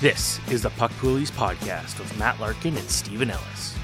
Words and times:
This 0.00 0.40
is 0.50 0.62
the 0.62 0.70
Puck 0.70 0.92
Poolies 0.92 1.30
podcast 1.30 1.98
with 1.98 2.18
Matt 2.18 2.40
Larkin 2.40 2.74
and 2.74 2.88
Steven 2.88 3.30
Ellis. 3.30 3.76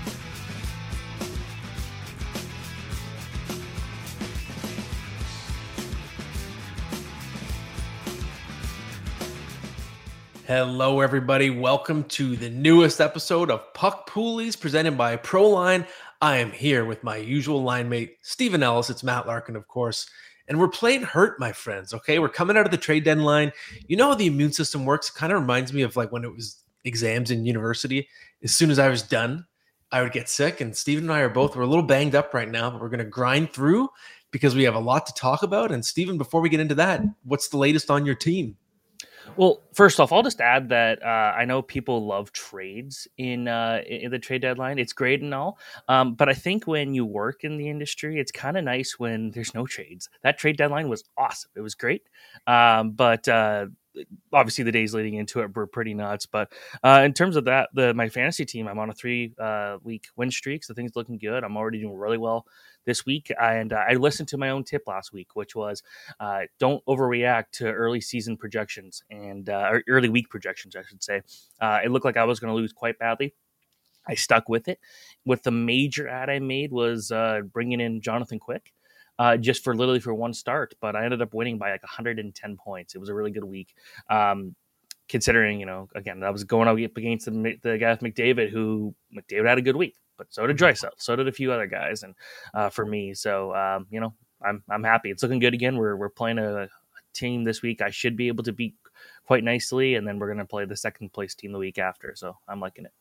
Hello, 10.46 11.00
everybody. 11.00 11.50
Welcome 11.50 12.04
to 12.04 12.34
the 12.34 12.48
newest 12.48 13.02
episode 13.02 13.50
of 13.50 13.74
Puck 13.74 14.08
Poolies 14.08 14.58
presented 14.58 14.96
by 14.96 15.18
Proline. 15.18 15.86
I 16.22 16.38
am 16.38 16.50
here 16.50 16.86
with 16.86 17.04
my 17.04 17.16
usual 17.16 17.62
line 17.62 17.90
mate, 17.90 18.16
Steven 18.22 18.62
Ellis. 18.62 18.88
It's 18.88 19.04
Matt 19.04 19.26
Larkin, 19.26 19.54
of 19.54 19.68
course. 19.68 20.08
And 20.48 20.58
we're 20.58 20.68
playing 20.68 21.02
hurt, 21.02 21.40
my 21.40 21.52
friends. 21.52 21.92
Okay. 21.92 22.18
We're 22.18 22.28
coming 22.28 22.56
out 22.56 22.64
of 22.64 22.70
the 22.70 22.76
trade 22.76 23.04
deadline. 23.04 23.52
You 23.88 23.96
know 23.96 24.08
how 24.08 24.14
the 24.14 24.26
immune 24.26 24.52
system 24.52 24.84
works? 24.84 25.08
It 25.08 25.14
kind 25.14 25.32
of 25.32 25.40
reminds 25.40 25.72
me 25.72 25.82
of 25.82 25.96
like 25.96 26.12
when 26.12 26.24
it 26.24 26.32
was 26.32 26.62
exams 26.84 27.30
in 27.30 27.44
university. 27.44 28.08
As 28.42 28.54
soon 28.54 28.70
as 28.70 28.78
I 28.78 28.88
was 28.88 29.02
done, 29.02 29.46
I 29.92 30.02
would 30.02 30.12
get 30.12 30.28
sick. 30.28 30.60
And 30.60 30.76
Steven 30.76 31.04
and 31.04 31.12
I 31.12 31.20
are 31.20 31.28
both, 31.28 31.56
we're 31.56 31.62
a 31.62 31.66
little 31.66 31.84
banged 31.84 32.14
up 32.14 32.34
right 32.34 32.48
now, 32.48 32.70
but 32.70 32.80
we're 32.80 32.88
going 32.88 32.98
to 32.98 33.04
grind 33.04 33.52
through 33.52 33.88
because 34.30 34.54
we 34.54 34.64
have 34.64 34.74
a 34.74 34.80
lot 34.80 35.06
to 35.06 35.14
talk 35.14 35.42
about. 35.42 35.72
And 35.72 35.84
Steven, 35.84 36.18
before 36.18 36.40
we 36.40 36.48
get 36.48 36.60
into 36.60 36.74
that, 36.76 37.02
what's 37.24 37.48
the 37.48 37.56
latest 37.56 37.90
on 37.90 38.04
your 38.06 38.14
team? 38.14 38.56
Well, 39.36 39.62
first 39.74 40.00
off, 40.00 40.12
I'll 40.12 40.22
just 40.22 40.40
add 40.40 40.70
that 40.70 41.02
uh, 41.02 41.34
I 41.36 41.44
know 41.44 41.60
people 41.60 42.06
love 42.06 42.32
trades 42.32 43.06
in 43.18 43.48
uh, 43.48 43.82
in 43.86 44.10
the 44.10 44.18
trade 44.18 44.40
deadline. 44.42 44.78
It's 44.78 44.94
great 44.94 45.20
and 45.20 45.34
all, 45.34 45.58
um, 45.88 46.14
but 46.14 46.28
I 46.28 46.34
think 46.34 46.66
when 46.66 46.94
you 46.94 47.04
work 47.04 47.44
in 47.44 47.58
the 47.58 47.68
industry, 47.68 48.18
it's 48.18 48.32
kind 48.32 48.56
of 48.56 48.64
nice 48.64 48.98
when 48.98 49.30
there's 49.32 49.54
no 49.54 49.66
trades. 49.66 50.08
That 50.22 50.38
trade 50.38 50.56
deadline 50.56 50.88
was 50.88 51.04
awesome. 51.18 51.50
It 51.54 51.60
was 51.60 51.74
great, 51.74 52.02
um, 52.46 52.92
but 52.92 53.28
uh, 53.28 53.66
obviously 54.32 54.64
the 54.64 54.72
days 54.72 54.94
leading 54.94 55.14
into 55.14 55.40
it 55.40 55.54
were 55.54 55.66
pretty 55.66 55.94
nuts. 55.94 56.26
But 56.26 56.52
uh, 56.82 57.02
in 57.04 57.12
terms 57.12 57.36
of 57.36 57.44
that, 57.44 57.70
the 57.74 57.94
my 57.94 58.08
fantasy 58.08 58.44
team, 58.44 58.68
I'm 58.68 58.78
on 58.78 58.90
a 58.90 58.94
three 58.94 59.32
uh, 59.38 59.78
week 59.82 60.06
win 60.16 60.30
streak, 60.30 60.64
so 60.64 60.74
things 60.74 60.96
looking 60.96 61.18
good. 61.18 61.44
I'm 61.44 61.56
already 61.56 61.80
doing 61.80 61.96
really 61.96 62.18
well 62.18 62.46
this 62.84 63.04
week. 63.04 63.32
And 63.40 63.72
uh, 63.72 63.84
I 63.88 63.94
listened 63.94 64.28
to 64.28 64.38
my 64.38 64.50
own 64.50 64.64
tip 64.64 64.82
last 64.86 65.12
week, 65.12 65.34
which 65.34 65.54
was 65.54 65.82
uh, 66.20 66.42
don't 66.58 66.84
overreact 66.86 67.50
to 67.52 67.66
early 67.70 68.00
season 68.00 68.36
projections 68.36 69.02
and 69.10 69.48
uh, 69.48 69.72
early 69.88 70.08
week 70.08 70.30
projections, 70.30 70.76
I 70.76 70.82
should 70.82 71.02
say. 71.02 71.22
Uh, 71.60 71.80
it 71.84 71.90
looked 71.90 72.04
like 72.04 72.16
I 72.16 72.24
was 72.24 72.40
going 72.40 72.52
to 72.52 72.56
lose 72.56 72.72
quite 72.72 72.98
badly. 72.98 73.34
I 74.08 74.14
stuck 74.14 74.48
with 74.48 74.68
it. 74.68 74.78
With 75.24 75.42
the 75.42 75.50
major 75.50 76.08
ad 76.08 76.30
I 76.30 76.38
made 76.38 76.70
was 76.70 77.12
bringing 77.52 77.80
in 77.80 78.00
Jonathan 78.00 78.38
Quick. 78.38 78.72
Uh, 79.18 79.36
just 79.36 79.64
for 79.64 79.74
literally 79.74 80.00
for 80.00 80.12
one 80.12 80.34
start, 80.34 80.74
but 80.80 80.94
I 80.94 81.04
ended 81.04 81.22
up 81.22 81.32
winning 81.32 81.56
by 81.56 81.70
like 81.70 81.82
110 81.82 82.56
points. 82.56 82.94
It 82.94 82.98
was 82.98 83.08
a 83.08 83.14
really 83.14 83.30
good 83.30 83.44
week. 83.44 83.74
Um, 84.10 84.54
considering, 85.08 85.58
you 85.60 85.66
know, 85.66 85.88
again, 85.94 86.22
I 86.22 86.30
was 86.30 86.44
going 86.44 86.68
up 86.68 86.96
against 86.96 87.26
the, 87.26 87.56
the 87.62 87.78
guy 87.78 87.92
with 87.92 88.00
McDavid, 88.00 88.50
who 88.50 88.94
McDavid 89.16 89.48
had 89.48 89.58
a 89.58 89.62
good 89.62 89.76
week 89.76 89.94
but 90.16 90.32
so 90.32 90.46
did 90.46 90.56
Draisaitl, 90.56 90.90
so 90.96 91.16
did 91.16 91.28
a 91.28 91.32
few 91.32 91.52
other 91.52 91.66
guys, 91.66 92.02
and 92.02 92.14
uh, 92.54 92.68
for 92.68 92.84
me, 92.84 93.14
so 93.14 93.54
um, 93.54 93.86
you 93.90 94.00
know, 94.00 94.14
I'm 94.44 94.62
I'm 94.70 94.84
happy. 94.84 95.10
It's 95.10 95.22
looking 95.22 95.38
good 95.38 95.54
again. 95.54 95.76
We're 95.76 95.96
we're 95.96 96.08
playing 96.08 96.38
a, 96.38 96.64
a, 96.64 96.68
team 97.12 97.44
this 97.44 97.62
week. 97.62 97.80
I 97.80 97.88
should 97.88 98.14
be 98.14 98.28
able 98.28 98.44
to 98.44 98.52
beat 98.52 98.74
quite 99.26 99.42
nicely, 99.42 99.94
and 99.94 100.06
then 100.06 100.18
we're 100.18 100.28
gonna 100.28 100.44
play 100.44 100.64
the 100.64 100.76
second 100.76 101.12
place 101.12 101.34
team 101.34 101.52
the 101.52 101.58
week 101.58 101.78
after. 101.78 102.14
So 102.14 102.36
I'm 102.48 102.60
liking 102.60 102.84
it. 102.84 102.92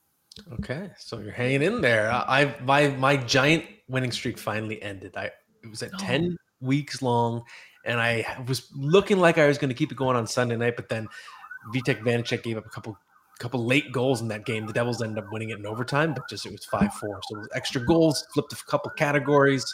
Okay, 0.54 0.90
so 0.98 1.20
you're 1.20 1.32
hanging 1.32 1.62
in 1.62 1.82
there. 1.82 2.12
I 2.12 2.56
my 2.64 2.88
my 2.90 3.18
giant 3.18 3.66
winning 3.88 4.12
streak 4.12 4.38
finally 4.38 4.82
ended. 4.82 5.16
I 5.18 5.32
it 5.66 5.70
was 5.70 5.84
at 5.84 5.92
oh. 5.94 5.98
ten 6.00 6.38
weeks 6.62 7.02
long, 7.02 7.44
and 7.86 8.00
I 8.00 8.26
was 8.48 8.70
looking 8.76 9.18
like 9.18 9.38
I 9.38 9.48
was 9.48 9.58
going 9.58 9.70
to 9.70 9.76
keep 9.76 9.92
it 9.92 9.98
going 9.98 10.16
on 10.16 10.28
Sunday 10.28 10.56
night, 10.56 10.76
but 10.76 10.90
then 10.90 11.08
Vitek 11.74 12.02
Vanecek 12.02 12.44
gave 12.44 12.58
up 12.58 12.66
a 12.66 12.70
couple 12.70 12.98
couple 13.40 13.66
late 13.66 13.92
goals 13.92 14.22
in 14.22 14.30
that 14.30 14.46
game. 14.46 14.66
The 14.66 14.74
Devils 14.74 15.02
ended 15.02 15.22
up 15.22 15.30
winning 15.32 15.50
it 15.50 15.60
in 15.60 15.66
overtime, 15.66 16.14
but 16.14 16.24
just 16.30 16.46
it 16.46 16.52
was 16.52 16.66
five 16.66 16.94
four. 16.94 17.20
So 17.28 17.36
it 17.36 17.40
was 17.40 17.50
extra 17.54 17.84
goals, 17.86 18.26
flipped 18.34 18.54
a 18.54 18.58
couple 18.68 18.92
categories, 18.92 19.66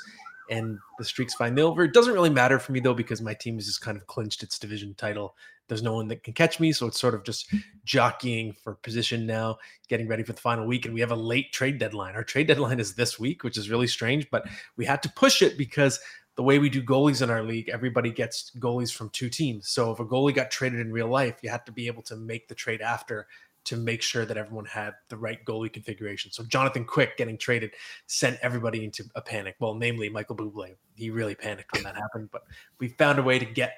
and 0.52 0.78
the 1.00 1.06
streak's 1.06 1.34
finally 1.34 1.62
over. 1.62 1.84
It 1.84 1.94
doesn't 1.94 2.14
really 2.14 2.30
matter 2.30 2.60
for 2.60 2.74
me 2.74 2.82
though 2.82 2.94
because 2.94 3.22
my 3.22 3.34
team 3.34 3.56
has 3.56 3.66
just 3.66 3.82
kind 3.82 3.98
of 3.98 4.06
clinched 4.06 4.44
its 4.44 4.60
division 4.60 4.94
title. 4.94 5.36
There's 5.70 5.82
no 5.82 5.94
one 5.94 6.10
that 6.10 6.24
can 6.24 6.34
catch 6.34 6.60
me, 6.60 6.74
so 6.74 6.88
it's 6.88 7.00
sort 7.00 7.16
of 7.16 7.24
just 7.24 7.54
jockeying 7.86 8.52
for 8.52 8.76
position 8.76 9.26
now, 9.26 9.58
getting 9.88 10.10
ready 10.10 10.24
for 10.24 10.34
the 10.34 10.42
final 10.42 10.68
week. 10.68 10.84
And 10.84 10.94
we 10.94 11.00
have 11.00 11.12
a 11.12 11.16
late 11.16 11.54
trade 11.54 11.80
deadline. 11.80 12.14
Our 12.16 12.26
trade 12.26 12.48
deadline 12.48 12.82
is 12.82 12.94
this 12.94 13.18
week, 13.18 13.46
which 13.46 13.58
is 13.58 13.70
really 13.70 13.88
strange, 13.88 14.30
but 14.30 14.46
we 14.76 14.84
had 14.84 15.02
to 15.04 15.10
push 15.14 15.42
it 15.42 15.58
because 15.58 16.02
the 16.36 16.44
way 16.44 16.60
we 16.60 16.70
do 16.70 16.84
goalies 16.84 17.22
in 17.22 17.30
our 17.30 17.44
league, 17.44 17.70
everybody 17.70 18.12
gets 18.12 18.52
goalies 18.60 18.94
from 18.94 19.10
two 19.12 19.30
teams. 19.30 19.70
So 19.70 19.92
if 19.92 20.00
a 20.00 20.06
goalie 20.06 20.36
got 20.36 20.52
traded 20.52 20.82
in 20.82 20.92
real 20.92 21.08
life, 21.08 21.38
you 21.42 21.50
had 21.50 21.66
to 21.66 21.72
be 21.72 21.88
able 21.88 22.04
to 22.04 22.18
make 22.18 22.50
the 22.50 22.56
trade 22.56 22.82
after 22.82 23.28
to 23.66 23.78
make 23.78 24.02
sure 24.02 24.26
that 24.26 24.38
everyone 24.38 24.66
had 24.66 24.94
the 25.10 25.18
right 25.18 25.44
goalie 25.46 25.72
configuration. 25.72 26.32
So 26.32 26.44
Jonathan 26.44 26.86
Quick 26.86 27.18
getting 27.18 27.38
traded 27.38 27.72
sent 28.08 28.40
everybody 28.42 28.84
into 28.84 29.04
a 29.16 29.22
panic. 29.22 29.56
Well, 29.60 29.76
namely 29.76 30.10
Michael 30.10 30.36
Bublé. 30.36 30.76
He 30.96 31.10
really 31.10 31.36
panicked 31.36 31.74
when 31.74 31.84
that 31.84 31.96
happened, 31.96 32.30
but 32.32 32.44
we 32.80 32.90
found 32.90 33.20
a 33.20 33.24
way 33.24 33.40
to 33.40 33.46
get 33.46 33.74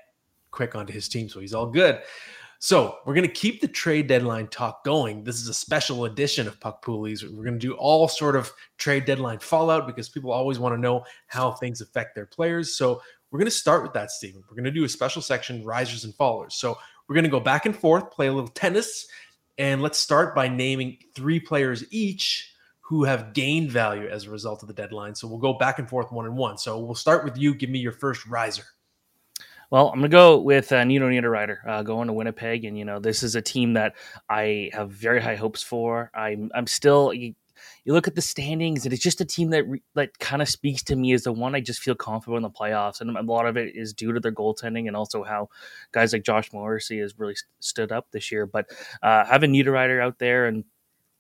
Quick 0.52 0.76
onto 0.76 0.94
his 0.94 1.10
team, 1.10 1.28
so 1.30 1.40
he's 1.40 1.54
all 1.54 1.66
good. 1.66 2.02
So 2.60 3.00
we're 3.06 3.14
going 3.14 3.28
to 3.28 3.34
keep 3.34 3.60
the 3.60 3.68
trade 3.68 4.08
deadline 4.08 4.48
talk 4.48 4.86
going. 4.86 5.26
This 5.26 5.42
is 5.42 5.50
a 5.50 5.54
special 5.54 6.06
edition 6.06 6.48
of 6.48 6.60
Puck 6.62 6.86
Poolies. 6.86 7.24
We're 7.24 7.44
going 7.44 7.60
to 7.60 7.68
do 7.68 7.74
all 7.74 8.08
sort 8.08 8.38
of 8.38 8.54
trade 8.78 9.04
deadline 9.04 9.40
fallout 9.40 9.86
because 9.86 10.08
people 10.08 10.32
always 10.32 10.60
want 10.60 10.74
to 10.74 10.80
know 10.80 11.04
how 11.28 11.52
things 11.52 11.82
affect 11.82 12.16
their 12.16 12.26
players. 12.26 12.78
So 12.78 13.02
we're 13.32 13.40
going 13.40 13.52
to 13.52 13.52
start 13.52 13.84
with 13.84 13.92
that, 13.94 14.12
Steven. 14.12 14.44
We're 14.48 14.56
going 14.56 14.64
to 14.64 14.72
do 14.72 14.86
a 14.86 14.90
special 14.90 15.22
section, 15.22 15.66
risers 15.66 16.06
and 16.06 16.14
fallers. 16.14 16.54
So 16.54 16.78
we're 17.10 17.16
going 17.16 17.26
to 17.26 17.30
go 17.30 17.42
back 17.42 17.66
and 17.66 17.76
forth, 17.76 18.12
play 18.12 18.28
a 18.28 18.32
little 18.32 18.48
tennis, 18.48 19.08
and 19.58 19.82
let's 19.82 20.00
start 20.00 20.36
by 20.36 20.48
naming 20.48 20.98
three 21.16 21.40
players 21.40 21.84
each 21.92 22.52
who 22.82 23.04
have 23.04 23.34
gained 23.34 23.72
value 23.72 24.08
as 24.08 24.26
a 24.26 24.30
result 24.30 24.62
of 24.62 24.68
the 24.68 24.74
deadline. 24.74 25.16
So 25.16 25.28
we'll 25.28 25.38
go 25.40 25.54
back 25.54 25.80
and 25.80 25.90
forth 25.90 26.12
one 26.12 26.26
and 26.26 26.36
one. 26.36 26.58
So 26.58 26.80
we'll 26.80 26.96
start 26.96 27.24
with 27.24 27.38
you. 27.38 27.56
Give 27.56 27.70
me 27.70 27.80
your 27.80 27.94
first 27.94 28.26
riser. 28.28 28.66
Well, 29.72 29.88
I'm 29.88 30.00
going 30.00 30.12
to 30.12 30.16
go 30.16 30.40
with 30.40 30.72
uh, 30.72 30.84
Nino 30.84 31.10
Niederreiter 31.10 31.68
uh, 31.68 31.82
going 31.82 32.08
to 32.08 32.14
Winnipeg. 32.14 32.66
And, 32.66 32.78
you 32.78 32.86
know, 32.86 33.00
this 33.00 33.24
is 33.24 33.36
a 33.36 33.42
team 33.42 33.74
that 33.74 33.96
I 34.30 34.70
have 34.74 34.92
very 34.92 35.22
high 35.22 35.36
hopes 35.36 35.64
for. 35.64 36.12
I'm, 36.14 36.52
I'm 36.54 36.68
still, 36.68 37.12
look 37.92 38.08
at 38.08 38.16
the 38.16 38.22
standings, 38.22 38.86
and 38.86 38.94
it's 38.94 39.04
just 39.04 39.20
a 39.20 39.26
team 39.26 39.50
that 39.50 39.68
re- 39.68 39.84
that 39.96 40.18
kind 40.20 40.42
of 40.42 40.48
speaks 40.48 40.82
to 40.84 40.96
me 40.96 41.12
as 41.12 41.24
the 41.24 41.34
one 41.34 41.54
I 41.54 41.60
just 41.60 41.82
feel 41.82 41.96
confident 41.96 42.38
in 42.38 42.44
the 42.44 42.50
playoffs, 42.50 43.02
and 43.02 43.18
a 43.18 43.22
lot 43.22 43.46
of 43.46 43.58
it 43.58 43.76
is 43.76 43.92
due 43.92 44.14
to 44.14 44.22
their 44.22 44.32
goaltending 44.32 44.88
and 44.88 44.96
also 44.96 45.24
how 45.24 45.50
guys 45.92 46.14
like 46.14 46.24
Josh 46.24 46.54
Morrissey 46.54 47.00
has 47.00 47.20
really 47.20 47.36
st- 47.36 47.50
stood 47.60 47.92
up 47.92 48.08
this 48.12 48.32
year. 48.32 48.46
But 48.46 48.70
uh, 49.02 49.26
having 49.26 49.52
Niederreiter 49.52 50.02
out 50.02 50.20
there 50.20 50.46
and 50.46 50.64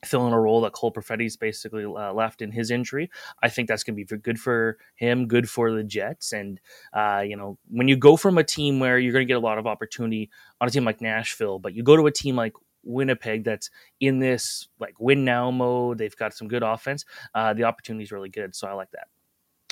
filling 0.05 0.33
a 0.33 0.39
role 0.39 0.61
that 0.61 0.73
Cole 0.73 0.91
Perfetti's 0.91 1.37
basically 1.37 1.85
uh, 1.85 2.13
left 2.13 2.41
in 2.41 2.51
his 2.51 2.71
injury. 2.71 3.09
I 3.41 3.49
think 3.49 3.67
that's 3.67 3.83
going 3.83 3.97
to 3.97 4.05
be 4.05 4.21
good 4.21 4.39
for 4.39 4.77
him, 4.95 5.27
good 5.27 5.49
for 5.49 5.71
the 5.71 5.83
Jets. 5.83 6.33
And, 6.33 6.59
uh, 6.93 7.23
you 7.25 7.35
know, 7.35 7.57
when 7.69 7.87
you 7.87 7.95
go 7.95 8.17
from 8.17 8.37
a 8.37 8.43
team 8.43 8.79
where 8.79 8.99
you're 8.99 9.13
going 9.13 9.25
to 9.25 9.31
get 9.31 9.37
a 9.37 9.45
lot 9.45 9.57
of 9.57 9.67
opportunity 9.67 10.29
on 10.59 10.67
a 10.67 10.71
team 10.71 10.85
like 10.85 11.01
Nashville, 11.01 11.59
but 11.59 11.73
you 11.73 11.83
go 11.83 11.95
to 11.95 12.07
a 12.07 12.11
team 12.11 12.35
like 12.35 12.53
Winnipeg 12.83 13.43
that's 13.43 13.69
in 13.99 14.19
this 14.19 14.67
like 14.79 14.99
win 14.99 15.25
now 15.25 15.51
mode, 15.51 15.97
they've 15.97 16.15
got 16.15 16.33
some 16.33 16.47
good 16.47 16.63
offense, 16.63 17.05
uh, 17.35 17.53
the 17.53 17.63
opportunity 17.63 18.03
is 18.03 18.11
really 18.11 18.29
good. 18.29 18.55
So 18.55 18.67
I 18.67 18.73
like 18.73 18.91
that. 18.91 19.07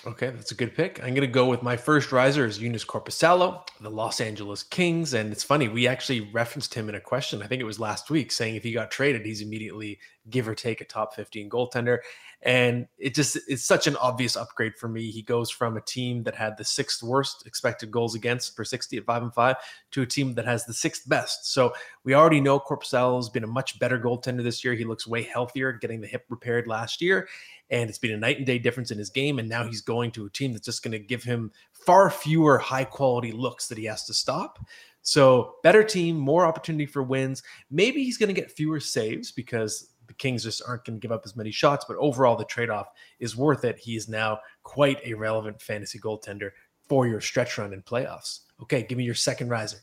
Okay, 0.03 0.31
that's 0.31 0.51
a 0.51 0.55
good 0.55 0.73
pick. 0.73 0.99
I'm 1.03 1.13
going 1.13 1.21
to 1.21 1.27
go 1.27 1.45
with 1.45 1.61
my 1.61 1.77
first 1.77 2.11
riser 2.11 2.47
is 2.47 2.57
Joonas 2.57 2.87
Korpisalo, 2.87 3.67
the 3.81 3.89
Los 3.91 4.19
Angeles 4.19 4.63
Kings. 4.63 5.13
And 5.13 5.31
it's 5.31 5.43
funny, 5.43 5.67
we 5.67 5.87
actually 5.87 6.21
referenced 6.31 6.73
him 6.73 6.89
in 6.89 6.95
a 6.95 6.99
question. 6.99 7.43
I 7.43 7.47
think 7.47 7.61
it 7.61 7.65
was 7.65 7.79
last 7.79 8.09
week, 8.09 8.31
saying 8.31 8.55
if 8.55 8.63
he 8.63 8.71
got 8.71 8.89
traded, 8.89 9.23
he's 9.23 9.41
immediately 9.41 9.99
give 10.31 10.47
or 10.47 10.55
take 10.55 10.81
a 10.81 10.85
top 10.85 11.13
15 11.13 11.51
goaltender. 11.51 11.99
And 12.43 12.87
it 12.97 13.13
just 13.13 13.37
it's 13.47 13.63
such 13.63 13.85
an 13.85 13.95
obvious 13.97 14.35
upgrade 14.35 14.75
for 14.75 14.87
me. 14.87 15.11
He 15.11 15.21
goes 15.21 15.51
from 15.51 15.77
a 15.77 15.81
team 15.81 16.23
that 16.23 16.35
had 16.35 16.57
the 16.57 16.63
sixth 16.63 17.03
worst 17.03 17.45
expected 17.45 17.91
goals 17.91 18.15
against 18.15 18.55
per 18.55 18.63
60 18.63 18.97
at 18.97 19.05
five 19.05 19.21
and 19.21 19.33
five 19.33 19.57
to 19.91 20.01
a 20.01 20.07
team 20.07 20.33
that 20.35 20.45
has 20.45 20.65
the 20.65 20.73
sixth 20.73 21.07
best. 21.07 21.53
So 21.53 21.73
we 22.03 22.15
already 22.15 22.41
know 22.41 22.59
Korpisalo 22.59 23.17
has 23.17 23.29
been 23.29 23.43
a 23.43 23.47
much 23.47 23.77
better 23.77 23.99
goaltender 23.99 24.43
this 24.43 24.63
year. 24.63 24.73
He 24.73 24.85
looks 24.85 25.05
way 25.05 25.21
healthier, 25.21 25.71
getting 25.71 26.01
the 26.01 26.07
hip 26.07 26.25
repaired 26.29 26.67
last 26.67 27.01
year 27.01 27.27
and 27.71 27.89
it's 27.89 27.97
been 27.97 28.11
a 28.11 28.17
night 28.17 28.37
and 28.37 28.45
day 28.45 28.59
difference 28.59 28.91
in 28.91 28.97
his 28.97 29.09
game. 29.09 29.39
And 29.39 29.49
now 29.49 29.63
he's 29.63 29.81
going 29.81 30.11
to 30.11 30.25
a 30.25 30.29
team 30.29 30.51
that's 30.51 30.65
just 30.65 30.83
going 30.83 30.91
to 30.91 30.99
give 30.99 31.23
him 31.23 31.51
far 31.71 32.11
fewer 32.11 32.57
high 32.57 32.83
quality 32.83 33.31
looks 33.31 33.67
that 33.69 33.77
he 33.77 33.85
has 33.85 34.03
to 34.05 34.13
stop. 34.13 34.59
So 35.01 35.55
better 35.63 35.83
team, 35.83 36.17
more 36.17 36.45
opportunity 36.45 36.85
for 36.85 37.01
wins. 37.01 37.41
Maybe 37.71 38.03
he's 38.03 38.17
going 38.17 38.33
to 38.33 38.39
get 38.39 38.51
fewer 38.51 38.79
saves 38.79 39.31
because 39.31 39.90
the 40.11 40.17
Kings 40.17 40.43
just 40.43 40.61
aren't 40.67 40.85
going 40.85 40.99
to 40.99 41.01
give 41.01 41.11
up 41.11 41.21
as 41.25 41.35
many 41.35 41.51
shots. 41.51 41.85
But 41.87 41.97
overall, 41.97 42.35
the 42.35 42.45
trade 42.45 42.69
off 42.69 42.89
is 43.19 43.37
worth 43.37 43.63
it. 43.63 43.79
He 43.79 43.95
is 43.95 44.09
now 44.09 44.39
quite 44.63 44.99
a 45.05 45.13
relevant 45.13 45.61
fantasy 45.61 45.99
goaltender 45.99 46.51
for 46.89 47.07
your 47.07 47.21
stretch 47.21 47.57
run 47.57 47.73
in 47.73 47.81
playoffs. 47.81 48.41
Okay, 48.61 48.83
give 48.83 48.97
me 48.97 49.05
your 49.05 49.15
second 49.15 49.49
riser. 49.49 49.77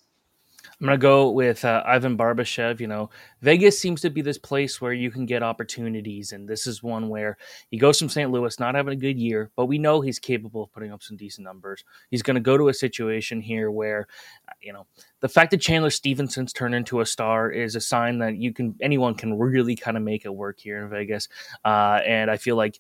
I'm 0.81 0.87
going 0.87 0.97
to 0.97 1.03
go 1.03 1.31
with 1.31 1.65
uh, 1.65 1.83
Ivan 1.85 2.17
Barbashev. 2.17 2.79
You 2.79 2.87
know, 2.87 3.11
Vegas 3.43 3.81
seems 3.81 4.01
to 4.03 4.11
be 4.11 4.23
this 4.23 4.39
place 4.39 4.81
where 4.81 4.93
you 4.93 5.11
can 5.11 5.27
get 5.27 5.43
opportunities. 5.43 6.31
And 6.31 6.49
this 6.49 6.69
is 6.69 6.85
one 6.85 7.09
where 7.09 7.37
he 7.69 7.79
goes 7.79 7.99
from 7.99 8.09
St. 8.09 8.31
Louis, 8.31 8.61
not 8.61 8.77
having 8.77 8.93
a 8.93 8.97
good 8.97 9.19
year, 9.19 9.51
but 9.57 9.67
we 9.67 9.77
know 9.77 10.01
he's 10.01 10.21
capable 10.21 10.63
of 10.63 10.73
putting 10.73 10.93
up 10.93 11.03
some 11.03 11.17
decent 11.17 11.45
numbers. 11.45 11.85
He's 12.13 12.23
going 12.23 12.37
to 12.37 12.41
go 12.41 12.57
to 12.57 12.69
a 12.69 12.75
situation 12.75 13.41
here 13.41 13.73
where, 13.73 14.07
uh, 14.49 14.53
you 14.61 14.73
know, 14.73 14.87
the 15.19 15.29
fact 15.29 15.51
that 15.51 15.61
Chandler 15.61 15.91
Stephenson's 15.91 16.53
turned 16.53 16.77
into 16.77 17.01
a 17.01 17.07
star 17.07 17.51
is 17.51 17.75
a 17.75 17.81
sign 17.81 18.19
that 18.19 18.37
you 18.37 18.53
can, 18.53 18.77
anyone 18.81 19.17
can 19.17 19.37
really 19.37 19.75
kind 19.75 19.97
of 19.97 20.05
make 20.05 20.25
it 20.25 20.33
work 20.33 20.61
here 20.61 20.81
in 20.81 20.89
Vegas. 20.91 21.29
Uh, 21.65 22.01
and 22.07 22.31
I 22.31 22.37
feel 22.37 22.55
like 22.55 22.79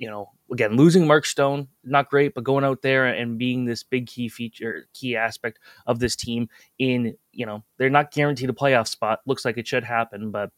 you 0.00 0.08
know, 0.08 0.30
again, 0.50 0.76
losing 0.76 1.06
Mark 1.06 1.26
Stone, 1.26 1.68
not 1.84 2.08
great, 2.08 2.34
but 2.34 2.42
going 2.42 2.64
out 2.64 2.80
there 2.80 3.04
and 3.04 3.36
being 3.36 3.66
this 3.66 3.82
big 3.82 4.06
key 4.06 4.30
feature, 4.30 4.88
key 4.94 5.14
aspect 5.14 5.58
of 5.86 5.98
this 5.98 6.16
team 6.16 6.48
in, 6.78 7.14
you 7.32 7.44
know, 7.44 7.62
they're 7.76 7.90
not 7.90 8.10
guaranteed 8.10 8.48
a 8.48 8.54
playoff 8.54 8.88
spot. 8.88 9.20
Looks 9.26 9.44
like 9.44 9.58
it 9.58 9.68
should 9.68 9.84
happen, 9.84 10.30
but 10.30 10.52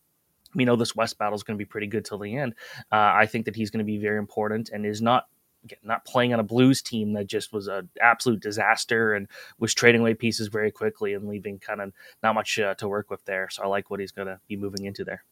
we 0.55 0.65
know 0.65 0.77
this 0.77 0.95
West 0.95 1.19
battle 1.19 1.35
is 1.35 1.43
going 1.43 1.59
to 1.59 1.63
be 1.63 1.69
pretty 1.69 1.89
good 1.89 2.05
till 2.05 2.19
the 2.19 2.37
end. 2.37 2.55
Uh, 2.93 3.13
I 3.17 3.27
think 3.27 3.47
that 3.47 3.57
he's 3.57 3.71
going 3.71 3.85
to 3.85 3.85
be 3.85 3.99
very 3.99 4.19
important 4.19 4.71
and 4.71 4.87
is 4.87 5.03
not 5.03 5.27
again, 5.65 5.81
not 5.83 6.05
playing 6.05 6.33
on 6.33 6.39
a 6.39 6.45
Blues 6.45 6.81
team 6.81 7.13
that 7.15 7.27
just 7.27 7.53
was 7.53 7.67
an 7.67 7.89
absolute 8.01 8.41
disaster 8.41 9.13
and 9.13 9.27
was 9.59 9.75
trading 9.75 10.03
away 10.03 10.15
pieces 10.15 10.47
very 10.47 10.71
quickly 10.71 11.15
and 11.15 11.27
leaving 11.27 11.59
kind 11.59 11.81
of 11.81 11.93
not 12.23 12.37
much 12.37 12.61
uh, 12.61 12.75
to 12.77 12.87
work 12.87 13.11
with 13.11 13.25
there. 13.25 13.49
So 13.51 13.65
I 13.65 13.67
like 13.67 13.91
what 13.91 13.99
he's 13.99 14.13
going 14.13 14.29
to 14.29 14.39
be 14.47 14.57
moving 14.57 14.85
into 14.85 15.03
there. 15.03 15.25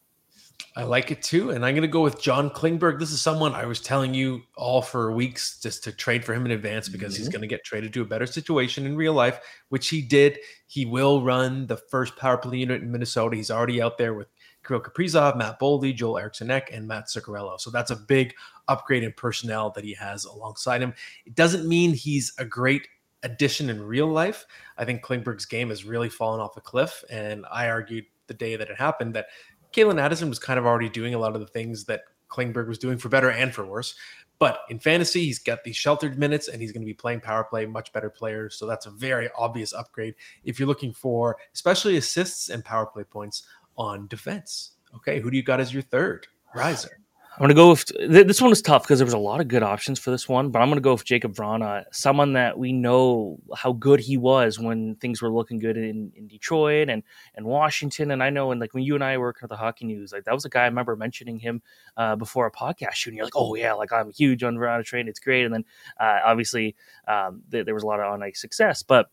I 0.75 0.83
like 0.83 1.11
it 1.11 1.21
too. 1.21 1.51
And 1.51 1.65
I'm 1.65 1.73
going 1.73 1.81
to 1.81 1.87
go 1.87 2.01
with 2.01 2.21
John 2.21 2.49
Klingberg. 2.49 2.97
This 2.97 3.11
is 3.11 3.21
someone 3.21 3.53
I 3.53 3.65
was 3.65 3.81
telling 3.81 4.13
you 4.13 4.41
all 4.55 4.81
for 4.81 5.11
weeks 5.11 5.59
just 5.59 5.83
to 5.83 5.91
trade 5.91 6.23
for 6.23 6.33
him 6.33 6.45
in 6.45 6.51
advance 6.51 6.87
because 6.87 7.13
mm-hmm. 7.13 7.23
he's 7.23 7.29
going 7.29 7.41
to 7.41 7.47
get 7.47 7.65
traded 7.65 7.91
to 7.93 8.01
a 8.01 8.05
better 8.05 8.25
situation 8.25 8.85
in 8.85 8.95
real 8.95 9.13
life, 9.13 9.39
which 9.67 9.89
he 9.89 10.01
did. 10.01 10.39
He 10.67 10.85
will 10.85 11.23
run 11.23 11.67
the 11.67 11.75
first 11.75 12.15
power 12.15 12.37
play 12.37 12.59
unit 12.59 12.81
in 12.81 12.91
Minnesota. 12.91 13.35
He's 13.35 13.51
already 13.51 13.81
out 13.81 13.97
there 13.97 14.13
with 14.13 14.27
Kirill 14.65 14.81
Kaprizov, 14.81 15.35
Matt 15.35 15.59
Boldy, 15.59 15.93
Joel 15.93 16.19
Eriksson 16.19 16.51
Ek, 16.51 16.69
and 16.71 16.87
Matt 16.87 17.07
Zuccarello. 17.07 17.59
So 17.59 17.69
that's 17.69 17.91
a 17.91 17.95
big 17.95 18.33
upgrade 18.69 19.03
in 19.03 19.11
personnel 19.13 19.71
that 19.71 19.83
he 19.83 19.93
has 19.95 20.23
alongside 20.23 20.81
him. 20.81 20.93
It 21.25 21.35
doesn't 21.35 21.67
mean 21.67 21.93
he's 21.93 22.33
a 22.37 22.45
great 22.45 22.87
addition 23.23 23.69
in 23.69 23.81
real 23.81 24.07
life. 24.07 24.45
I 24.77 24.85
think 24.85 25.03
Klingberg's 25.03 25.45
game 25.45 25.69
has 25.69 25.83
really 25.83 26.09
fallen 26.09 26.39
off 26.39 26.57
a 26.57 26.61
cliff. 26.61 27.03
And 27.09 27.45
I 27.51 27.69
argued 27.69 28.05
the 28.27 28.33
day 28.33 28.55
that 28.55 28.69
it 28.69 28.77
happened 28.77 29.13
that 29.15 29.27
Calen 29.73 29.99
Addison 29.99 30.29
was 30.29 30.39
kind 30.39 30.59
of 30.59 30.65
already 30.65 30.89
doing 30.89 31.13
a 31.13 31.19
lot 31.19 31.35
of 31.35 31.41
the 31.41 31.47
things 31.47 31.85
that 31.85 32.01
Klingberg 32.29 32.67
was 32.67 32.77
doing 32.77 32.97
for 32.97 33.09
better 33.09 33.29
and 33.29 33.53
for 33.53 33.65
worse. 33.65 33.95
But 34.39 34.61
in 34.69 34.79
fantasy, 34.79 35.25
he's 35.25 35.37
got 35.37 35.63
these 35.63 35.75
sheltered 35.75 36.17
minutes 36.17 36.47
and 36.47 36.61
he's 36.61 36.71
going 36.71 36.81
to 36.81 36.87
be 36.87 36.95
playing 36.95 37.21
power 37.21 37.43
play, 37.43 37.65
much 37.67 37.93
better 37.93 38.09
players. 38.09 38.55
So 38.55 38.65
that's 38.65 38.87
a 38.87 38.91
very 38.91 39.29
obvious 39.37 39.71
upgrade 39.73 40.15
if 40.43 40.59
you're 40.59 40.67
looking 40.67 40.93
for 40.93 41.37
especially 41.53 41.97
assists 41.97 42.49
and 42.49 42.65
power 42.65 42.87
play 42.87 43.03
points 43.03 43.43
on 43.77 44.07
defense. 44.07 44.71
Okay, 44.95 45.19
who 45.19 45.29
do 45.29 45.37
you 45.37 45.43
got 45.43 45.59
as 45.59 45.71
your 45.71 45.83
third 45.83 46.27
riser? 46.55 47.00
I'm 47.33 47.43
gonna 47.43 47.53
go 47.53 47.69
with 47.69 47.85
this 48.09 48.41
one 48.41 48.49
was 48.49 48.61
tough 48.61 48.83
because 48.83 48.99
there 48.99 49.05
was 49.05 49.13
a 49.13 49.17
lot 49.17 49.39
of 49.39 49.47
good 49.47 49.63
options 49.63 49.97
for 49.97 50.11
this 50.11 50.27
one, 50.27 50.49
but 50.49 50.61
I'm 50.61 50.67
gonna 50.67 50.81
go 50.81 50.91
with 50.91 51.05
Jakub 51.05 51.33
Vrana, 51.33 51.85
someone 51.91 52.33
that 52.33 52.59
we 52.59 52.73
know 52.73 53.39
how 53.55 53.71
good 53.71 54.01
he 54.01 54.17
was 54.17 54.59
when 54.59 54.95
things 54.95 55.21
were 55.21 55.31
looking 55.31 55.57
good 55.57 55.77
in, 55.77 56.11
in 56.13 56.27
Detroit 56.27 56.89
and 56.89 57.03
and 57.35 57.45
Washington. 57.45 58.11
And 58.11 58.21
I 58.21 58.31
know, 58.31 58.51
and 58.51 58.59
like 58.59 58.73
when 58.73 58.83
you 58.83 58.95
and 58.95 59.03
I 59.03 59.17
were 59.17 59.27
working 59.27 59.45
at 59.45 59.49
the 59.49 59.55
Hockey 59.55 59.85
News, 59.85 60.11
like 60.11 60.25
that 60.25 60.33
was 60.33 60.43
a 60.43 60.49
guy 60.49 60.63
I 60.63 60.65
remember 60.65 60.97
mentioning 60.97 61.39
him 61.39 61.61
uh, 61.95 62.17
before 62.17 62.47
a 62.47 62.51
podcast 62.51 62.93
shoot. 62.95 63.11
And 63.11 63.17
you're 63.17 63.25
like, 63.25 63.37
oh 63.37 63.55
yeah, 63.55 63.73
like 63.73 63.93
I'm 63.93 64.11
huge 64.11 64.43
on 64.43 64.57
Vrana 64.57 64.83
train, 64.83 65.07
it's 65.07 65.19
great. 65.21 65.45
And 65.45 65.53
then 65.53 65.65
uh, 66.01 66.19
obviously 66.25 66.75
um, 67.07 67.43
th- 67.49 67.63
there 67.63 67.73
was 67.73 67.83
a 67.83 67.87
lot 67.87 68.01
of 68.01 68.11
on 68.11 68.21
ice 68.23 68.41
success, 68.41 68.83
but 68.83 69.09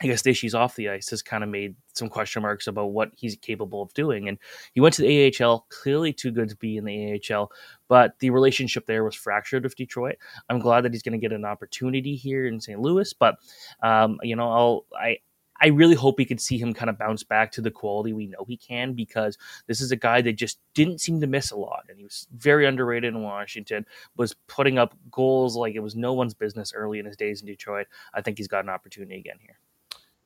I 0.00 0.06
guess 0.06 0.20
Stacey's 0.20 0.54
off 0.54 0.74
the 0.74 0.88
ice 0.88 1.10
has 1.10 1.22
kind 1.22 1.44
of 1.44 1.50
made 1.50 1.76
some 1.94 2.08
question 2.08 2.42
marks 2.42 2.66
about 2.66 2.92
what 2.92 3.12
he's 3.14 3.36
capable 3.36 3.82
of 3.82 3.92
doing. 3.94 4.28
And 4.28 4.38
he 4.72 4.80
went 4.80 4.94
to 4.96 5.02
the 5.02 5.32
AHL, 5.40 5.66
clearly 5.68 6.12
too 6.12 6.30
good 6.30 6.48
to 6.48 6.56
be 6.56 6.76
in 6.76 6.84
the 6.84 7.20
AHL, 7.30 7.52
but 7.88 8.18
the 8.18 8.30
relationship 8.30 8.86
there 8.86 9.04
was 9.04 9.14
fractured 9.14 9.62
with 9.62 9.76
Detroit. 9.76 10.16
I'm 10.48 10.58
glad 10.58 10.82
that 10.82 10.92
he's 10.92 11.02
going 11.02 11.18
to 11.18 11.24
get 11.24 11.32
an 11.32 11.44
opportunity 11.44 12.16
here 12.16 12.46
in 12.46 12.60
St. 12.60 12.80
Louis, 12.80 13.12
but 13.12 13.36
um, 13.82 14.18
you 14.22 14.36
know, 14.36 14.50
I'll 14.50 14.86
I. 14.98 15.18
I 15.64 15.68
really 15.68 15.94
hope 15.94 16.18
we 16.18 16.24
could 16.24 16.40
see 16.40 16.58
him 16.58 16.74
kind 16.74 16.90
of 16.90 16.98
bounce 16.98 17.22
back 17.22 17.52
to 17.52 17.60
the 17.60 17.70
quality 17.70 18.12
we 18.12 18.26
know 18.26 18.44
he 18.48 18.56
can 18.56 18.94
because 18.94 19.38
this 19.68 19.80
is 19.80 19.92
a 19.92 19.96
guy 19.96 20.20
that 20.22 20.32
just 20.32 20.58
didn't 20.74 21.00
seem 21.00 21.20
to 21.20 21.28
miss 21.28 21.52
a 21.52 21.56
lot. 21.56 21.84
And 21.88 21.98
he 21.98 22.02
was 22.02 22.26
very 22.36 22.66
underrated 22.66 23.14
in 23.14 23.22
Washington, 23.22 23.86
was 24.16 24.34
putting 24.48 24.76
up 24.76 24.96
goals 25.12 25.54
like 25.54 25.76
it 25.76 25.80
was 25.80 25.94
no 25.94 26.14
one's 26.14 26.34
business 26.34 26.72
early 26.74 26.98
in 26.98 27.06
his 27.06 27.16
days 27.16 27.42
in 27.42 27.46
Detroit. 27.46 27.86
I 28.12 28.22
think 28.22 28.38
he's 28.38 28.48
got 28.48 28.64
an 28.64 28.70
opportunity 28.70 29.14
again 29.14 29.36
here. 29.40 29.56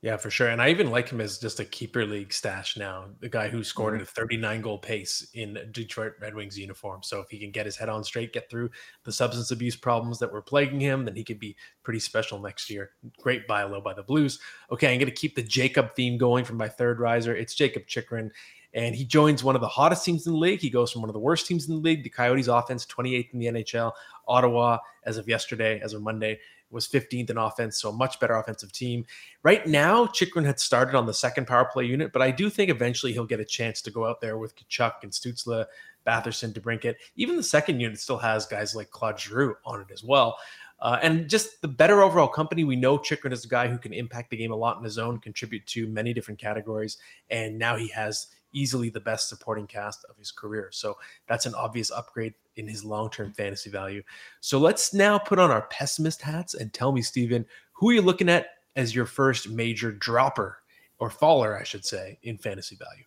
Yeah, 0.03 0.19
for 0.19 0.31
sure. 0.31 0.49
And 0.49 0.61
I 0.61 0.69
even 0.69 0.91
like 0.91 1.09
him 1.09 1.23
as 1.23 1.39
just 1.39 1.59
a 1.59 1.65
keeper 1.65 2.05
league 2.05 2.33
stash 2.33 2.77
now. 2.77 3.07
The 3.21 3.31
guy 3.31 3.49
who 3.49 3.65
scored 3.65 3.95
mm-hmm. 3.95 4.03
at 4.03 4.09
a 4.09 4.13
39 4.13 4.61
goal 4.61 4.79
pace 4.79 5.31
in 5.33 5.59
Detroit 5.73 6.13
Red 6.21 6.35
Wings 6.35 6.59
uniform. 6.59 7.03
So 7.03 7.21
if 7.21 7.31
he 7.31 7.39
can 7.39 7.51
get 7.51 7.65
his 7.65 7.77
head 7.77 7.89
on 7.89 8.05
straight, 8.05 8.35
get 8.35 8.51
through 8.51 8.71
the 9.05 9.13
substance 9.13 9.51
abuse 9.51 9.75
problems 9.75 10.19
that 10.19 10.31
were 10.31 10.43
plaguing 10.43 10.81
him, 10.81 11.07
then 11.07 11.17
he 11.17 11.25
could 11.25 11.39
be 11.39 11.57
pretty 11.83 11.99
special 11.99 12.39
next 12.39 12.69
year. 12.69 12.91
Great 13.21 13.47
buy 13.47 13.63
low 13.65 13.81
by 13.81 13.95
the 13.95 14.03
Blues. 14.03 14.39
Okay, 14.71 14.93
I'm 14.93 15.01
going 15.01 15.11
to 15.11 15.17
keep 15.17 15.35
the 15.35 15.43
Jacob 15.43 15.95
theme 15.97 16.19
going 16.19 16.45
from 16.45 16.59
my 16.59 16.69
third 16.69 17.01
riser. 17.01 17.35
It's 17.35 17.55
Jakob 17.55 17.87
Chychrun. 17.87 18.31
and 18.75 18.95
he 18.95 19.05
joins 19.05 19.43
one 19.43 19.55
of 19.55 19.63
the 19.63 19.69
hottest 19.69 20.05
teams 20.05 20.27
in 20.27 20.35
the 20.35 20.39
league. 20.39 20.61
He 20.61 20.69
goes 20.69 20.93
from 20.93 21.01
one 21.01 21.09
of 21.09 21.15
the 21.15 21.21
worst 21.21 21.47
teams 21.47 21.69
in 21.69 21.75
the 21.75 21.81
league, 21.81 22.05
the 22.05 22.11
Coyotes 22.11 22.49
offense, 22.49 22.85
28th 22.85 23.33
in 23.33 23.39
the 23.39 23.47
NHL. 23.47 23.93
Ottawa, 24.29 24.79
as 25.05 25.17
of 25.17 25.27
yesterday, 25.27 25.81
as 25.81 25.95
of 25.95 26.03
Monday, 26.03 26.39
was 26.71 26.89
15th 26.89 27.31
in 27.31 27.39
offense, 27.39 27.81
so 27.81 27.91
a 27.91 27.93
much 27.93 28.19
better 28.21 28.35
offensive 28.35 28.73
team. 28.73 29.05
Right 29.43 29.67
now, 29.67 30.07
Chychrun 30.07 30.45
had 30.45 30.61
started 30.61 30.95
on 30.95 31.07
the 31.07 31.15
second 31.15 31.47
power 31.47 31.65
play 31.65 31.85
unit, 31.85 32.13
but 32.13 32.23
I 32.23 32.31
do 32.31 32.51
think 32.51 32.71
eventually 32.71 33.13
he'll 33.13 33.25
get 33.25 33.41
a 33.41 33.45
chance 33.45 33.81
to 33.83 33.91
go 33.91 34.07
out 34.07 34.21
there 34.21 34.39
with 34.39 34.55
Tkachuk 34.57 35.03
and 35.03 35.13
Stutzle, 35.13 35.67
Batherson, 36.07 36.53
DeBrincat. 36.53 36.95
Even 37.17 37.37
the 37.37 37.43
second 37.43 37.81
unit 37.81 37.99
still 37.99 38.19
has 38.19 38.47
guys 38.47 38.75
like 38.75 38.91
Claude 38.91 39.21
Giroux 39.21 39.57
on 39.65 39.81
it 39.81 39.91
as 39.93 40.03
well. 40.03 40.39
Uh, 40.81 40.99
and 41.03 41.29
just 41.29 41.63
the 41.63 41.69
better 41.69 42.03
overall 42.03 42.29
company, 42.29 42.65
we 42.65 42.77
know 42.77 42.99
Chychrun 42.99 43.33
is 43.33 43.45
a 43.45 43.49
guy 43.49 43.67
who 43.67 43.79
can 43.79 43.93
impact 43.93 44.31
the 44.31 44.37
game 44.37 44.53
a 44.53 44.57
lot 44.57 44.77
in 44.77 44.85
his 44.85 44.99
own, 44.99 45.19
contribute 45.19 45.67
to 45.69 45.87
many 45.87 46.13
different 46.13 46.39
categories, 46.39 46.99
and 47.31 47.59
now 47.59 47.77
he 47.77 47.89
has 47.89 48.29
easily 48.53 48.91
the 48.91 49.01
best 49.01 49.29
supporting 49.29 49.67
cast 49.67 50.05
of 50.09 50.17
his 50.17 50.31
career. 50.31 50.69
So 50.73 50.97
that's 51.29 51.47
an 51.47 51.55
obvious 51.55 51.91
upgrade 51.91 52.35
in 52.57 52.67
his 52.67 52.85
long 52.85 53.11
term 53.11 53.33
fantasy 53.33 53.71
value. 53.71 54.03
So 54.41 54.59
let's 54.59 54.93
now 54.93 55.19
put 55.19 55.39
on 55.39 55.51
our 55.51 55.63
pessimist 55.63 56.23
hats 56.23 56.55
and 56.55 56.73
tell 56.73 56.93
me, 56.93 57.03
Steven, 57.03 57.45
who 57.73 57.91
are 57.91 57.95
you 57.95 58.03
looking 58.03 58.29
at 58.29 58.49
as 58.77 58.95
your 58.95 59.07
first 59.07 59.49
major 59.49 59.93
dropper 59.93 60.59
or 60.99 61.11
faller, 61.11 61.59
I 61.59 61.65
should 61.65 61.85
say, 61.85 62.19
in 62.23 62.39
fantasy 62.39 62.77
value? 62.77 63.05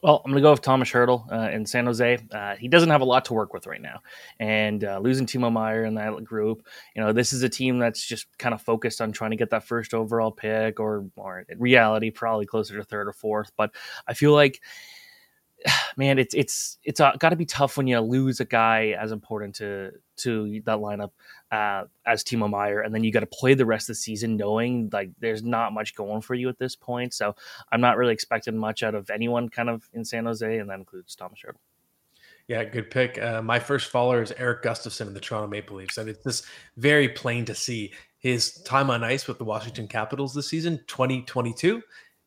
Well, 0.00 0.22
I'm 0.24 0.30
going 0.30 0.40
to 0.40 0.46
go 0.46 0.52
with 0.52 0.62
Thomas 0.62 0.90
Hertl 0.90 1.30
uh, 1.32 1.50
in 1.50 1.66
San 1.66 1.86
Jose. 1.86 2.18
Uh, 2.30 2.54
he 2.54 2.68
doesn't 2.68 2.90
have 2.90 3.00
a 3.00 3.04
lot 3.04 3.24
to 3.24 3.34
work 3.34 3.52
with 3.52 3.66
right 3.66 3.82
now, 3.82 4.00
and 4.38 4.84
uh, 4.84 5.00
losing 5.00 5.26
Timo 5.26 5.52
Meier 5.52 5.86
in 5.86 5.94
that 5.96 6.22
group, 6.22 6.64
you 6.94 7.02
know, 7.02 7.12
this 7.12 7.32
is 7.32 7.42
a 7.42 7.48
team 7.48 7.80
that's 7.80 8.06
just 8.06 8.26
kind 8.38 8.54
of 8.54 8.62
focused 8.62 9.00
on 9.00 9.10
trying 9.10 9.32
to 9.32 9.36
get 9.36 9.50
that 9.50 9.64
first 9.64 9.94
overall 9.94 10.30
pick, 10.30 10.78
or, 10.78 11.04
or 11.16 11.44
reality, 11.56 12.10
probably 12.10 12.46
closer 12.46 12.76
to 12.76 12.84
third 12.84 13.08
or 13.08 13.12
fourth. 13.12 13.50
But 13.56 13.72
I 14.06 14.14
feel 14.14 14.32
like 14.32 14.62
man, 15.96 16.18
it's 16.18 16.34
it's 16.34 16.78
it's 16.84 17.00
uh, 17.00 17.12
got 17.18 17.30
to 17.30 17.36
be 17.36 17.46
tough 17.46 17.76
when 17.76 17.86
you 17.86 17.98
lose 18.00 18.40
a 18.40 18.44
guy 18.44 18.96
as 18.98 19.12
important 19.12 19.56
to 19.56 19.92
to 20.18 20.60
that 20.64 20.78
lineup 20.78 21.10
uh, 21.50 21.84
as 22.06 22.24
Timo 22.24 22.48
Meier, 22.50 22.80
and 22.80 22.94
then 22.94 23.04
you 23.04 23.12
got 23.12 23.20
to 23.20 23.26
play 23.26 23.54
the 23.54 23.66
rest 23.66 23.84
of 23.84 23.94
the 23.94 24.00
season 24.00 24.36
knowing 24.36 24.90
like 24.92 25.10
there's 25.20 25.42
not 25.42 25.72
much 25.72 25.94
going 25.94 26.20
for 26.20 26.34
you 26.34 26.48
at 26.48 26.58
this 26.58 26.76
point. 26.76 27.14
So 27.14 27.34
I'm 27.72 27.80
not 27.80 27.96
really 27.96 28.12
expecting 28.12 28.56
much 28.56 28.82
out 28.82 28.94
of 28.94 29.10
anyone 29.10 29.48
kind 29.48 29.68
of 29.68 29.88
in 29.92 30.04
San 30.04 30.26
Jose, 30.26 30.58
and 30.58 30.70
that 30.70 30.78
includes 30.78 31.14
Thomas 31.14 31.40
Hertl. 31.44 31.56
Yeah, 32.48 32.64
good 32.64 32.90
pick. 32.90 33.20
Uh, 33.20 33.42
my 33.42 33.58
first 33.58 33.90
follower 33.90 34.22
is 34.22 34.32
Erik 34.32 34.62
Gustafsson 34.62 35.02
of 35.02 35.14
the 35.14 35.20
Toronto 35.20 35.48
Maple 35.48 35.76
Leafs, 35.76 35.98
and 35.98 36.08
it's 36.08 36.24
just 36.24 36.46
very 36.78 37.08
plain 37.08 37.44
to 37.44 37.54
see 37.54 37.92
his 38.18 38.54
time 38.62 38.90
on 38.90 39.04
ice 39.04 39.28
with 39.28 39.36
the 39.36 39.44
Washington 39.44 39.86
Capitals 39.86 40.34
this 40.34 40.48
season, 40.48 40.80
2022. 40.86 41.82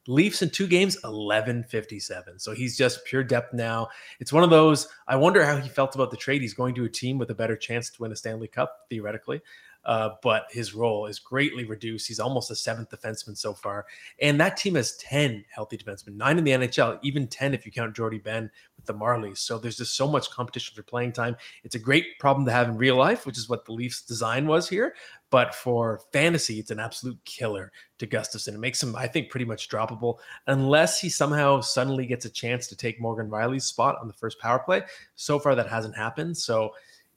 Leafs 0.08 0.42
in 0.42 0.50
two 0.50 0.68
games, 0.68 0.96
1157. 1.04 2.40
So 2.40 2.54
he's 2.54 2.76
just 2.76 3.06
pure 3.06 3.24
depth 3.24 3.54
now. 3.54 3.88
It's 4.20 4.34
one 4.34 4.44
of 4.44 4.50
those. 4.50 4.88
I 5.08 5.16
wonder 5.16 5.46
how 5.46 5.58
he 5.58 5.70
felt 5.70 5.94
about 5.96 6.10
the 6.10 6.18
trade. 6.18 6.42
He's 6.42 6.56
going 6.56 6.74
to 6.76 6.86
a 6.86 6.90
team 6.90 7.18
with 7.18 7.30
a 7.30 7.36
better 7.36 7.56
chance 7.56 7.90
to 7.92 8.02
win 8.02 8.12
a 8.12 8.16
Stanley 8.16 8.48
Cup, 8.48 8.88
theoretically. 8.90 9.42
Uh, 9.84 10.10
but 10.22 10.46
his 10.52 10.74
role 10.74 11.08
is 11.08 11.20
greatly 11.20 11.66
reduced. 11.66 12.08
He's 12.08 12.20
almost 12.20 12.52
a 12.52 12.56
seventh 12.56 12.90
defenseman 12.90 13.36
so 13.36 13.54
far. 13.54 13.86
And 14.22 14.40
that 14.40 14.58
team 14.58 14.76
has 14.76 14.96
10 14.98 15.44
healthy 15.50 15.78
defensemen, 15.78 16.16
nine 16.16 16.38
in 16.38 16.44
the 16.44 16.52
NHL, 16.52 17.00
even 17.02 17.28
10 17.28 17.54
if 17.54 17.66
you 17.66 17.72
count 17.72 17.96
Jordie 17.96 18.20
Benn 18.20 18.52
with 18.76 18.86
the 18.86 18.94
Marlies. 18.94 19.40
So 19.40 19.58
there's 19.58 19.78
just 19.78 19.96
so 19.96 20.08
much 20.08 20.30
competition 20.30 20.76
for 20.76 20.84
playing 20.84 21.14
time. 21.14 21.36
It's 21.64 21.76
a 21.76 21.80
great 21.80 22.20
problem 22.20 22.46
to 22.46 22.52
have 22.52 22.70
in 22.70 22.78
real 22.78 22.96
life, 22.96 23.26
which 23.26 23.38
is 23.38 23.50
what 23.50 23.66
the 23.66 23.74
Leafs 23.74 24.02
design 24.04 24.46
was 24.46 24.70
here. 24.70 24.96
But 25.32 25.56
for 25.56 26.02
fantasy, 26.12 26.60
it's 26.60 26.72
an 26.72 26.80
absolute 26.80 27.18
killer 27.26 27.72
to 28.00 28.08
Gustafsson. 28.08 28.54
It 28.54 28.60
makes 28.60 28.84
him, 28.84 28.96
I 28.96 29.08
think, 29.08 29.30
pretty 29.30 29.46
much 29.46 29.70
droppable 29.70 30.18
unless 30.48 31.00
he 31.00 31.10
somehow 31.10 31.62
suddenly 31.62 32.06
gets 32.06 32.26
a 32.26 32.30
chance 32.30 32.68
to 32.68 32.76
take 32.76 33.00
Morgan 33.00 33.30
Rielly's 33.30 33.64
spot 33.64 33.98
on 34.02 34.08
the 34.08 34.14
first 34.14 34.40
power 34.40 34.60
play. 34.60 34.84
So 35.16 35.40
far, 35.40 35.56
that 35.56 35.70
hasn't 35.70 35.96
happened. 35.96 36.38
So 36.38 36.72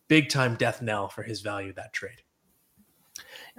big 0.09 0.29
time 0.29 0.55
death 0.55 0.81
knell 0.81 1.09
for 1.09 1.23
his 1.23 1.41
value, 1.41 1.73
that 1.75 1.93
trade. 1.93 2.23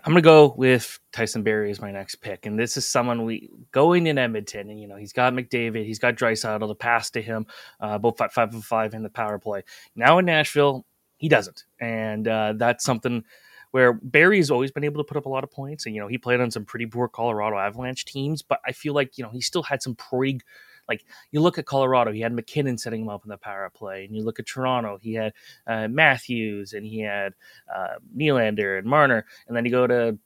I'm 0.04 0.12
gonna 0.12 0.22
go 0.22 0.54
with 0.58 1.00
Tyson 1.12 1.44
Barrie 1.44 1.72
as 1.72 1.82
my 1.82 1.92
next 1.92 2.16
pick, 2.16 2.46
and 2.46 2.58
this 2.60 2.78
is 2.78 2.86
someone 2.86 3.26
we 3.26 3.50
going 3.72 4.08
in 4.08 4.18
Edmonton, 4.18 4.70
and 4.70 4.80
you 4.80 4.88
know 4.88 4.96
he's 4.96 5.14
got 5.14 5.34
McDavid, 5.34 5.86
he's 5.86 6.00
got 6.00 6.16
Draisaitl 6.16 6.68
to 6.68 6.76
pass 6.76 7.10
to 7.12 7.22
him, 7.22 7.46
uh, 7.80 7.98
both 7.98 8.18
five, 8.18 8.32
five 8.32 8.54
and 8.54 8.64
five 8.64 8.94
in 8.94 9.04
the 9.04 9.10
power 9.10 9.40
play. 9.40 9.64
Now 9.96 10.18
in 10.20 10.26
Nashville, 10.26 10.86
he 11.18 11.30
doesn't, 11.30 11.64
and 11.80 12.28
uh, 12.28 12.54
that's 12.58 12.84
something 12.84 13.24
where 13.72 13.94
Barrie's 13.94 14.52
always 14.52 14.72
been 14.72 14.86
able 14.86 15.04
to 15.04 15.08
put 15.08 15.18
up 15.18 15.26
a 15.26 15.30
lot 15.30 15.44
of 15.44 15.52
points, 15.52 15.86
and 15.86 15.96
you 15.96 16.02
know 16.02 16.08
he 16.08 16.18
played 16.18 16.40
on 16.40 16.52
some 16.52 16.66
pretty 16.66 16.86
poor 16.86 17.08
Colorado 17.08 17.58
Avalanche 17.58 18.06
teams, 18.06 18.42
but 18.42 18.60
I 18.66 18.72
feel 18.72 18.94
like 18.94 19.18
you 19.18 19.24
know 19.24 19.32
he 19.32 19.42
still 19.42 19.64
had 19.64 19.82
some 19.82 19.96
pretty 19.96 20.40
like 20.88 21.06
you 21.32 21.42
look 21.42 21.58
at 21.58 21.66
Colorado, 21.66 22.12
he 22.12 22.22
had 22.22 22.34
MacKinnon 22.34 22.78
setting 22.78 23.02
him 23.02 23.10
up 23.10 23.24
in 23.24 23.30
the 23.30 23.38
power 23.38 23.70
play, 23.74 24.06
and 24.06 24.16
you 24.16 24.24
look 24.24 24.40
at 24.40 24.46
Toronto, 24.46 24.98
he 25.02 25.14
had 25.14 25.34
uh, 25.68 25.88
Matthews 25.88 26.74
and 26.74 26.86
he 26.86 27.02
had 27.02 27.34
uh, 27.74 27.96
Nylander 28.16 28.78
and 28.78 28.88
Marner, 28.88 29.26
and 29.48 29.56
then 29.56 29.66
you 29.66 29.72
go 29.72 29.88
to 29.88 30.18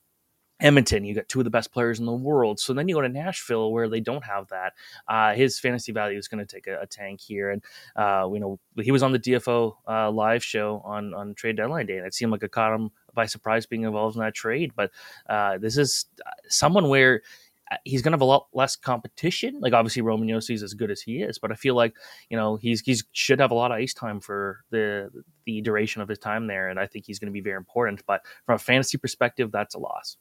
Edmonton, 0.62 1.06
you 1.06 1.16
got 1.16 1.30
two 1.30 1.40
of 1.40 1.46
the 1.46 1.50
best 1.50 1.72
players 1.72 2.00
in 2.00 2.06
the 2.06 2.12
world. 2.12 2.60
So 2.60 2.74
then 2.74 2.88
you 2.90 2.96
go 2.96 3.02
to 3.02 3.10
Nashville, 3.10 3.72
where 3.72 3.88
they 3.88 4.02
don't 4.02 4.24
have 4.26 4.48
that. 4.50 4.74
Uh, 5.08 5.34
his 5.34 5.58
fantasy 5.58 5.92
value 5.92 6.18
is 6.18 6.28
going 6.28 6.46
to 6.46 6.56
take 6.56 6.68
a, 6.68 6.82
a, 6.82 6.86
tank 6.86 7.22
here, 7.22 7.52
and 7.52 7.64
uh, 7.96 8.30
you 8.32 8.40
know 8.40 8.60
he 8.82 8.92
was 8.92 9.02
on 9.02 9.14
the 9.14 9.20
DFO 9.20 9.74
uh, 9.88 10.12
live 10.12 10.44
show 10.44 10.82
on 10.84 11.14
on 11.14 11.34
trade 11.34 11.56
deadline 11.56 11.86
day, 11.86 11.98
and 11.98 12.06
it 12.06 12.14
seemed 12.14 12.32
like 12.32 12.44
it 12.44 12.52
caught 12.52 12.76
him 12.76 12.92
by 13.14 13.26
surprise 13.26 13.66
being 13.66 13.84
involved 13.84 14.18
in 14.18 14.22
that 14.22 14.36
trade. 14.36 14.74
But 14.76 14.92
uh, 15.30 15.60
this 15.60 15.78
is 15.78 16.06
uh, 16.26 16.32
someone 16.50 16.90
where 16.90 17.22
Uh, 17.72 17.78
he's 17.86 18.02
going 18.02 18.12
to 18.12 18.16
have 18.16 18.22
a 18.22 18.26
lot 18.26 18.48
less 18.54 18.76
competition. 18.76 19.60
Like 19.60 19.74
obviously 19.74 20.02
Roman 20.02 20.28
Josi 20.28 20.56
is 20.56 20.64
as 20.64 20.74
good 20.74 20.92
as 20.92 21.02
he 21.02 21.22
is, 21.22 21.40
but 21.40 21.52
I 21.52 21.56
feel 21.56 21.76
like 21.76 21.96
you 22.30 22.38
know 22.38 22.58
he's 22.58 22.82
he's 22.82 23.04
should 23.12 23.40
have 23.40 23.52
a 23.52 23.56
lot 23.56 23.72
of 23.72 23.78
ice 23.78 23.94
time 23.94 24.20
for 24.20 24.60
the 24.72 25.10
the 25.46 25.62
duration 25.62 26.02
of 26.02 26.10
his 26.10 26.20
time 26.20 26.48
there, 26.48 26.70
and 26.70 26.80
I 26.80 26.88
think 26.88 27.06
he's 27.06 27.20
going 27.20 27.32
to 27.32 27.34
be 27.34 27.42
very 27.42 27.58
important. 27.58 28.04
But 28.08 28.22
from 28.46 28.56
a 28.56 28.60
fantasy 28.60 28.98
perspective, 28.98 29.52
that's 29.52 29.76
a 29.76 29.80
loss. 29.80 30.18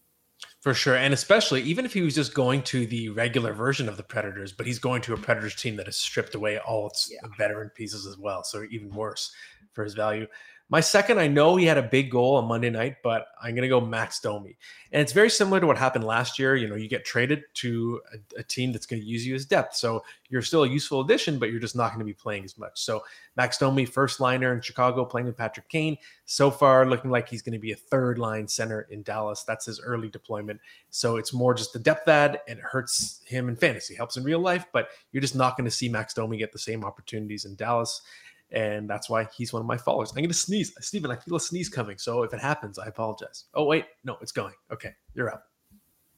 For 0.60 0.74
sure. 0.74 0.96
And 0.96 1.14
especially 1.14 1.62
even 1.62 1.84
if 1.84 1.92
he 1.92 2.02
was 2.02 2.14
just 2.14 2.34
going 2.34 2.62
to 2.64 2.86
the 2.86 3.08
regular 3.10 3.52
version 3.52 3.88
of 3.88 3.96
the 3.96 4.02
Predators, 4.02 4.52
but 4.52 4.66
he's 4.66 4.78
going 4.78 5.02
to 5.02 5.14
a 5.14 5.16
Predators 5.16 5.54
team 5.54 5.76
that 5.76 5.86
has 5.86 5.96
stripped 5.96 6.34
away 6.34 6.58
all 6.58 6.88
its 6.88 7.10
yeah. 7.12 7.28
veteran 7.36 7.70
pieces 7.70 8.06
as 8.06 8.16
well. 8.18 8.44
So 8.44 8.64
even 8.70 8.90
worse 8.90 9.32
for 9.72 9.84
his 9.84 9.94
value. 9.94 10.26
My 10.70 10.80
second, 10.80 11.18
I 11.18 11.28
know 11.28 11.56
he 11.56 11.64
had 11.64 11.78
a 11.78 11.82
big 11.82 12.10
goal 12.10 12.36
on 12.36 12.44
Monday 12.44 12.68
night, 12.68 12.96
but 13.02 13.28
I'm 13.42 13.54
going 13.54 13.62
to 13.62 13.68
go 13.68 13.80
Max 13.80 14.20
Domi. 14.20 14.58
And 14.92 15.00
it's 15.00 15.12
very 15.12 15.30
similar 15.30 15.60
to 15.60 15.66
what 15.66 15.78
happened 15.78 16.04
last 16.04 16.38
year. 16.38 16.56
You 16.56 16.68
know, 16.68 16.74
you 16.74 16.88
get 16.88 17.06
traded 17.06 17.44
to 17.54 18.02
a, 18.12 18.40
a 18.40 18.42
team 18.42 18.72
that's 18.72 18.84
going 18.84 19.00
to 19.00 19.06
use 19.06 19.26
you 19.26 19.34
as 19.34 19.46
depth. 19.46 19.76
So 19.76 20.04
you're 20.28 20.42
still 20.42 20.64
a 20.64 20.68
useful 20.68 21.00
addition, 21.00 21.38
but 21.38 21.50
you're 21.50 21.60
just 21.60 21.74
not 21.74 21.88
going 21.88 22.00
to 22.00 22.04
be 22.04 22.12
playing 22.12 22.44
as 22.44 22.58
much. 22.58 22.82
So 22.82 23.02
Max 23.36 23.56
Domi, 23.56 23.86
first 23.86 24.20
liner 24.20 24.52
in 24.52 24.60
Chicago, 24.60 25.06
playing 25.06 25.26
with 25.26 25.38
Patrick 25.38 25.70
Kane. 25.70 25.96
So 26.26 26.50
far, 26.50 26.84
looking 26.84 27.10
like 27.10 27.30
he's 27.30 27.40
going 27.40 27.54
to 27.54 27.58
be 27.58 27.72
a 27.72 27.76
third 27.76 28.18
line 28.18 28.46
center 28.46 28.82
in 28.90 29.02
Dallas. 29.02 29.44
That's 29.44 29.64
his 29.64 29.80
early 29.80 30.08
deployment. 30.10 30.60
So 30.90 31.16
it's 31.16 31.32
more 31.32 31.54
just 31.54 31.72
the 31.72 31.78
depth 31.78 32.08
add, 32.08 32.40
and 32.46 32.58
it 32.58 32.64
hurts 32.64 33.22
him 33.24 33.48
in 33.48 33.56
fantasy, 33.56 33.94
helps 33.94 34.18
in 34.18 34.24
real 34.24 34.40
life, 34.40 34.66
but 34.72 34.88
you're 35.12 35.22
just 35.22 35.34
not 35.34 35.56
going 35.56 35.64
to 35.64 35.70
see 35.70 35.88
Max 35.88 36.12
Domi 36.12 36.36
get 36.36 36.52
the 36.52 36.58
same 36.58 36.84
opportunities 36.84 37.46
in 37.46 37.54
Dallas 37.54 38.02
and 38.50 38.88
that's 38.88 39.10
why 39.10 39.26
he's 39.36 39.52
one 39.52 39.60
of 39.60 39.66
my 39.66 39.76
followers. 39.76 40.10
I'm 40.10 40.16
going 40.16 40.28
to 40.28 40.34
sneeze, 40.34 40.72
Steven. 40.80 41.10
I 41.10 41.16
feel 41.16 41.36
a 41.36 41.40
sneeze 41.40 41.68
coming, 41.68 41.98
so 41.98 42.22
if 42.22 42.32
it 42.32 42.40
happens, 42.40 42.78
I 42.78 42.86
apologize. 42.86 43.44
Oh 43.54 43.64
wait, 43.64 43.86
no, 44.04 44.16
it's 44.20 44.32
going. 44.32 44.54
Okay, 44.72 44.94
you're 45.14 45.30
up. 45.30 45.44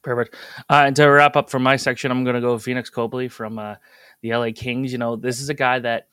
Perfect. 0.02 0.34
Uh, 0.70 0.84
and 0.87 0.96
to 0.96 1.06
wrap 1.06 1.37
up 1.37 1.50
from 1.50 1.62
my 1.62 1.76
section, 1.76 2.10
I'm 2.10 2.25
going 2.25 2.34
to 2.34 2.40
go 2.40 2.56
Pheonix 2.56 2.90
Copley 2.90 3.28
from 3.28 3.58
uh, 3.58 3.75
the 4.22 4.34
LA 4.34 4.49
Kings. 4.54 4.92
You 4.92 4.99
know, 4.99 5.16
this 5.16 5.40
is 5.40 5.50
a 5.50 5.54
guy 5.54 5.78
that 5.80 6.08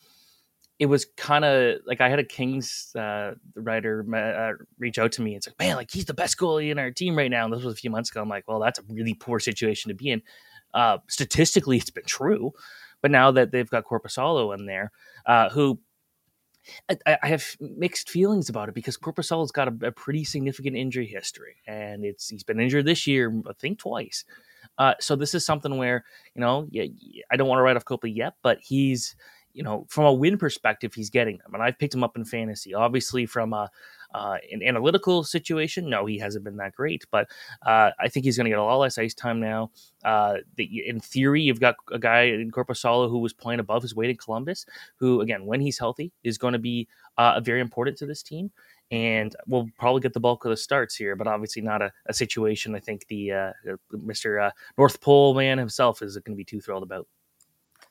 it 0.80 0.86
was 0.86 1.06
kind 1.16 1.44
of 1.46 1.80
like 1.86 2.02
I 2.02 2.10
had 2.10 2.20
a 2.20 2.24
Kings 2.24 2.94
uh, 2.96 3.32
writer 3.56 4.06
uh, 4.14 4.64
reach 4.78 5.00
out 5.00 5.14
to 5.14 5.22
me 5.22 5.34
and 5.34 5.44
say, 5.44 5.52
"Man, 5.60 5.76
like 5.76 5.90
he's 5.90 6.06
the 6.06 6.14
best 6.14 6.38
goalie 6.38 6.72
in 6.72 6.80
our 6.80 6.92
team 6.92 7.18
right 7.18 7.32
now." 7.32 7.46
And 7.46 7.54
this 7.54 7.64
was 7.64 7.74
a 7.74 7.78
few 7.78 7.90
months 7.90 8.12
ago. 8.12 8.22
I'm 8.22 8.30
like, 8.30 8.48
"Well, 8.48 8.60
that's 8.60 8.80
a 8.80 8.84
really 8.90 9.14
poor 9.14 9.40
situation 9.40 9.90
to 9.90 9.96
be 9.96 10.12
in." 10.12 10.22
Uh, 10.74 10.98
statistically, 11.08 11.78
it's 11.78 11.90
been 11.90 12.04
true, 12.06 12.52
but 13.02 13.10
now 13.10 13.32
that 13.32 13.52
they've 13.52 13.70
got 13.70 13.86
Korpisalo 13.86 14.56
in 14.58 14.66
there, 14.66 14.92
uh, 15.26 15.50
who 15.50 15.80
I, 16.90 17.18
I, 17.24 17.28
have 17.28 17.56
mixed 17.60 18.10
feelings 18.10 18.50
about 18.50 18.70
it 18.70 18.76
because 18.76 18.98
Korpisalo's 18.98 19.52
got 19.52 19.68
a, 19.68 19.88
a, 19.88 19.92
pretty 19.92 20.24
significant 20.24 20.76
injury 20.76 21.06
history, 21.06 21.58
and 21.68 22.06
it's 22.06 22.30
he's 22.30 22.44
been 22.44 22.60
injured 22.60 22.86
this 22.86 23.08
year, 23.08 23.34
I 23.48 23.54
think 23.54 23.80
twice. 23.80 24.26
Uh, 24.78 24.94
so 25.00 25.16
this 25.16 25.34
is 25.34 25.46
something 25.46 25.78
where 25.78 26.04
you 26.36 26.42
know, 26.42 26.68
yeah, 26.72 26.86
I 27.32 27.38
don't 27.38 27.48
want 27.48 27.60
to 27.60 27.64
write 27.64 27.76
off 27.76 27.86
Copley 27.86 28.12
yet, 28.12 28.34
but 28.42 28.60
he's 28.62 29.16
you 29.58 29.64
know, 29.64 29.88
from 29.90 30.06
a 30.06 30.14
win 30.14 30.38
perspective, 30.38 30.94
he's 30.94 31.10
getting 31.10 31.40
them, 31.40 31.56
and 31.56 31.64
I've 31.64 31.80
picked 31.80 31.96
him 31.96 32.04
up 32.04 32.16
in 32.16 32.24
fantasy. 32.24 32.76
Obviously, 32.76 33.26
from 33.26 33.54
a 33.54 33.72
uh, 34.14 34.38
an 34.52 34.62
analytical 34.62 35.24
situation, 35.24 35.90
no, 35.90 36.06
he 36.06 36.20
hasn't 36.20 36.46
been 36.46 36.58
that 36.58 36.74
great, 36.74 37.06
but 37.10 37.28
uh, 37.66 37.90
I 38.00 38.08
think 38.08 38.24
he's 38.24 38.38
going 38.38 38.46
to 38.46 38.52
get 38.52 38.60
a 38.60 38.64
lot 38.64 38.78
less 38.78 39.00
ice 39.00 39.16
time 39.16 39.40
now. 39.40 39.72
Uh, 40.06 40.36
the, 40.58 40.88
in 40.88 41.00
theory, 41.00 41.42
you've 41.42 41.60
got 41.60 41.76
a 41.92 41.98
guy 41.98 42.22
in 42.22 42.52
Korpisalo 42.52 43.10
who 43.10 43.18
was 43.18 43.34
playing 43.34 43.60
above 43.60 43.82
his 43.82 43.96
weight 43.96 44.12
in 44.12 44.16
Columbus, 44.16 44.68
who, 44.98 45.22
again, 45.22 45.44
when 45.46 45.60
he's 45.60 45.80
healthy, 45.80 46.14
is 46.24 46.38
going 46.38 46.54
to 46.54 46.60
be 46.60 46.88
uh, 47.18 47.42
very 47.42 47.60
important 47.60 47.98
to 47.98 48.06
this 48.06 48.22
team. 48.22 48.52
And 48.92 49.36
we'll 49.48 49.68
probably 49.78 50.02
get 50.02 50.14
the 50.14 50.20
bulk 50.20 50.46
of 50.46 50.52
the 50.52 50.58
starts 50.58 50.96
here, 50.96 51.16
but 51.16 51.28
obviously 51.28 51.64
not 51.64 51.82
a, 51.82 51.92
a 52.06 52.14
situation 52.14 52.76
I 52.76 52.80
think 52.80 53.08
the 53.08 53.32
uh, 53.32 53.54
Mr. 53.92 54.48
Uh, 54.48 54.52
North 54.78 55.02
Pole 55.02 55.34
man 55.34 55.58
himself 55.58 56.04
is 56.04 56.16
going 56.20 56.36
to 56.36 56.38
be 56.38 56.46
too 56.46 56.62
thrilled 56.62 56.84
about. 56.84 57.08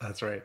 That's 0.01 0.23
right. 0.23 0.43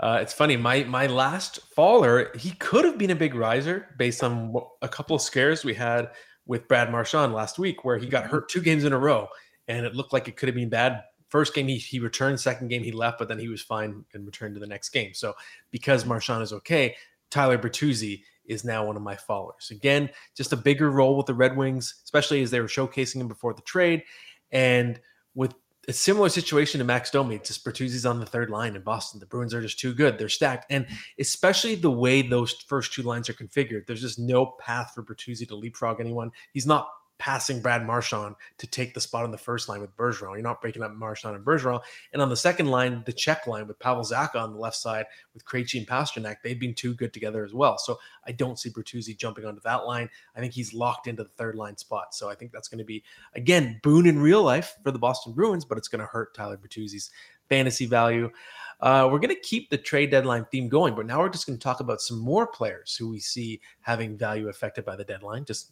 Uh, 0.00 0.18
it's 0.20 0.32
funny. 0.32 0.56
My 0.56 0.84
my 0.84 1.06
last 1.06 1.60
faller, 1.74 2.32
he 2.36 2.50
could 2.52 2.84
have 2.84 2.98
been 2.98 3.10
a 3.10 3.16
big 3.16 3.34
riser 3.34 3.88
based 3.98 4.22
on 4.24 4.54
a 4.80 4.88
couple 4.88 5.14
of 5.14 5.22
scares 5.22 5.64
we 5.64 5.74
had 5.74 6.10
with 6.46 6.66
Brad 6.68 6.90
Marchand 6.90 7.32
last 7.32 7.58
week, 7.58 7.84
where 7.84 7.98
he 7.98 8.06
got 8.06 8.24
hurt 8.24 8.48
two 8.48 8.60
games 8.60 8.84
in 8.84 8.92
a 8.92 8.98
row, 8.98 9.28
and 9.68 9.86
it 9.86 9.94
looked 9.94 10.12
like 10.12 10.28
it 10.28 10.36
could 10.36 10.48
have 10.48 10.56
been 10.56 10.68
bad. 10.68 11.04
First 11.28 11.54
game 11.54 11.68
he, 11.68 11.78
he 11.78 11.98
returned, 11.98 12.38
second 12.40 12.68
game 12.68 12.82
he 12.82 12.92
left, 12.92 13.18
but 13.18 13.28
then 13.28 13.38
he 13.38 13.48
was 13.48 13.62
fine 13.62 14.04
and 14.12 14.26
returned 14.26 14.54
to 14.54 14.60
the 14.60 14.66
next 14.66 14.90
game. 14.90 15.14
So 15.14 15.34
because 15.70 16.04
Marchand 16.04 16.42
is 16.42 16.52
okay, 16.52 16.94
Tyler 17.30 17.56
Bertuzzi 17.56 18.22
is 18.44 18.64
now 18.64 18.84
one 18.84 18.96
of 18.96 19.02
my 19.02 19.16
followers. 19.16 19.70
Again, 19.70 20.10
just 20.36 20.52
a 20.52 20.56
bigger 20.56 20.90
role 20.90 21.16
with 21.16 21.26
the 21.26 21.34
Red 21.34 21.56
Wings, 21.56 22.02
especially 22.04 22.42
as 22.42 22.50
they 22.50 22.60
were 22.60 22.66
showcasing 22.66 23.16
him 23.16 23.28
before 23.28 23.54
the 23.54 23.62
trade. 23.62 24.02
And 24.50 25.00
with 25.34 25.54
a 25.88 25.92
similar 25.92 26.28
situation 26.28 26.78
to 26.78 26.84
Max 26.84 27.10
Domi. 27.10 27.40
Just 27.42 27.64
Bertuzzi's 27.64 28.06
on 28.06 28.20
the 28.20 28.26
third 28.26 28.50
line 28.50 28.76
in 28.76 28.82
Boston. 28.82 29.18
The 29.18 29.26
Bruins 29.26 29.52
are 29.52 29.62
just 29.62 29.80
too 29.80 29.92
good. 29.92 30.16
They're 30.16 30.28
stacked. 30.28 30.66
And 30.70 30.86
especially 31.18 31.74
the 31.74 31.90
way 31.90 32.22
those 32.22 32.52
first 32.52 32.92
two 32.92 33.02
lines 33.02 33.28
are 33.28 33.34
configured, 33.34 33.86
there's 33.86 34.00
just 34.00 34.18
no 34.18 34.46
path 34.60 34.92
for 34.94 35.02
Bertuzzi 35.02 35.46
to 35.48 35.56
leapfrog 35.56 36.00
anyone. 36.00 36.30
He's 36.52 36.66
not 36.66 36.88
passing 37.22 37.62
Brad 37.62 37.86
Marchand 37.86 38.34
to 38.58 38.66
take 38.66 38.94
the 38.94 39.00
spot 39.00 39.22
on 39.22 39.30
the 39.30 39.38
first 39.38 39.68
line 39.68 39.80
with 39.80 39.96
Bergeron. 39.96 40.32
You're 40.32 40.42
not 40.42 40.60
breaking 40.60 40.82
up 40.82 40.92
Marchand 40.92 41.36
and 41.36 41.44
Bergeron. 41.44 41.80
And 42.12 42.20
on 42.20 42.28
the 42.28 42.36
second 42.36 42.66
line, 42.66 43.04
the 43.06 43.12
Czech 43.12 43.46
line 43.46 43.68
with 43.68 43.78
Pavel 43.78 44.02
Zacha 44.02 44.34
on 44.34 44.52
the 44.52 44.58
left 44.58 44.74
side 44.74 45.06
with 45.32 45.44
Krejci 45.44 45.78
and 45.78 45.86
Pastrnak, 45.86 46.38
they've 46.42 46.58
been 46.58 46.74
too 46.74 46.94
good 46.94 47.12
together 47.12 47.44
as 47.44 47.54
well. 47.54 47.78
So 47.78 48.00
I 48.26 48.32
don't 48.32 48.58
see 48.58 48.70
Bertuzzi 48.70 49.16
jumping 49.16 49.44
onto 49.44 49.60
that 49.60 49.86
line. 49.86 50.10
I 50.34 50.40
think 50.40 50.52
he's 50.52 50.74
locked 50.74 51.06
into 51.06 51.22
the 51.22 51.28
third 51.28 51.54
line 51.54 51.76
spot. 51.76 52.12
So 52.12 52.28
I 52.28 52.34
think 52.34 52.50
that's 52.50 52.66
going 52.66 52.80
to 52.80 52.84
be, 52.84 53.04
again, 53.36 53.78
boon 53.84 54.06
in 54.06 54.18
real 54.18 54.42
life 54.42 54.74
for 54.82 54.90
the 54.90 54.98
Boston 54.98 55.32
Bruins, 55.32 55.64
but 55.64 55.78
it's 55.78 55.86
going 55.86 56.00
to 56.00 56.06
hurt 56.06 56.34
Tyler 56.34 56.56
Bertuzzi's 56.56 57.12
fantasy 57.48 57.86
value. 57.86 58.32
Uh, 58.80 59.08
we're 59.08 59.20
going 59.20 59.32
to 59.32 59.40
keep 59.42 59.70
the 59.70 59.78
trade 59.78 60.10
deadline 60.10 60.44
theme 60.50 60.68
going, 60.68 60.96
but 60.96 61.06
now 61.06 61.20
we're 61.20 61.28
just 61.28 61.46
going 61.46 61.56
to 61.56 61.62
talk 61.62 61.78
about 61.78 62.00
some 62.00 62.18
more 62.18 62.48
players 62.48 62.96
who 62.96 63.08
we 63.10 63.20
see 63.20 63.60
having 63.82 64.18
value 64.18 64.48
affected 64.48 64.84
by 64.84 64.96
the 64.96 65.04
deadline. 65.04 65.44
Just 65.44 65.70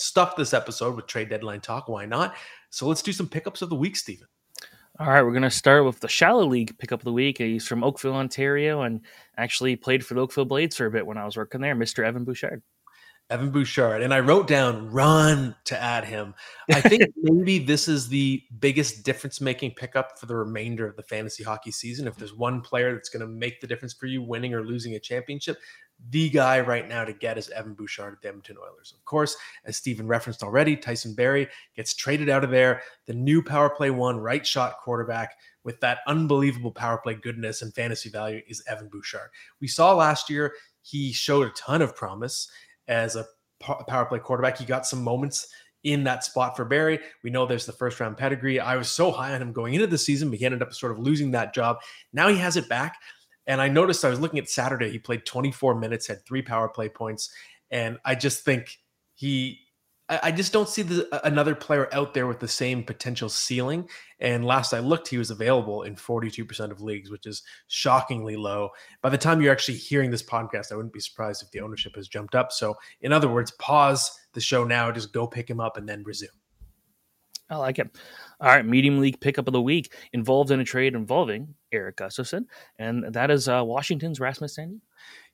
stuff 0.00 0.36
this 0.36 0.54
episode 0.54 0.96
with 0.96 1.06
trade 1.06 1.28
deadline 1.28 1.60
talk. 1.60 1.88
Why 1.88 2.06
not? 2.06 2.34
So 2.70 2.86
let's 2.86 3.02
do 3.02 3.12
some 3.12 3.28
pickups 3.28 3.62
of 3.62 3.70
the 3.70 3.76
week, 3.76 3.96
Steven. 3.96 4.26
All 5.00 5.06
right, 5.06 5.22
we're 5.22 5.30
going 5.30 5.42
to 5.42 5.50
start 5.50 5.84
with 5.84 6.00
the 6.00 6.08
Shallow 6.08 6.44
League 6.44 6.76
pickup 6.78 7.00
of 7.00 7.04
the 7.04 7.12
week. 7.12 7.38
He's 7.38 7.66
from 7.66 7.84
Oakville, 7.84 8.14
Ontario, 8.14 8.82
and 8.82 9.00
actually 9.36 9.76
played 9.76 10.04
for 10.04 10.14
the 10.14 10.22
Oakville 10.22 10.44
Blades 10.44 10.76
for 10.76 10.86
a 10.86 10.90
bit 10.90 11.06
when 11.06 11.16
I 11.16 11.24
was 11.24 11.36
working 11.36 11.60
there, 11.60 11.76
Mr. 11.76 12.04
Evan 12.04 12.24
Bouchard. 12.24 12.62
Evan 13.30 13.50
Bouchard. 13.50 14.02
And 14.02 14.12
I 14.12 14.20
wrote 14.20 14.48
down 14.48 14.90
run 14.90 15.54
to 15.66 15.80
add 15.80 16.04
him. 16.04 16.34
I 16.72 16.80
think 16.80 17.02
maybe 17.16 17.58
this 17.58 17.86
is 17.86 18.08
the 18.08 18.42
biggest 18.58 19.04
difference 19.04 19.40
making 19.40 19.72
pickup 19.76 20.18
for 20.18 20.26
the 20.26 20.34
remainder 20.34 20.86
of 20.86 20.96
the 20.96 21.02
fantasy 21.02 21.44
hockey 21.44 21.70
season. 21.70 22.08
If 22.08 22.16
there's 22.16 22.34
one 22.34 22.60
player 22.60 22.94
that's 22.94 23.10
going 23.10 23.20
to 23.20 23.28
make 23.28 23.60
the 23.60 23.66
difference 23.66 23.92
for 23.92 24.06
you 24.06 24.22
winning 24.22 24.54
or 24.54 24.64
losing 24.64 24.94
a 24.94 25.00
championship, 25.00 25.58
the 26.10 26.30
guy 26.30 26.60
right 26.60 26.88
now 26.88 27.04
to 27.04 27.12
get 27.12 27.38
is 27.38 27.50
Evan 27.50 27.74
Bouchard 27.74 28.14
at 28.14 28.22
the 28.22 28.28
Edmonton 28.28 28.56
Oilers. 28.58 28.94
Of 28.96 29.04
course, 29.04 29.36
as 29.64 29.76
Steven 29.76 30.06
referenced 30.06 30.42
already, 30.42 30.76
Tyson 30.76 31.14
Barrie 31.14 31.48
gets 31.76 31.94
traded 31.94 32.28
out 32.28 32.44
of 32.44 32.50
there. 32.50 32.82
The 33.06 33.14
new 33.14 33.42
power 33.42 33.68
play 33.68 33.90
one 33.90 34.18
right 34.18 34.46
shot 34.46 34.78
quarterback 34.80 35.34
with 35.64 35.80
that 35.80 35.98
unbelievable 36.06 36.72
power 36.72 36.98
play 36.98 37.14
goodness 37.14 37.62
and 37.62 37.74
fantasy 37.74 38.10
value 38.10 38.40
is 38.48 38.62
Evan 38.68 38.88
Bouchard. 38.88 39.28
We 39.60 39.68
saw 39.68 39.92
last 39.92 40.30
year 40.30 40.54
he 40.82 41.12
showed 41.12 41.46
a 41.46 41.50
ton 41.50 41.82
of 41.82 41.96
promise 41.96 42.48
as 42.86 43.16
a 43.16 43.26
power 43.60 44.06
play 44.06 44.20
quarterback. 44.20 44.56
He 44.56 44.64
got 44.64 44.86
some 44.86 45.02
moments 45.02 45.48
in 45.84 46.04
that 46.04 46.24
spot 46.24 46.56
for 46.56 46.64
Barrie. 46.64 47.00
We 47.22 47.30
know 47.30 47.46
there's 47.46 47.66
the 47.66 47.72
first 47.72 48.00
round 48.00 48.16
pedigree. 48.16 48.60
I 48.60 48.76
was 48.76 48.90
so 48.90 49.10
high 49.10 49.34
on 49.34 49.42
him 49.42 49.52
going 49.52 49.74
into 49.74 49.86
the 49.86 49.98
season, 49.98 50.30
but 50.30 50.38
he 50.38 50.44
ended 50.44 50.62
up 50.62 50.72
sort 50.72 50.92
of 50.92 50.98
losing 50.98 51.30
that 51.32 51.54
job. 51.54 51.78
Now 52.12 52.28
he 52.28 52.36
has 52.38 52.56
it 52.56 52.68
back. 52.68 52.96
And 53.48 53.60
I 53.60 53.66
noticed 53.68 54.04
I 54.04 54.10
was 54.10 54.20
looking 54.20 54.38
at 54.38 54.48
Saturday, 54.48 54.90
he 54.90 54.98
played 55.00 55.26
24 55.26 55.74
minutes, 55.74 56.06
had 56.06 56.24
three 56.24 56.42
power 56.42 56.68
play 56.68 56.88
points. 56.88 57.30
And 57.70 57.98
I 58.04 58.14
just 58.14 58.44
think 58.44 58.78
he 59.14 59.58
I, 60.10 60.32
just 60.32 60.54
don't 60.54 60.68
see 60.68 60.80
the, 60.80 61.26
another 61.26 61.54
player 61.54 61.86
out 61.92 62.14
there 62.14 62.26
with 62.26 62.40
the 62.40 62.48
same 62.48 62.82
potential 62.82 63.28
ceiling. 63.28 63.88
And 64.20 64.42
last 64.42 64.72
I 64.72 64.78
looked, 64.78 65.08
he 65.08 65.18
was 65.18 65.30
available 65.30 65.82
in 65.82 65.96
42% 65.96 66.70
of 66.70 66.80
leagues, 66.80 67.10
which 67.10 67.26
is 67.26 67.42
shockingly 67.66 68.34
low. 68.34 68.70
By 69.02 69.10
the 69.10 69.18
time 69.18 69.42
you're 69.42 69.52
actually 69.52 69.76
hearing 69.76 70.10
this 70.10 70.22
podcast, 70.22 70.72
I 70.72 70.76
wouldn't 70.76 70.94
be 70.94 71.00
surprised 71.00 71.42
if 71.42 71.50
the 71.50 71.60
ownership 71.60 71.94
has 71.96 72.08
jumped 72.08 72.34
up. 72.34 72.52
So, 72.52 72.74
in 73.02 73.12
other 73.12 73.28
words, 73.28 73.50
pause 73.52 74.10
the 74.32 74.40
show 74.40 74.64
now, 74.64 74.90
just 74.90 75.12
go 75.12 75.26
pick 75.26 75.48
him 75.48 75.60
up 75.60 75.76
and 75.76 75.86
then 75.86 76.02
resume. 76.04 76.30
I 77.50 77.56
like 77.56 77.78
it. 77.78 77.90
All 78.40 78.48
right, 78.48 78.64
medium 78.64 79.00
league 79.00 79.20
pickup 79.20 79.48
of 79.48 79.52
the 79.52 79.62
week 79.62 79.94
involved 80.12 80.50
in 80.50 80.60
a 80.60 80.64
trade 80.64 80.94
involving 80.94 81.54
Erik 81.72 81.96
Gustafsson, 81.96 82.44
and 82.78 83.12
that 83.12 83.30
is 83.30 83.48
uh, 83.48 83.62
Washington's 83.64 84.20
Rasmus 84.20 84.56
Sandin. 84.56 84.80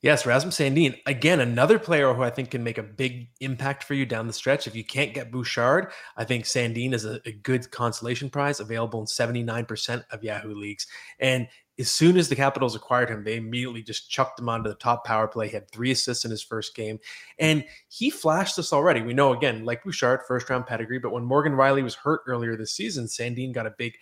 Yes, 0.01 0.25
Rasmus 0.25 0.57
Sandin. 0.57 0.97
Again, 1.05 1.39
another 1.39 1.77
player 1.79 2.13
who 2.13 2.23
I 2.23 2.29
think 2.29 2.51
can 2.51 2.63
make 2.63 2.77
a 2.77 2.83
big 2.83 3.29
impact 3.41 3.83
for 3.83 3.95
you 3.95 4.05
down 4.05 4.27
the 4.27 4.33
stretch. 4.33 4.67
If 4.67 4.75
you 4.75 4.83
can't 4.83 5.13
get 5.13 5.31
Bouchard, 5.31 5.91
I 6.15 6.23
think 6.23 6.45
Sandin 6.45 6.93
is 6.93 7.05
a, 7.05 7.19
a 7.25 7.31
good 7.31 7.69
consolation 7.71 8.29
prize 8.29 8.59
available 8.59 8.99
in 9.01 9.07
79% 9.07 10.03
of 10.11 10.23
Yahoo 10.23 10.55
leagues. 10.55 10.87
And 11.19 11.47
as 11.77 11.91
soon 11.91 12.17
as 12.17 12.29
the 12.29 12.35
Capitals 12.35 12.75
acquired 12.75 13.09
him, 13.09 13.23
they 13.23 13.35
immediately 13.35 13.83
just 13.83 14.09
chucked 14.09 14.39
him 14.39 14.47
onto 14.47 14.69
the 14.69 14.75
top 14.75 15.05
power 15.05 15.27
play. 15.27 15.47
He 15.47 15.53
had 15.53 15.69
three 15.69 15.91
assists 15.91 16.23
in 16.23 16.31
his 16.31 16.41
first 16.41 16.75
game. 16.75 16.99
And 17.37 17.65
he 17.89 18.09
flashed 18.09 18.57
us 18.57 18.71
already. 18.71 19.01
We 19.01 19.13
know, 19.13 19.33
again, 19.33 19.65
like 19.65 19.83
Bouchard, 19.83 20.21
first 20.27 20.49
round 20.49 20.65
pedigree, 20.65 20.99
but 20.99 21.11
when 21.11 21.25
Morgan 21.25 21.53
Rielly 21.53 21.83
was 21.83 21.95
hurt 21.95 22.21
earlier 22.27 22.55
this 22.55 22.71
season, 22.71 23.05
Sandin 23.05 23.53
got 23.53 23.67
a 23.67 23.75
big 23.77 23.93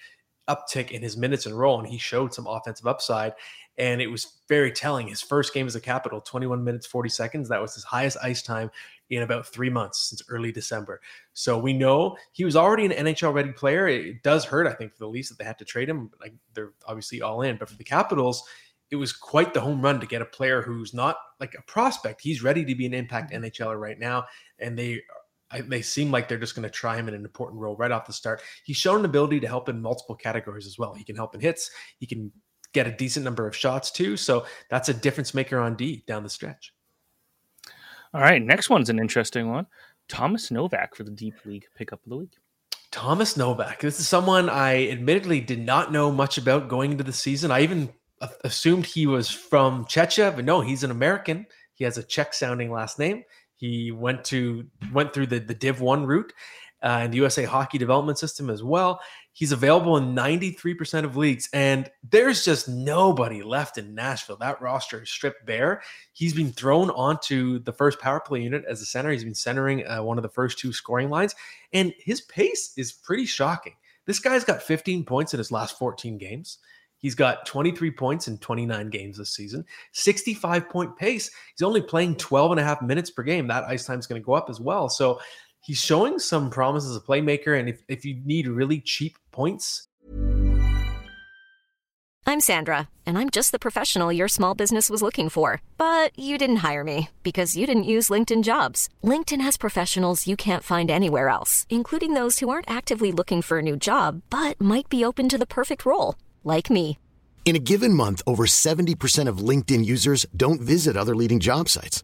uptick 0.48 0.92
in 0.92 1.02
his 1.02 1.18
minutes 1.18 1.46
and 1.46 1.58
role, 1.58 1.80
and 1.80 1.88
he 1.88 1.98
showed 1.98 2.34
some 2.34 2.48
offensive 2.48 2.86
upside. 2.86 3.34
And 3.78 4.02
it 4.02 4.08
was 4.08 4.42
very 4.48 4.72
telling. 4.72 5.08
His 5.08 5.22
first 5.22 5.52
game 5.52 5.66
as 5.66 5.76
a 5.76 5.82
Capital, 5.82 6.22
21 6.22 6.64
minutes, 6.64 6.86
40 6.86 7.10
seconds. 7.10 7.50
That 7.50 7.62
was 7.62 7.74
his 7.74 7.84
highest 7.84 8.18
ice 8.22 8.44
time 8.44 8.70
in 9.16 9.24
about 9.24 9.48
three 9.48 9.70
months 9.70 10.10
since 10.10 10.22
early 10.30 10.52
December. 10.52 11.02
So 11.34 11.58
we 11.58 11.74
know 11.74 12.18
he 12.32 12.46
was 12.46 12.56
already 12.56 12.86
an 12.86 13.06
NHL 13.06 13.34
ready 13.34 13.52
player. 13.52 13.88
It 13.88 14.24
does 14.24 14.46
hurt, 14.46 14.68
I 14.68 14.74
think, 14.74 14.94
for 14.94 15.00
the 15.00 15.08
Leafs 15.08 15.30
that 15.30 15.38
they 15.38 15.46
had 15.46 15.60
to 15.60 15.66
trade 15.66 15.90
him. 15.90 16.12
Like 16.20 16.34
they're 16.54 16.74
obviously 16.86 17.22
all 17.22 17.42
in, 17.42 17.58
but 17.58 17.70
for 17.70 17.76
the 17.76 17.84
Capitals, 17.84 18.44
it 18.92 18.96
was 18.98 19.12
quite 19.12 19.54
the 19.54 19.62
home 19.62 19.82
run 19.82 20.00
to 20.00 20.06
get 20.06 20.22
a 20.22 20.26
player 20.26 20.62
who's 20.62 20.94
not 20.94 21.18
like 21.40 21.56
a 21.58 21.64
prospect. 21.64 22.22
He's 22.22 22.44
ready 22.44 22.64
to 22.64 22.76
be 22.76 22.86
an 22.86 22.94
impact 22.94 23.32
mm-hmm. 23.32 23.44
NHLer 23.44 23.80
right 23.80 23.98
now, 23.98 24.26
and 24.60 24.78
they 24.78 25.02
they 25.66 25.82
seem 25.82 26.12
like 26.12 26.28
they're 26.28 26.40
just 26.40 26.56
going 26.56 26.64
to 26.64 26.70
try 26.70 26.96
him 26.96 27.08
in 27.08 27.14
an 27.14 27.26
important 27.26 27.62
role 27.62 27.76
right 27.76 27.92
off 27.92 28.08
the 28.08 28.14
start. 28.14 28.42
He's 28.64 28.78
shown 28.78 29.00
an 29.00 29.06
ability 29.06 29.40
to 29.42 29.48
help 29.48 29.70
in 29.70 29.82
multiple 29.82 30.16
categories 30.16 30.66
as 30.66 30.80
well. 30.80 30.94
He 30.94 31.04
can 31.04 31.16
help 31.16 31.36
in 31.36 31.42
hits. 31.42 31.70
He 32.00 32.08
can 32.08 32.32
get 32.74 32.88
a 32.88 32.92
decent 32.92 33.24
number 33.24 33.48
of 33.48 33.56
shots 33.56 33.92
too. 33.92 34.18
So 34.18 34.46
that's 34.70 34.90
a 34.90 34.94
difference 34.94 35.34
maker 35.34 35.60
on 35.60 35.76
D 35.76 36.04
down 36.08 36.24
the 36.24 36.30
stretch. 36.30 36.74
All 38.14 38.22
right, 38.22 38.42
next 38.42 38.70
one's 38.70 38.90
an 38.90 39.00
interesting 39.00 39.50
one. 39.50 39.66
Thomas 40.08 40.52
Novak 40.52 40.96
for 40.96 41.04
the 41.04 41.12
deep 41.12 41.34
league 41.46 41.66
pickup 41.76 42.04
of 42.04 42.10
the 42.10 42.18
week. 42.18 42.38
Thomas 42.92 43.36
Novak. 43.36 43.80
This 43.80 44.00
is 44.00 44.08
someone 44.08 44.50
I 44.50 44.90
admittedly 44.90 45.42
did 45.42 45.60
not 45.60 45.92
know 45.92 46.12
much 46.12 46.38
about 46.38 46.68
going 46.68 46.92
into 46.92 47.04
the 47.04 47.12
season. 47.12 47.50
I 47.50 47.62
even 47.62 47.92
assumed 48.44 48.86
he 48.86 49.08
was 49.08 49.32
from 49.32 49.86
Czechia, 49.86 50.36
but 50.36 50.46
no, 50.46 50.62
he's 50.62 50.84
an 50.84 50.92
American. 50.92 51.48
He 51.74 51.84
has 51.86 51.98
a 51.98 52.04
Czech 52.04 52.36
sounding 52.36 52.72
last 52.72 53.00
name. 53.00 53.24
He 53.56 53.92
went 53.92 54.24
to 54.26 54.66
went 54.94 55.12
through 55.12 55.28
the 55.28 55.40
the 55.40 55.56
Div 55.56 55.82
One 55.82 56.06
route 56.06 56.32
uh, 56.84 57.00
and 57.02 57.14
the 57.14 57.18
USA 57.18 57.46
Hockey 57.46 57.80
Development 57.80 58.20
System 58.20 58.50
as 58.52 58.62
well. 58.62 59.02
He's 59.36 59.52
available 59.52 59.98
in 59.98 60.14
93% 60.14 61.06
of 61.06 61.18
leagues, 61.18 61.50
and 61.54 61.90
there's 62.08 62.46
just 62.46 62.70
nobody 62.70 63.42
left 63.42 63.80
in 63.80 63.96
Nashville. 63.96 64.38
That 64.38 64.62
roster 64.62 65.02
is 65.02 65.10
stripped 65.10 65.46
bare. 65.46 65.82
He's 66.14 66.36
been 66.36 66.52
thrown 66.52 66.92
onto 66.92 67.58
the 67.60 67.74
first 67.74 68.00
power 68.00 68.20
play 68.20 68.42
unit 68.44 68.64
as 68.70 68.82
a 68.82 68.86
center. 68.86 69.12
He's 69.12 69.24
been 69.24 69.34
centering 69.34 69.88
uh, 69.88 70.04
one 70.04 70.20
of 70.20 70.22
the 70.22 70.30
first 70.30 70.60
two 70.60 70.72
scoring 70.72 71.10
lines, 71.10 71.34
and 71.74 71.94
his 71.98 72.22
pace 72.22 72.74
is 72.78 72.92
pretty 72.92 73.26
shocking. 73.26 73.74
This 74.06 74.20
guy's 74.20 74.44
got 74.44 74.62
15 74.62 75.04
points 75.04 75.34
in 75.34 75.40
his 75.40 75.52
last 75.52 75.80
14 75.80 76.18
games. 76.20 76.60
He's 76.98 77.16
got 77.16 77.46
23 77.46 77.92
points 77.92 78.28
in 78.30 78.38
29 78.38 78.90
games 78.90 79.18
this 79.18 79.36
season, 79.36 79.66
65 79.92 80.70
point 80.70 80.96
pace. 80.96 81.30
He's 81.54 81.66
only 81.66 81.82
playing 81.82 82.16
12 82.16 82.52
and 82.52 82.60
a 82.62 82.64
half 82.64 82.82
minutes 82.82 83.10
per 83.10 83.24
game. 83.24 83.48
That 83.48 83.66
ice 83.66 83.86
time 83.86 84.00
is 84.00 84.08
going 84.08 84.22
to 84.22 84.26
go 84.26 84.34
up 84.34 84.50
as 84.50 84.62
well. 84.62 84.88
So 84.88 85.20
he's 85.64 85.78
showing 85.78 86.20
some 86.20 86.50
promise 86.50 86.86
as 86.86 86.96
a 86.96 87.00
playmaker. 87.02 87.58
And 87.58 87.70
if, 87.70 87.82
if 87.88 88.06
you 88.06 88.22
need 88.24 88.48
really 88.48 88.80
cheap 88.80 89.18
points. 89.32 89.88
I'm 92.26 92.40
Sandra, 92.40 92.88
and 93.06 93.18
I'm 93.18 93.30
just 93.30 93.52
the 93.52 93.60
professional 93.60 94.12
your 94.12 94.30
small 94.30 94.56
business 94.56 94.90
was 94.90 95.02
looking 95.02 95.28
for. 95.28 95.62
But 95.78 96.18
you 96.18 96.38
didn't 96.38 96.64
hire 96.68 96.84
me 96.84 97.10
because 97.22 97.58
you 97.58 97.66
didn't 97.66 97.92
use 97.96 98.10
LinkedIn 98.10 98.44
jobs. 98.44 98.88
LinkedIn 99.04 99.42
has 99.42 99.58
professionals 99.58 100.28
you 100.28 100.36
can't 100.36 100.64
find 100.64 100.90
anywhere 100.90 101.30
else, 101.30 101.66
including 101.70 102.14
those 102.14 102.40
who 102.40 102.50
aren't 102.50 102.70
actively 102.70 103.12
looking 103.12 103.42
for 103.42 103.60
a 103.60 103.62
new 103.62 103.76
job, 103.76 104.22
but 104.30 104.60
might 104.60 104.90
be 104.90 105.04
open 105.04 105.28
to 105.30 105.38
the 105.38 105.46
perfect 105.46 105.86
role, 105.86 106.16
like 106.44 106.70
me. 106.70 106.98
In 107.46 107.58
a 107.58 107.60
given 107.60 107.94
month, 107.94 108.22
over 108.26 108.46
70% 108.46 109.28
of 109.28 109.50
LinkedIn 109.50 109.86
users 109.86 110.26
don't 110.36 110.62
visit 110.62 110.96
other 110.96 111.16
leading 111.16 111.42
job 111.42 111.68
sites. 111.68 112.04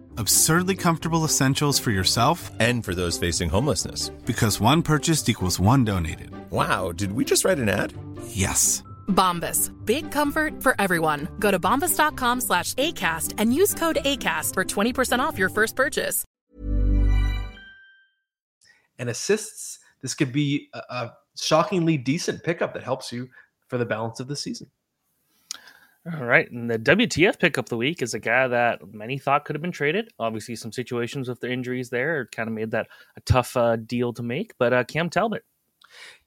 Absurdly 0.21 0.75
comfortable 0.75 1.25
essentials 1.25 1.79
for 1.79 1.89
yourself 1.89 2.51
and 2.59 2.85
for 2.85 2.93
those 2.93 3.17
facing 3.17 3.49
homelessness. 3.49 4.09
Because 4.23 4.61
one 4.61 4.83
purchased 4.83 5.29
equals 5.29 5.59
one 5.59 5.83
donated. 5.83 6.29
Wow, 6.51 6.91
did 6.91 7.13
we 7.13 7.25
just 7.25 7.43
write 7.43 7.57
an 7.57 7.67
ad? 7.67 7.91
Yes. 8.27 8.83
Bombas. 9.07 9.71
Big 9.83 10.11
comfort 10.11 10.61
for 10.61 10.75
everyone. 10.77 11.27
Go 11.39 11.49
to 11.49 11.59
bombas.com 11.59 12.41
slash 12.41 12.75
ACAST 12.75 13.33
and 13.39 13.55
use 13.55 13.73
code 13.73 13.97
ACAST 14.05 14.53
for 14.53 14.63
20% 14.63 15.17
off 15.17 15.39
your 15.39 15.49
first 15.49 15.75
purchase. 15.75 16.23
And 18.99 19.09
assists, 19.09 19.79
this 20.03 20.13
could 20.13 20.31
be 20.31 20.69
a, 20.75 20.81
a 20.89 21.13
shockingly 21.35 21.97
decent 21.97 22.43
pickup 22.43 22.75
that 22.75 22.83
helps 22.83 23.11
you 23.11 23.27
for 23.69 23.79
the 23.79 23.85
balance 23.85 24.19
of 24.19 24.27
the 24.27 24.35
season. 24.35 24.69
All 26.11 26.25
right. 26.25 26.49
And 26.49 26.69
the 26.69 26.79
WTF 26.79 27.37
pick 27.37 27.59
up 27.59 27.69
the 27.69 27.77
week 27.77 28.01
is 28.01 28.15
a 28.15 28.19
guy 28.19 28.47
that 28.47 28.91
many 28.91 29.19
thought 29.19 29.45
could 29.45 29.55
have 29.55 29.61
been 29.61 29.71
traded. 29.71 30.11
Obviously, 30.17 30.55
some 30.55 30.71
situations 30.71 31.29
with 31.29 31.39
the 31.39 31.51
injuries 31.51 31.91
there 31.91 32.27
kind 32.31 32.49
of 32.49 32.55
made 32.55 32.71
that 32.71 32.87
a 33.17 33.21
tough 33.21 33.55
uh, 33.55 33.75
deal 33.75 34.11
to 34.13 34.23
make. 34.23 34.53
But 34.57 34.73
uh, 34.73 34.83
Cam 34.83 35.11
Talbot. 35.11 35.43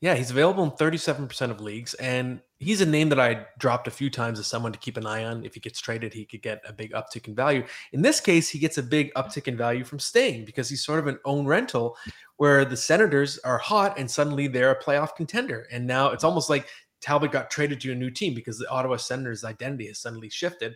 Yeah, 0.01 0.15
he's 0.15 0.31
available 0.31 0.63
in 0.63 0.71
37% 0.73 1.51
of 1.51 1.61
leagues. 1.61 1.95
And 1.95 2.41
he's 2.59 2.81
a 2.81 2.87
name 2.87 3.09
that 3.09 3.19
I 3.19 3.47
dropped 3.59 3.89
a 3.89 3.91
few 3.91 4.11
times 4.11 4.39
as 4.39 4.47
someone 4.47 4.73
to 4.73 4.79
keep 4.79 4.97
an 4.97 5.07
eye 5.07 5.25
on. 5.25 5.45
If 5.45 5.55
he 5.55 5.61
gets 5.61 5.81
traded, 5.81 6.13
he 6.13 6.25
could 6.25 6.43
get 6.43 6.63
a 6.69 6.73
big 6.73 6.93
uptick 6.93 7.27
in 7.27 7.35
value. 7.35 7.65
In 7.93 8.03
this 8.03 8.21
case, 8.21 8.49
he 8.49 8.59
gets 8.59 8.79
a 8.79 8.83
big 8.83 9.13
uptick 9.15 9.49
in 9.49 9.57
value 9.57 9.85
from 9.85 9.99
staying 9.99 10.45
because 10.45 10.69
he's 10.69 10.85
sort 10.85 10.99
of 10.99 11.07
an 11.07 11.19
own 11.25 11.47
rental 11.47 11.97
where 12.37 12.65
the 12.65 12.77
Senators 12.77 13.39
are 13.39 13.59
hot 13.59 13.99
and 13.99 14.11
suddenly 14.11 14.47
they're 14.47 14.73
a 14.73 14.83
playoff 14.83 15.15
contender. 15.17 15.67
And 15.71 15.87
now 15.87 16.11
it's 16.11 16.25
almost 16.25 16.51
like 16.51 16.69
Talbot 17.05 17.31
got 17.31 17.51
traded 17.51 17.83
to 17.83 17.93
a 17.93 17.95
new 17.95 18.11
team 18.11 18.35
because 18.35 18.59
the 18.59 18.69
Ottawa 18.71 18.97
Senators' 18.97 19.45
identity 19.45 19.89
has 19.89 19.99
suddenly 19.99 20.31
shifted. 20.31 20.75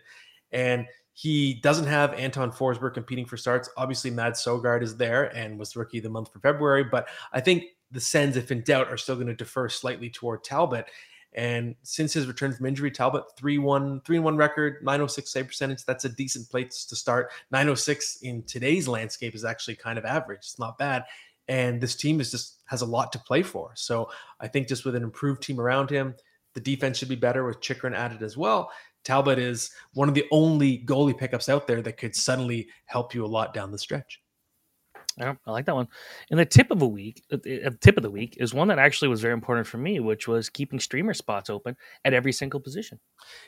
And 0.52 0.86
he 1.14 1.54
doesn't 1.54 1.86
have 1.86 2.12
Anton 2.12 2.52
Forsberg 2.52 2.92
competing 2.92 3.24
for 3.24 3.38
starts. 3.38 3.70
Obviously, 3.78 4.10
Mads 4.10 4.44
Sogaard 4.44 4.82
is 4.82 4.96
there 4.96 5.34
and 5.34 5.58
was 5.58 5.74
rookie 5.74 5.98
of 5.98 6.04
the 6.04 6.10
month 6.10 6.30
for 6.30 6.38
February. 6.40 6.84
But 6.84 7.08
I 7.32 7.40
think 7.40 7.64
the 7.90 8.00
Sens, 8.00 8.36
if 8.36 8.52
in 8.52 8.62
doubt, 8.62 8.88
are 8.88 8.98
still 8.98 9.14
going 9.14 9.28
to 9.28 9.34
defer 9.34 9.70
slightly 9.70 10.10
toward 10.10 10.44
Talbot. 10.44 10.86
And 11.32 11.74
since 11.82 12.12
his 12.12 12.26
return 12.26 12.52
from 12.52 12.66
injury, 12.66 12.90
Talbot 12.90 13.24
3 13.36 13.56
1 13.56 14.02
3 14.02 14.18
1 14.18 14.36
record, 14.36 14.82
906 14.82 15.30
save 15.30 15.46
percentage. 15.46 15.84
That's 15.86 16.04
a 16.04 16.10
decent 16.10 16.50
place 16.50 16.84
to 16.84 16.94
start. 16.94 17.30
906 17.52 18.18
in 18.22 18.42
today's 18.42 18.86
landscape 18.86 19.34
is 19.34 19.44
actually 19.44 19.76
kind 19.76 19.98
of 19.98 20.04
average. 20.04 20.40
It's 20.40 20.58
not 20.58 20.76
bad 20.76 21.04
and 21.48 21.80
this 21.80 21.96
team 21.96 22.20
is 22.20 22.30
just 22.30 22.60
has 22.66 22.82
a 22.82 22.86
lot 22.86 23.12
to 23.12 23.18
play 23.18 23.42
for. 23.42 23.72
So 23.74 24.10
I 24.40 24.48
think 24.48 24.68
just 24.68 24.84
with 24.84 24.94
an 24.94 25.02
improved 25.02 25.42
team 25.42 25.60
around 25.60 25.90
him, 25.90 26.14
the 26.54 26.60
defense 26.60 26.98
should 26.98 27.08
be 27.08 27.16
better 27.16 27.44
with 27.44 27.60
Chychrun 27.60 27.94
added 27.94 28.22
as 28.22 28.36
well. 28.36 28.70
Talbot 29.04 29.38
is 29.38 29.70
one 29.94 30.08
of 30.08 30.14
the 30.14 30.26
only 30.30 30.84
goalie 30.84 31.16
pickups 31.16 31.48
out 31.48 31.66
there 31.66 31.80
that 31.82 31.96
could 31.96 32.14
suddenly 32.14 32.68
help 32.86 33.14
you 33.14 33.24
a 33.24 33.26
lot 33.26 33.54
down 33.54 33.70
the 33.70 33.78
stretch. 33.78 34.20
Yeah, 35.18 35.34
I 35.46 35.50
like 35.50 35.66
that 35.66 35.74
one. 35.74 35.88
And 36.30 36.38
the 36.38 36.46
tip 36.46 36.70
of 36.70 36.78
the 36.78 36.86
week, 36.86 37.24
the 37.28 37.66
uh, 37.66 37.70
tip 37.80 37.96
of 37.96 38.04
the 38.04 38.10
week 38.10 38.36
is 38.38 38.54
one 38.54 38.68
that 38.68 38.78
actually 38.78 39.08
was 39.08 39.20
very 39.20 39.34
important 39.34 39.66
for 39.66 39.78
me, 39.78 39.98
which 39.98 40.28
was 40.28 40.48
keeping 40.48 40.78
streamer 40.78 41.12
spots 41.12 41.50
open 41.50 41.76
at 42.04 42.14
every 42.14 42.32
single 42.32 42.60
position. 42.60 43.00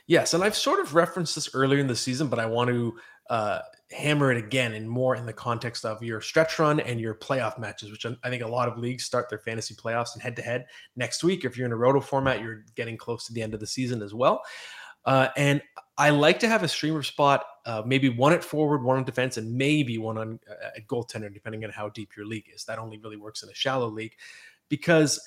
Yes, 0.06 0.34
and 0.34 0.42
I've 0.42 0.56
sort 0.56 0.80
of 0.80 0.94
referenced 0.94 1.36
this 1.36 1.54
earlier 1.54 1.78
in 1.78 1.86
the 1.86 1.94
season, 1.94 2.26
but 2.26 2.40
I 2.40 2.46
want 2.46 2.70
to 2.70 2.94
uh, 3.30 3.60
hammer 3.92 4.32
it 4.32 4.38
again 4.38 4.74
and 4.74 4.90
more 4.90 5.14
in 5.14 5.24
the 5.24 5.32
context 5.32 5.84
of 5.84 6.02
your 6.02 6.20
stretch 6.20 6.58
run 6.58 6.80
and 6.80 7.00
your 7.00 7.14
playoff 7.14 7.58
matches, 7.58 7.92
which 7.92 8.04
I 8.04 8.28
think 8.28 8.42
a 8.42 8.48
lot 8.48 8.68
of 8.68 8.76
leagues 8.76 9.04
start 9.04 9.28
their 9.28 9.38
fantasy 9.38 9.74
playoffs 9.74 10.14
and 10.14 10.22
head 10.22 10.34
to 10.36 10.42
head 10.42 10.66
next 10.96 11.22
week. 11.22 11.44
If 11.44 11.56
you're 11.56 11.66
in 11.66 11.72
a 11.72 11.76
roto 11.76 12.00
format, 12.00 12.40
you're 12.40 12.64
getting 12.74 12.96
close 12.96 13.26
to 13.26 13.32
the 13.32 13.42
end 13.42 13.54
of 13.54 13.60
the 13.60 13.66
season 13.66 14.02
as 14.02 14.12
well. 14.12 14.42
Uh, 15.04 15.28
and 15.36 15.62
I 15.96 16.10
like 16.10 16.40
to 16.40 16.48
have 16.48 16.62
a 16.62 16.68
streamer 16.68 17.02
spot, 17.02 17.44
uh, 17.66 17.82
maybe 17.84 18.08
one 18.08 18.32
at 18.32 18.44
forward, 18.44 18.82
one 18.82 18.96
on 18.96 19.04
defense, 19.04 19.36
and 19.36 19.52
maybe 19.52 19.98
one 19.98 20.18
on 20.18 20.40
uh, 20.50 20.76
at 20.76 20.86
goaltender, 20.86 21.32
depending 21.32 21.64
on 21.64 21.70
how 21.70 21.88
deep 21.88 22.16
your 22.16 22.26
league 22.26 22.50
is. 22.54 22.64
That 22.64 22.78
only 22.78 22.98
really 22.98 23.16
works 23.16 23.42
in 23.42 23.48
a 23.48 23.54
shallow 23.54 23.88
league 23.88 24.14
because 24.68 25.20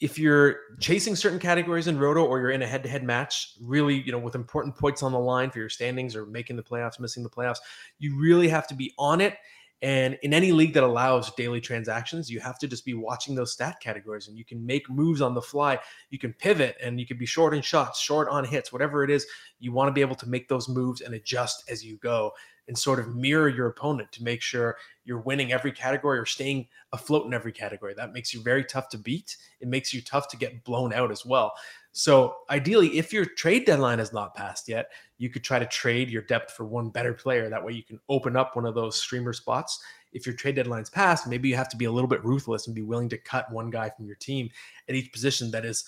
if 0.00 0.18
you're 0.18 0.56
chasing 0.80 1.14
certain 1.14 1.38
categories 1.38 1.86
in 1.86 1.98
roto 1.98 2.24
or 2.24 2.40
you're 2.40 2.50
in 2.50 2.62
a 2.62 2.66
head-to-head 2.66 3.04
match 3.04 3.52
really 3.60 4.02
you 4.02 4.10
know 4.10 4.18
with 4.18 4.34
important 4.34 4.76
points 4.76 5.02
on 5.02 5.12
the 5.12 5.18
line 5.18 5.50
for 5.50 5.60
your 5.60 5.68
standings 5.68 6.16
or 6.16 6.26
making 6.26 6.56
the 6.56 6.62
playoffs 6.62 6.98
missing 6.98 7.22
the 7.22 7.30
playoffs 7.30 7.58
you 7.98 8.18
really 8.18 8.48
have 8.48 8.66
to 8.66 8.74
be 8.74 8.92
on 8.98 9.20
it 9.20 9.36
and 9.84 10.18
in 10.22 10.32
any 10.32 10.50
league 10.50 10.72
that 10.72 10.82
allows 10.82 11.30
daily 11.34 11.60
transactions 11.60 12.30
you 12.30 12.40
have 12.40 12.58
to 12.58 12.66
just 12.66 12.86
be 12.86 12.94
watching 12.94 13.34
those 13.34 13.52
stat 13.52 13.76
categories 13.82 14.28
and 14.28 14.38
you 14.38 14.44
can 14.44 14.64
make 14.64 14.88
moves 14.88 15.20
on 15.20 15.34
the 15.34 15.42
fly. 15.42 15.78
You 16.08 16.18
can 16.18 16.32
pivot 16.32 16.76
and 16.82 16.98
you 16.98 17.06
can 17.06 17.18
be 17.18 17.26
short 17.26 17.54
in 17.54 17.60
shots 17.60 18.00
short 18.00 18.28
on 18.30 18.46
hits 18.46 18.72
whatever 18.72 19.04
it 19.04 19.10
is 19.10 19.26
you 19.60 19.72
want 19.72 19.88
to 19.88 19.92
be 19.92 20.00
able 20.00 20.16
to 20.16 20.28
make 20.28 20.48
those 20.48 20.70
moves 20.70 21.02
and 21.02 21.14
adjust 21.14 21.64
as 21.68 21.84
you 21.84 21.98
go 21.98 22.32
and 22.68 22.78
sort 22.78 22.98
of 22.98 23.14
mirror 23.14 23.48
your 23.48 23.66
opponent 23.66 24.10
to 24.12 24.22
make 24.22 24.40
sure 24.40 24.76
you're 25.04 25.20
winning 25.20 25.52
every 25.52 25.72
category 25.72 26.18
or 26.18 26.26
staying 26.26 26.66
afloat 26.92 27.26
in 27.26 27.34
every 27.34 27.52
category. 27.52 27.94
That 27.94 28.12
makes 28.12 28.32
you 28.32 28.42
very 28.42 28.64
tough 28.64 28.88
to 28.90 28.98
beat. 28.98 29.36
It 29.60 29.68
makes 29.68 29.92
you 29.92 30.00
tough 30.00 30.28
to 30.28 30.36
get 30.36 30.64
blown 30.64 30.92
out 30.92 31.10
as 31.10 31.26
well. 31.26 31.52
So, 31.92 32.34
ideally, 32.50 32.98
if 32.98 33.12
your 33.12 33.24
trade 33.24 33.66
deadline 33.66 34.00
has 34.00 34.12
not 34.12 34.34
passed 34.34 34.68
yet, 34.68 34.90
you 35.18 35.30
could 35.30 35.44
try 35.44 35.60
to 35.60 35.66
trade 35.66 36.10
your 36.10 36.22
depth 36.22 36.52
for 36.52 36.64
one 36.64 36.88
better 36.88 37.14
player. 37.14 37.48
That 37.48 37.64
way, 37.64 37.72
you 37.72 37.84
can 37.84 38.00
open 38.08 38.36
up 38.36 38.56
one 38.56 38.66
of 38.66 38.74
those 38.74 38.96
streamer 38.96 39.32
spots. 39.32 39.80
If 40.12 40.26
your 40.26 40.34
trade 40.34 40.56
deadline's 40.56 40.90
passed, 40.90 41.28
maybe 41.28 41.48
you 41.48 41.56
have 41.56 41.68
to 41.68 41.76
be 41.76 41.84
a 41.84 41.92
little 41.92 42.08
bit 42.08 42.24
ruthless 42.24 42.66
and 42.66 42.74
be 42.74 42.82
willing 42.82 43.08
to 43.10 43.18
cut 43.18 43.52
one 43.52 43.70
guy 43.70 43.90
from 43.90 44.06
your 44.06 44.16
team 44.16 44.50
at 44.88 44.96
each 44.96 45.12
position 45.12 45.52
that 45.52 45.64
is 45.64 45.84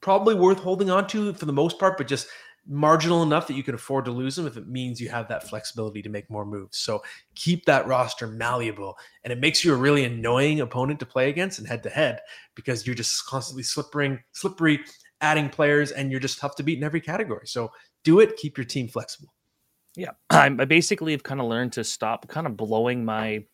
probably 0.00 0.34
worth 0.34 0.58
holding 0.58 0.90
on 0.90 1.06
to 1.06 1.32
for 1.32 1.46
the 1.46 1.52
most 1.52 1.78
part, 1.78 1.96
but 1.96 2.06
just 2.06 2.28
marginal 2.66 3.22
enough 3.22 3.46
that 3.46 3.54
you 3.54 3.62
can 3.62 3.74
afford 3.74 4.04
to 4.04 4.10
lose 4.10 4.36
them 4.36 4.46
if 4.46 4.56
it 4.56 4.68
means 4.68 5.00
you 5.00 5.08
have 5.08 5.28
that 5.28 5.48
flexibility 5.48 6.00
to 6.02 6.08
make 6.08 6.30
more 6.30 6.44
moves. 6.44 6.78
So 6.78 7.02
keep 7.34 7.64
that 7.64 7.86
roster 7.86 8.26
malleable. 8.26 8.96
And 9.24 9.32
it 9.32 9.40
makes 9.40 9.64
you 9.64 9.72
a 9.72 9.76
really 9.76 10.04
annoying 10.04 10.60
opponent 10.60 11.00
to 11.00 11.06
play 11.06 11.28
against 11.28 11.58
and 11.58 11.66
head 11.66 11.82
to 11.82 11.90
head 11.90 12.20
because 12.54 12.86
you're 12.86 12.94
just 12.94 13.26
constantly 13.26 13.62
slippery, 13.62 14.18
slippery, 14.32 14.80
adding 15.20 15.48
players, 15.48 15.90
and 15.92 16.10
you're 16.10 16.20
just 16.20 16.38
tough 16.38 16.54
to 16.56 16.62
beat 16.62 16.78
in 16.78 16.84
every 16.84 17.00
category. 17.00 17.46
So 17.46 17.70
do 18.04 18.20
it, 18.20 18.36
keep 18.36 18.56
your 18.56 18.64
team 18.64 18.88
flexible. 18.88 19.32
Yeah. 19.96 20.12
I 20.30 20.48
basically 20.48 21.12
have 21.12 21.22
kind 21.22 21.40
of 21.40 21.46
learned 21.46 21.72
to 21.74 21.84
stop 21.84 22.28
kind 22.28 22.46
of 22.46 22.56
blowing 22.56 23.04
my 23.04 23.44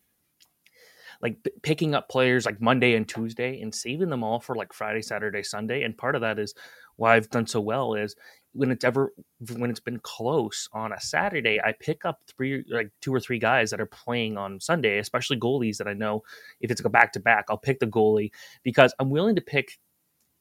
like 1.21 1.43
p- 1.43 1.51
picking 1.63 1.95
up 1.95 2.09
players 2.09 2.47
like 2.47 2.61
Monday 2.61 2.95
and 2.95 3.09
Tuesday 3.09 3.61
and 3.61 3.75
saving 3.75 4.09
them 4.09 4.23
all 4.23 4.39
for 4.39 4.55
like 4.55 4.73
Friday, 4.73 5.03
Saturday, 5.03 5.43
Sunday. 5.43 5.83
And 5.83 5.99
part 5.99 6.15
of 6.15 6.21
that 6.21 6.39
is 6.39 6.55
why 6.97 7.17
I've 7.17 7.31
done 7.31 7.47
so 7.47 7.61
well 7.61 7.95
is 7.95 8.15
when 8.53 8.71
it's 8.71 8.85
ever 8.85 9.13
when 9.57 9.71
it's 9.71 9.81
been 9.81 10.01
close 10.01 10.69
on 10.73 10.93
a 10.93 11.01
Saturday, 11.01 11.61
I 11.61 11.73
pick 11.79 12.05
up 12.05 12.21
three 12.27 12.65
like 12.69 12.91
two 13.01 13.15
or 13.15 13.21
three 13.21 13.39
guys 13.39 13.71
that 13.71 13.81
are 13.81 13.87
playing 13.87 14.37
on 14.37 14.61
Sunday, 14.61 14.99
especially 14.99 15.39
goalies 15.39 15.77
that 15.79 15.89
I 15.89 15.93
know 15.93 16.23
if 16.61 16.71
it's 16.71 16.85
a 16.85 16.89
back 16.89 17.13
to 17.13 17.21
back, 17.21 17.47
I'll 17.49 17.59
pick 17.59 17.79
the 17.79 17.87
goalie 17.87 18.31
because 18.63 18.95
I'm 18.99 19.11
willing 19.11 19.37
to 19.37 19.43
pick 19.43 19.79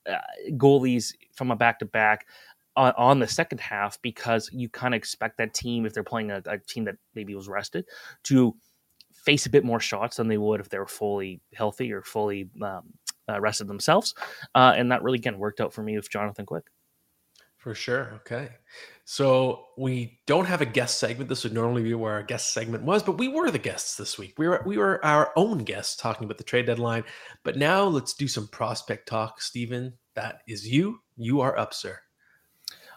uh, 0.10 0.17
goalies 0.52 1.13
from 1.34 1.52
a 1.52 1.56
back 1.56 1.80
to 1.80 1.86
back 1.86 2.26
on 2.78 3.20
the 3.20 3.28
second 3.28 3.60
half 3.60 4.00
because 4.04 4.50
you 4.54 4.70
kind 4.70 4.93
of 4.93 4.98
expect 4.98 5.38
that 5.38 5.54
team 5.54 5.86
if 5.86 5.93
they're 5.93 6.04
playing 6.04 6.30
a, 6.30 6.41
a, 6.46 6.60
team 6.60 6.86
that 6.86 6.96
maybe 7.15 7.34
was 7.34 7.50
rested 7.50 7.84
to 8.24 8.56
face 9.13 9.48
a 9.48 9.50
bit 9.50 9.65
more 9.65 9.80
shots 9.80 10.17
than 10.17 10.28
they 10.28 10.38
would 10.38 10.60
if 10.60 10.70
they 10.70 10.78
were 10.78 10.86
fully 10.86 11.41
healthy 11.56 11.91
or 11.91 12.04
fully 12.04 12.48
um, 12.62 12.84
uh, 13.28 13.41
rested 13.41 13.67
themselves 13.67 14.13
uh, 14.54 14.74
and 14.78 14.91
that 14.91 15.02
really 15.02 15.17
again 15.17 15.39
worked 15.39 15.60
out 15.60 15.74
for 15.74 15.82
me 15.82 15.96
with 15.96 16.10
jonathan 16.10 16.46
quick 16.46 16.65
for 17.67 17.75
sure. 17.75 18.13
Okay. 18.15 18.47
So 19.03 19.65
we 19.77 20.21
don't 20.25 20.45
have 20.45 20.62
a 20.62 20.65
guest 20.65 20.99
segment. 20.99 21.27
This 21.27 21.43
would 21.43 21.51
normally 21.51 21.84
be 21.84 21.93
where 21.93 22.13
our 22.13 22.23
guest 22.23 22.53
segment 22.53 22.86
was, 22.86 23.03
but 23.03 23.17
we 23.17 23.27
were 23.27 23.51
the 23.51 23.60
guests 23.60 23.97
this 23.97 24.17
week. 24.17 24.36
We 24.38 24.47
were 24.47 24.63
we 24.65 24.77
were 24.77 25.03
our 25.03 25.34
own 25.36 25.65
guests 25.65 25.97
talking 25.97 26.23
about 26.23 26.38
the 26.38 26.45
trade 26.45 26.65
deadline. 26.65 27.03
But 27.43 27.58
now 27.58 27.84
let's 27.84 28.13
do 28.13 28.25
some 28.25 28.47
prospect 28.47 29.10
talk. 29.10 29.41
Steven, 29.41 29.91
that 30.15 30.43
is 30.47 30.65
you. 30.65 30.99
You 31.17 31.41
are 31.41 31.60
up, 31.60 31.73
sir. 31.73 31.99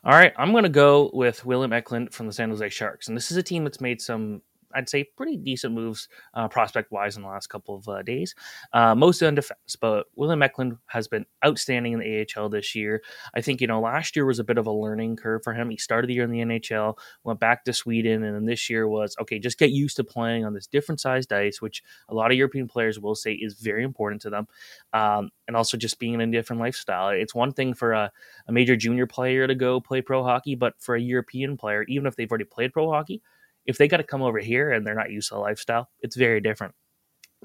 All 0.04 0.12
right, 0.12 0.32
I'm 0.38 0.52
going 0.52 0.62
to 0.62 0.68
go 0.70 1.10
with 1.12 1.44
William 1.44 1.72
Eklund 1.72 2.14
from 2.14 2.28
the 2.28 2.32
San 2.32 2.50
Jose 2.50 2.68
Sharks, 2.68 3.08
and 3.08 3.16
this 3.16 3.32
is 3.32 3.38
a 3.38 3.42
team 3.42 3.64
that's 3.64 3.80
made 3.80 4.00
some 4.00 4.40
I'd 4.74 4.88
say 4.88 5.04
pretty 5.16 5.36
decent 5.36 5.74
moves 5.74 6.08
uh, 6.34 6.48
prospect 6.48 6.92
wise 6.92 7.16
in 7.16 7.22
the 7.22 7.28
last 7.28 7.48
couple 7.48 7.76
of 7.76 7.88
uh, 7.88 8.02
days. 8.02 8.34
Uh, 8.72 8.94
mostly 8.94 9.26
on 9.26 9.34
defense, 9.34 9.76
but 9.80 10.06
William 10.16 10.42
Eklund 10.42 10.76
has 10.86 11.08
been 11.08 11.26
outstanding 11.44 11.92
in 11.92 12.00
the 12.00 12.26
AHL 12.36 12.48
this 12.48 12.74
year. 12.74 13.02
I 13.34 13.40
think, 13.40 13.60
you 13.60 13.66
know, 13.66 13.80
last 13.80 14.16
year 14.16 14.26
was 14.26 14.38
a 14.38 14.44
bit 14.44 14.58
of 14.58 14.66
a 14.66 14.72
learning 14.72 15.16
curve 15.16 15.42
for 15.42 15.54
him. 15.54 15.70
He 15.70 15.76
started 15.76 16.08
the 16.08 16.14
year 16.14 16.24
in 16.24 16.30
the 16.30 16.40
NHL, 16.40 16.96
went 17.24 17.40
back 17.40 17.64
to 17.64 17.72
Sweden, 17.72 18.22
and 18.22 18.34
then 18.34 18.46
this 18.46 18.70
year 18.70 18.88
was 18.88 19.16
okay, 19.20 19.38
just 19.38 19.58
get 19.58 19.70
used 19.70 19.96
to 19.96 20.04
playing 20.04 20.44
on 20.44 20.54
this 20.54 20.66
different 20.66 21.00
sized 21.00 21.32
ice, 21.32 21.60
which 21.60 21.82
a 22.08 22.14
lot 22.14 22.30
of 22.30 22.36
European 22.36 22.68
players 22.68 22.98
will 22.98 23.14
say 23.14 23.32
is 23.32 23.54
very 23.54 23.84
important 23.84 24.22
to 24.22 24.30
them. 24.30 24.46
Um, 24.92 25.30
and 25.50 25.56
also 25.56 25.76
just 25.76 25.98
being 25.98 26.14
in 26.14 26.20
a 26.20 26.26
different 26.30 26.60
lifestyle. 26.60 27.08
It's 27.08 27.34
one 27.34 27.52
thing 27.52 27.74
for 27.74 27.90
a, 27.90 28.12
a 28.46 28.52
major 28.52 28.76
junior 28.76 29.08
player 29.08 29.48
to 29.48 29.54
go 29.56 29.80
play 29.80 30.00
pro 30.00 30.22
hockey, 30.22 30.54
but 30.54 30.74
for 30.78 30.94
a 30.94 31.00
European 31.00 31.56
player, 31.56 31.84
even 31.88 32.06
if 32.06 32.14
they've 32.14 32.30
already 32.30 32.44
played 32.44 32.72
pro 32.72 32.88
hockey, 32.88 33.20
if 33.66 33.78
they 33.78 33.88
got 33.88 33.98
to 33.98 34.04
come 34.04 34.22
over 34.22 34.38
here 34.38 34.72
and 34.72 34.86
they're 34.86 34.94
not 34.94 35.10
used 35.10 35.28
to 35.28 35.34
the 35.34 35.40
lifestyle, 35.40 35.88
it's 36.00 36.16
very 36.16 36.40
different. 36.40 36.74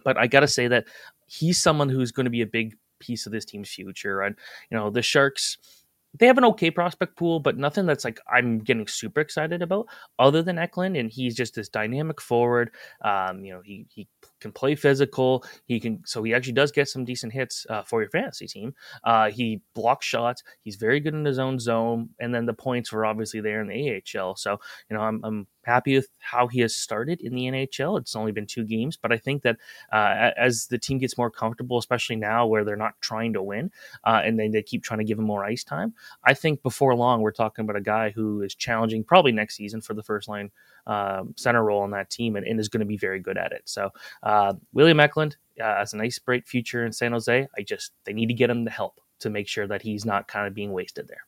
But 0.03 0.17
I 0.17 0.27
got 0.27 0.41
to 0.41 0.47
say 0.47 0.67
that 0.67 0.85
he's 1.27 1.61
someone 1.61 1.89
who's 1.89 2.11
going 2.11 2.25
to 2.25 2.29
be 2.31 2.41
a 2.41 2.47
big 2.47 2.75
piece 2.99 3.25
of 3.25 3.31
this 3.31 3.45
team's 3.45 3.69
future. 3.69 4.21
And, 4.21 4.35
you 4.69 4.77
know, 4.77 4.89
the 4.89 5.01
Sharks, 5.01 5.57
they 6.17 6.27
have 6.27 6.37
an 6.37 6.45
okay 6.45 6.71
prospect 6.71 7.15
pool, 7.17 7.39
but 7.39 7.57
nothing 7.57 7.85
that's 7.85 8.05
like 8.05 8.19
I'm 8.31 8.59
getting 8.59 8.87
super 8.87 9.21
excited 9.21 9.61
about 9.61 9.87
other 10.19 10.41
than 10.41 10.57
Eklund. 10.57 10.97
And 10.97 11.11
he's 11.11 11.35
just 11.35 11.55
this 11.55 11.69
dynamic 11.69 12.21
forward. 12.21 12.71
Um, 13.01 13.43
you 13.43 13.53
know, 13.53 13.61
he 13.61 13.85
he 13.89 14.07
can 14.39 14.51
play 14.51 14.75
physical. 14.75 15.43
He 15.65 15.79
can 15.79 16.01
so 16.05 16.23
he 16.23 16.33
actually 16.33 16.53
does 16.53 16.71
get 16.71 16.89
some 16.89 17.05
decent 17.05 17.33
hits 17.33 17.65
uh, 17.69 17.83
for 17.83 18.01
your 18.01 18.09
fantasy 18.09 18.47
team. 18.47 18.73
Uh, 19.03 19.29
he 19.31 19.61
blocks 19.73 20.05
shots. 20.05 20.43
He's 20.61 20.75
very 20.75 20.99
good 20.99 21.13
in 21.13 21.25
his 21.25 21.39
own 21.39 21.59
zone, 21.59 22.09
and 22.19 22.33
then 22.33 22.45
the 22.45 22.53
points 22.53 22.91
were 22.91 23.05
obviously 23.05 23.41
there 23.41 23.61
in 23.61 23.67
the 23.67 24.01
AHL. 24.19 24.35
So 24.35 24.59
you 24.89 24.95
know, 24.97 25.03
I'm, 25.03 25.21
I'm 25.23 25.47
happy 25.63 25.95
with 25.95 26.07
how 26.19 26.47
he 26.47 26.59
has 26.61 26.75
started 26.75 27.21
in 27.21 27.33
the 27.33 27.43
NHL. 27.43 27.99
It's 27.99 28.15
only 28.15 28.31
been 28.31 28.45
two 28.45 28.63
games, 28.63 28.97
but 28.97 29.11
I 29.11 29.17
think 29.17 29.41
that 29.43 29.57
uh, 29.91 30.31
as 30.37 30.67
the 30.67 30.77
team 30.77 30.99
gets 30.99 31.17
more 31.17 31.31
comfortable, 31.31 31.77
especially 31.77 32.15
now 32.15 32.45
where 32.45 32.63
they're 32.63 32.75
not 32.75 32.99
trying 33.01 33.33
to 33.33 33.43
win, 33.43 33.71
uh, 34.03 34.21
and 34.23 34.39
then 34.39 34.51
they 34.51 34.61
keep 34.61 34.83
trying 34.83 34.99
to 34.99 35.05
give 35.05 35.17
him 35.19 35.25
more 35.25 35.43
ice 35.43 35.63
time, 35.63 35.93
I 36.23 36.33
think 36.33 36.61
before 36.61 36.95
long 36.95 37.21
we're 37.21 37.31
talking 37.31 37.63
about 37.63 37.75
a 37.75 37.81
guy 37.81 38.11
who 38.11 38.41
is 38.41 38.55
challenging 38.55 39.03
probably 39.03 39.31
next 39.31 39.55
season 39.55 39.81
for 39.81 39.93
the 39.93 40.03
first 40.03 40.27
line 40.27 40.51
um, 40.87 41.33
center 41.35 41.63
role 41.63 41.81
on 41.81 41.91
that 41.91 42.09
team 42.09 42.35
and, 42.35 42.45
and 42.45 42.59
is 42.59 42.69
going 42.69 42.79
to 42.79 42.85
be 42.85 42.97
very 42.97 43.19
good 43.19 43.37
at 43.37 43.51
it. 43.51 43.63
So 43.65 43.89
uh, 44.23 44.53
William 44.73 44.99
Eklund 44.99 45.37
uh, 45.61 45.77
has 45.77 45.93
a 45.93 45.97
nice 45.97 46.19
bright 46.19 46.47
future 46.47 46.85
in 46.85 46.91
San 46.91 47.11
Jose. 47.11 47.47
I 47.57 47.61
just 47.61 47.93
they 48.03 48.13
need 48.13 48.27
to 48.27 48.33
get 48.33 48.49
him 48.49 48.65
the 48.65 48.71
help 48.71 48.99
to 49.19 49.29
make 49.29 49.47
sure 49.47 49.67
that 49.67 49.81
he's 49.81 50.05
not 50.05 50.27
kind 50.27 50.47
of 50.47 50.53
being 50.53 50.71
wasted 50.71 51.07
there. 51.07 51.25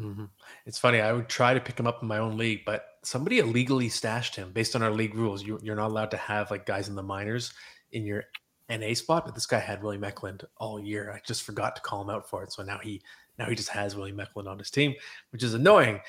Mm-hmm. 0.00 0.24
It's 0.66 0.78
funny. 0.78 1.00
I 1.00 1.12
would 1.12 1.28
try 1.28 1.52
to 1.52 1.60
pick 1.60 1.78
him 1.78 1.86
up 1.86 2.02
in 2.02 2.08
my 2.08 2.18
own 2.18 2.36
league, 2.36 2.64
but 2.64 2.98
somebody 3.02 3.38
illegally 3.38 3.88
stashed 3.88 4.34
him 4.34 4.50
based 4.52 4.74
on 4.74 4.82
our 4.82 4.90
league 4.90 5.14
rules. 5.14 5.44
You, 5.44 5.58
are 5.68 5.76
not 5.76 5.90
allowed 5.90 6.10
to 6.12 6.16
have 6.16 6.50
like 6.50 6.66
guys 6.66 6.88
in 6.88 6.94
the 6.94 7.02
minors 7.02 7.52
in 7.92 8.04
your 8.04 8.24
NA 8.70 8.94
spot, 8.94 9.26
but 9.26 9.34
this 9.34 9.46
guy 9.46 9.58
had 9.58 9.82
William 9.82 10.04
Eklund 10.04 10.44
all 10.56 10.80
year. 10.80 11.12
I 11.12 11.20
just 11.26 11.42
forgot 11.42 11.76
to 11.76 11.82
call 11.82 12.02
him 12.02 12.10
out 12.10 12.28
for 12.28 12.42
it, 12.44 12.52
so 12.52 12.62
now 12.62 12.78
he 12.78 13.02
now 13.38 13.46
he 13.46 13.54
just 13.54 13.70
has 13.70 13.96
William 13.96 14.20
Eklund 14.20 14.48
on 14.48 14.58
his 14.58 14.70
team, 14.70 14.94
which 15.30 15.42
is 15.42 15.54
annoying. 15.54 16.00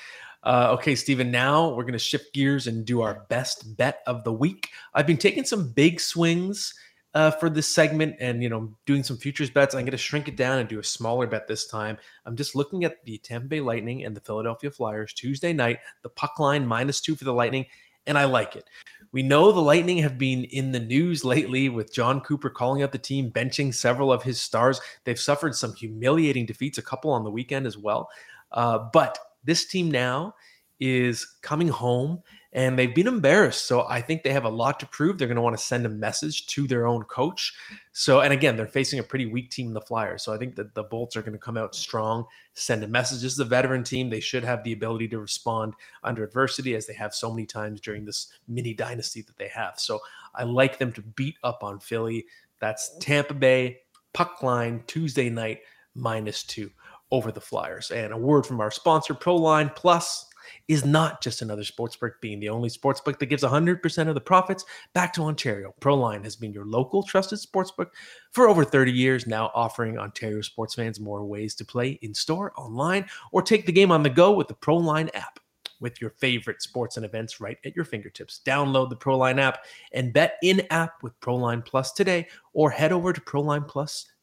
Uh, 0.44 0.70
okay, 0.72 0.94
Steven. 0.94 1.30
Now 1.30 1.68
we're 1.68 1.84
going 1.84 1.92
to 1.92 1.98
shift 1.98 2.34
gears 2.34 2.66
and 2.66 2.84
do 2.84 3.00
our 3.00 3.24
best 3.28 3.76
bet 3.76 4.00
of 4.06 4.24
the 4.24 4.32
week. 4.32 4.70
I've 4.94 5.06
been 5.06 5.16
taking 5.16 5.44
some 5.44 5.70
big 5.70 6.00
swings 6.00 6.74
uh, 7.14 7.30
for 7.30 7.50
this 7.50 7.68
segment 7.68 8.16
and 8.20 8.42
you 8.42 8.48
know 8.48 8.74
doing 8.86 9.02
some 9.02 9.16
futures 9.16 9.50
bets. 9.50 9.74
I'm 9.74 9.82
going 9.82 9.92
to 9.92 9.98
shrink 9.98 10.28
it 10.28 10.36
down 10.36 10.58
and 10.58 10.68
do 10.68 10.78
a 10.78 10.84
smaller 10.84 11.26
bet 11.26 11.46
this 11.46 11.66
time. 11.66 11.96
I'm 12.26 12.36
just 12.36 12.56
looking 12.56 12.84
at 12.84 13.04
the 13.04 13.18
Tampa 13.18 13.48
Bay 13.48 13.60
Lightning 13.60 14.04
and 14.04 14.16
the 14.16 14.20
Philadelphia 14.20 14.70
Flyers 14.70 15.12
Tuesday 15.12 15.52
night. 15.52 15.78
The 16.02 16.08
puck 16.08 16.38
line 16.38 16.66
minus 16.66 17.00
two 17.00 17.14
for 17.14 17.24
the 17.24 17.32
Lightning, 17.32 17.66
and 18.06 18.18
I 18.18 18.24
like 18.24 18.56
it. 18.56 18.64
We 19.12 19.22
know 19.22 19.52
the 19.52 19.60
Lightning 19.60 19.98
have 19.98 20.16
been 20.16 20.44
in 20.44 20.72
the 20.72 20.80
news 20.80 21.24
lately 21.24 21.68
with 21.68 21.92
Jon 21.92 22.20
Cooper 22.22 22.50
calling 22.50 22.82
out 22.82 22.92
the 22.92 22.98
team, 22.98 23.30
benching 23.30 23.74
several 23.74 24.10
of 24.10 24.22
his 24.22 24.40
stars. 24.40 24.80
They've 25.04 25.20
suffered 25.20 25.54
some 25.54 25.74
humiliating 25.74 26.46
defeats, 26.46 26.78
a 26.78 26.82
couple 26.82 27.10
on 27.10 27.22
the 27.22 27.30
weekend 27.30 27.66
as 27.66 27.76
well. 27.76 28.08
Uh, 28.52 28.88
but 28.92 29.18
this 29.44 29.66
team 29.66 29.90
now 29.90 30.34
is 30.80 31.26
coming 31.42 31.68
home 31.68 32.22
and 32.54 32.78
they've 32.78 32.94
been 32.94 33.06
embarrassed. 33.06 33.66
So 33.66 33.86
I 33.88 34.00
think 34.02 34.22
they 34.22 34.32
have 34.32 34.44
a 34.44 34.50
lot 34.50 34.78
to 34.80 34.86
prove. 34.86 35.16
They're 35.16 35.28
going 35.28 35.36
to 35.36 35.42
want 35.42 35.56
to 35.56 35.62
send 35.62 35.86
a 35.86 35.88
message 35.88 36.46
to 36.48 36.66
their 36.66 36.86
own 36.86 37.04
coach. 37.04 37.54
So, 37.92 38.20
and 38.20 38.32
again, 38.32 38.56
they're 38.56 38.66
facing 38.66 38.98
a 38.98 39.02
pretty 39.02 39.26
weak 39.26 39.50
team, 39.50 39.72
the 39.72 39.80
Flyers. 39.80 40.22
So 40.22 40.34
I 40.34 40.38
think 40.38 40.56
that 40.56 40.74
the 40.74 40.82
Bolts 40.82 41.16
are 41.16 41.22
going 41.22 41.32
to 41.32 41.38
come 41.38 41.56
out 41.56 41.74
strong, 41.74 42.26
send 42.54 42.84
a 42.84 42.88
message. 42.88 43.22
This 43.22 43.32
is 43.32 43.38
a 43.38 43.44
veteran 43.44 43.84
team. 43.84 44.10
They 44.10 44.20
should 44.20 44.44
have 44.44 44.64
the 44.64 44.72
ability 44.72 45.08
to 45.08 45.18
respond 45.18 45.74
under 46.04 46.24
adversity 46.24 46.74
as 46.74 46.86
they 46.86 46.94
have 46.94 47.14
so 47.14 47.30
many 47.30 47.46
times 47.46 47.80
during 47.80 48.04
this 48.04 48.32
mini 48.48 48.74
dynasty 48.74 49.22
that 49.22 49.38
they 49.38 49.48
have. 49.48 49.74
So 49.78 50.00
I 50.34 50.42
like 50.42 50.78
them 50.78 50.92
to 50.92 51.02
beat 51.02 51.36
up 51.42 51.62
on 51.62 51.80
Philly. 51.80 52.26
That's 52.60 52.96
Tampa 52.98 53.34
Bay, 53.34 53.78
puck 54.12 54.42
line, 54.42 54.84
Tuesday 54.86 55.30
night, 55.30 55.60
minus 55.94 56.42
two 56.42 56.70
over 57.12 57.30
the 57.30 57.40
Flyers. 57.40 57.92
And 57.92 58.12
a 58.12 58.16
word 58.16 58.44
from 58.44 58.60
our 58.60 58.72
sponsor, 58.72 59.14
Proline 59.14 59.74
Plus 59.76 60.26
is 60.68 60.84
not 60.84 61.22
just 61.22 61.42
another 61.42 61.62
sportsbook 61.62 62.12
being 62.20 62.40
the 62.40 62.48
only 62.48 62.68
sportsbook 62.68 63.18
that 63.18 63.26
gives 63.26 63.42
100% 63.42 64.08
of 64.08 64.14
the 64.14 64.20
profits 64.20 64.64
back 64.94 65.12
to 65.12 65.22
Ontario. 65.22 65.74
Proline 65.80 66.24
has 66.24 66.36
been 66.36 66.52
your 66.52 66.64
local 66.64 67.02
trusted 67.02 67.38
sportsbook 67.38 67.88
for 68.32 68.48
over 68.48 68.64
30 68.64 68.90
years, 68.90 69.26
now 69.26 69.50
offering 69.54 69.98
Ontario 69.98 70.40
sports 70.40 70.74
fans 70.74 70.98
more 70.98 71.24
ways 71.24 71.54
to 71.56 71.64
play 71.64 71.98
in 72.02 72.14
store, 72.14 72.52
online, 72.56 73.06
or 73.30 73.42
take 73.42 73.66
the 73.66 73.72
game 73.72 73.92
on 73.92 74.02
the 74.02 74.10
go 74.10 74.32
with 74.32 74.48
the 74.48 74.54
Proline 74.54 75.10
app 75.14 75.38
with 75.80 76.00
your 76.00 76.10
favorite 76.10 76.62
sports 76.62 76.96
and 76.96 77.04
events 77.04 77.40
right 77.40 77.58
at 77.64 77.74
your 77.76 77.84
fingertips. 77.84 78.40
Download 78.46 78.88
the 78.88 78.96
Proline 78.96 79.40
app 79.40 79.64
and 79.92 80.12
bet 80.12 80.38
in 80.42 80.62
app 80.70 81.02
with 81.02 81.18
Proline 81.20 81.64
Plus 81.64 81.92
today, 81.92 82.28
or 82.54 82.70
head 82.70 82.92
over 82.92 83.12
to 83.12 83.20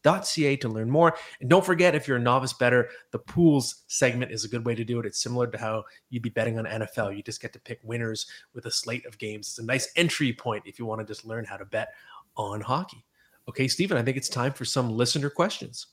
ProlinePlus.ca 0.03 0.55
to 0.57 0.69
learn 0.69 0.89
more. 0.89 1.15
And 1.41 1.49
don't 1.49 1.65
forget, 1.65 1.95
if 1.95 2.07
you're 2.07 2.17
a 2.17 2.21
novice 2.21 2.53
better, 2.53 2.89
the 3.11 3.19
pools 3.19 3.83
segment 3.87 4.31
is 4.31 4.45
a 4.45 4.47
good 4.47 4.65
way 4.65 4.75
to 4.75 4.83
do 4.83 4.99
it. 4.99 5.05
It's 5.05 5.21
similar 5.21 5.47
to 5.47 5.57
how 5.57 5.83
you'd 6.09 6.23
be 6.23 6.29
betting 6.29 6.57
on 6.57 6.65
NFL. 6.65 7.15
You 7.15 7.23
just 7.23 7.41
get 7.41 7.53
to 7.53 7.59
pick 7.59 7.79
winners 7.83 8.27
with 8.53 8.65
a 8.65 8.71
slate 8.71 9.05
of 9.05 9.17
games. 9.17 9.47
It's 9.47 9.59
a 9.59 9.65
nice 9.65 9.91
entry 9.95 10.33
point 10.33 10.63
if 10.65 10.79
you 10.79 10.85
want 10.85 11.01
to 11.01 11.07
just 11.07 11.25
learn 11.25 11.45
how 11.45 11.57
to 11.57 11.65
bet 11.65 11.89
on 12.35 12.61
hockey. 12.61 13.05
Okay, 13.47 13.67
Steven, 13.67 13.97
I 13.97 14.03
think 14.03 14.17
it's 14.17 14.29
time 14.29 14.53
for 14.53 14.65
some 14.65 14.91
listener 14.91 15.29
questions. 15.29 15.87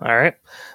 All 0.00 0.16
right. 0.16 0.34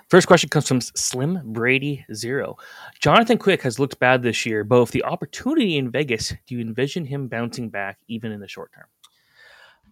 First 0.09 0.27
question 0.27 0.49
comes 0.49 0.67
from 0.67 0.81
Slim 0.81 1.39
Brady 1.45 2.05
Zero. 2.13 2.57
Jonathan 2.99 3.37
Quick 3.37 3.61
has 3.61 3.79
looked 3.79 3.97
bad 3.97 4.21
this 4.21 4.45
year, 4.45 4.65
both 4.65 4.91
the 4.91 5.03
opportunity 5.05 5.77
in 5.77 5.89
Vegas, 5.89 6.33
do 6.45 6.55
you 6.55 6.59
envision 6.59 7.05
him 7.05 7.29
bouncing 7.29 7.69
back 7.69 7.99
even 8.09 8.33
in 8.33 8.41
the 8.41 8.49
short 8.49 8.73
term? 8.73 8.85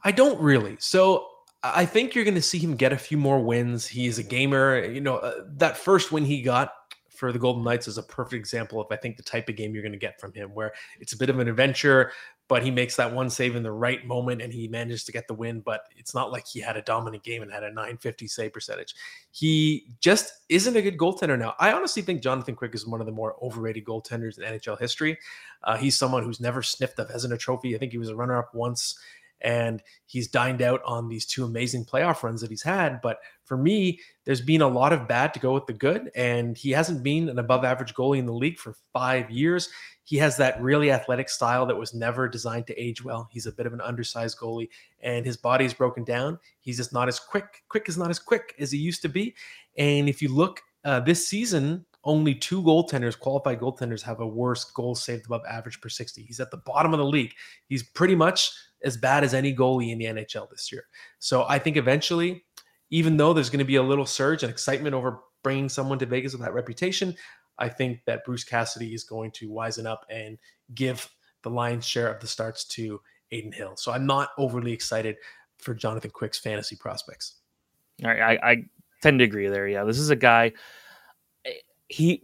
I 0.03 0.11
don't 0.11 0.39
really. 0.41 0.75
So 0.79 1.30
I 1.63 1.85
think 1.85 2.15
you're 2.15 2.23
going 2.23 2.35
to 2.35 2.41
see 2.41 2.57
him 2.57 2.75
get 2.75 2.91
a 2.91 2.97
few 2.97 3.17
more 3.17 3.39
wins. 3.39 3.85
He's 3.85 4.17
a 4.17 4.23
gamer. 4.23 4.83
You 4.83 5.01
know, 5.01 5.17
uh, 5.17 5.43
that 5.57 5.77
first 5.77 6.11
win 6.11 6.25
he 6.25 6.41
got 6.41 6.73
for 7.09 7.31
the 7.31 7.37
Golden 7.37 7.63
Knights 7.63 7.87
is 7.87 7.99
a 7.99 8.03
perfect 8.03 8.39
example 8.39 8.81
of 8.81 8.87
I 8.89 8.95
think 8.95 9.15
the 9.15 9.21
type 9.21 9.47
of 9.47 9.55
game 9.55 9.75
you're 9.75 9.83
going 9.83 9.91
to 9.91 9.97
get 9.99 10.19
from 10.19 10.33
him, 10.33 10.55
where 10.55 10.73
it's 10.99 11.13
a 11.13 11.17
bit 11.17 11.29
of 11.29 11.37
an 11.37 11.47
adventure, 11.47 12.11
but 12.47 12.63
he 12.63 12.71
makes 12.71 12.95
that 12.95 13.13
one 13.13 13.29
save 13.29 13.55
in 13.55 13.61
the 13.61 13.71
right 13.71 14.03
moment 14.07 14.41
and 14.41 14.51
he 14.51 14.67
manages 14.67 15.03
to 15.03 15.11
get 15.11 15.27
the 15.27 15.35
win. 15.35 15.61
But 15.61 15.81
it's 15.95 16.15
not 16.15 16.31
like 16.31 16.47
he 16.47 16.59
had 16.59 16.77
a 16.77 16.81
dominant 16.81 17.21
game 17.21 17.43
and 17.43 17.51
had 17.51 17.61
a 17.61 17.67
950 17.67 18.27
save 18.27 18.53
percentage. 18.53 18.95
He 19.29 19.85
just 19.99 20.33
isn't 20.49 20.75
a 20.75 20.81
good 20.81 20.97
goaltender 20.97 21.37
now. 21.37 21.53
I 21.59 21.73
honestly 21.73 22.01
think 22.01 22.23
Jonathan 22.23 22.55
Quick 22.55 22.73
is 22.73 22.87
one 22.87 23.01
of 23.01 23.05
the 23.05 23.13
more 23.13 23.35
overrated 23.39 23.85
goaltenders 23.85 24.39
in 24.39 24.43
NHL 24.43 24.79
history. 24.79 25.19
Uh, 25.63 25.77
he's 25.77 25.95
someone 25.95 26.23
who's 26.23 26.39
never 26.39 26.63
sniffed 26.63 26.97
the 26.97 27.05
Vezina 27.05 27.37
Trophy. 27.37 27.75
I 27.75 27.77
think 27.77 27.91
he 27.91 27.99
was 27.99 28.09
a 28.09 28.15
runner 28.15 28.39
up 28.39 28.55
once 28.55 28.97
and 29.43 29.81
he's 30.05 30.27
dined 30.27 30.61
out 30.61 30.81
on 30.85 31.07
these 31.07 31.25
two 31.25 31.45
amazing 31.45 31.85
playoff 31.85 32.23
runs 32.23 32.41
that 32.41 32.49
he's 32.49 32.63
had. 32.63 33.01
But 33.01 33.19
for 33.43 33.57
me, 33.57 33.99
there's 34.25 34.41
been 34.41 34.61
a 34.61 34.67
lot 34.67 34.93
of 34.93 35.07
bad 35.07 35.33
to 35.33 35.39
go 35.39 35.53
with 35.53 35.65
the 35.65 35.73
good, 35.73 36.11
and 36.15 36.57
he 36.57 36.71
hasn't 36.71 37.03
been 37.03 37.29
an 37.29 37.39
above 37.39 37.63
average 37.63 37.93
goalie 37.93 38.19
in 38.19 38.25
the 38.25 38.33
league 38.33 38.59
for 38.59 38.75
five 38.93 39.29
years. 39.29 39.69
He 40.03 40.17
has 40.17 40.37
that 40.37 40.61
really 40.61 40.91
athletic 40.91 41.29
style 41.29 41.65
that 41.65 41.77
was 41.77 41.93
never 41.93 42.27
designed 42.27 42.67
to 42.67 42.81
age 42.81 43.03
well. 43.03 43.29
He's 43.31 43.45
a 43.45 43.51
bit 43.51 43.65
of 43.65 43.73
an 43.73 43.81
undersized 43.81 44.37
goalie, 44.37 44.69
and 45.01 45.25
his 45.25 45.37
body 45.37 45.65
is 45.65 45.73
broken 45.73 46.03
down. 46.03 46.39
He's 46.59 46.77
just 46.77 46.93
not 46.93 47.07
as 47.07 47.19
quick. 47.19 47.63
Quick 47.69 47.87
is 47.87 47.97
not 47.97 48.09
as 48.09 48.19
quick 48.19 48.55
as 48.59 48.71
he 48.71 48.77
used 48.77 49.01
to 49.03 49.09
be. 49.09 49.35
And 49.77 50.09
if 50.09 50.21
you 50.21 50.29
look 50.29 50.61
uh, 50.83 50.99
this 50.99 51.27
season, 51.27 51.85
only 52.03 52.33
two 52.33 52.61
goaltenders, 52.63 53.17
qualified 53.17 53.59
goaltenders, 53.59 54.01
have 54.01 54.19
a 54.19 54.27
worse 54.27 54.65
goal 54.65 54.95
saved 54.95 55.25
above 55.27 55.41
average 55.49 55.79
per 55.81 55.89
60. 55.89 56.23
He's 56.23 56.39
at 56.39 56.51
the 56.51 56.57
bottom 56.57 56.93
of 56.93 56.99
the 56.99 57.05
league. 57.05 57.33
He's 57.67 57.83
pretty 57.83 58.15
much 58.15 58.51
as 58.83 58.97
bad 58.97 59.23
as 59.23 59.33
any 59.33 59.55
goalie 59.55 59.91
in 59.91 59.97
the 59.97 60.05
NHL 60.05 60.49
this 60.49 60.71
year. 60.71 60.85
So 61.19 61.45
I 61.47 61.59
think 61.59 61.77
eventually, 61.77 62.43
even 62.89 63.17
though 63.17 63.33
there's 63.33 63.49
going 63.49 63.59
to 63.59 63.65
be 63.65 63.75
a 63.75 63.83
little 63.83 64.05
surge 64.05 64.43
and 64.43 64.51
excitement 64.51 64.95
over 64.95 65.19
bringing 65.43 65.69
someone 65.69 65.99
to 65.99 66.05
Vegas 66.05 66.33
with 66.33 66.41
that 66.41 66.53
reputation, 66.53 67.15
I 67.57 67.69
think 67.69 68.01
that 68.05 68.25
Bruce 68.25 68.43
Cassidy 68.43 68.93
is 68.93 69.03
going 69.03 69.31
to 69.31 69.49
wisen 69.49 69.85
up 69.85 70.05
and 70.09 70.37
give 70.73 71.09
the 71.43 71.49
lion's 71.49 71.85
share 71.85 72.11
of 72.11 72.19
the 72.19 72.27
starts 72.27 72.65
to 72.65 72.99
Adin 73.31 73.51
Hill. 73.51 73.75
So 73.77 73.91
I'm 73.91 74.05
not 74.05 74.29
overly 74.37 74.73
excited 74.73 75.17
for 75.57 75.73
Jonathan 75.73 76.11
Quick's 76.11 76.39
fantasy 76.39 76.75
prospects. 76.75 77.35
All 78.03 78.09
right, 78.09 78.39
I, 78.41 78.51
I 78.51 78.65
tend 79.01 79.19
to 79.19 79.25
agree 79.25 79.47
there. 79.47 79.67
Yeah, 79.67 79.83
this 79.83 79.99
is 79.99 80.09
a 80.09 80.15
guy. 80.15 80.53
Eh, 81.45 81.51
he 81.87 82.21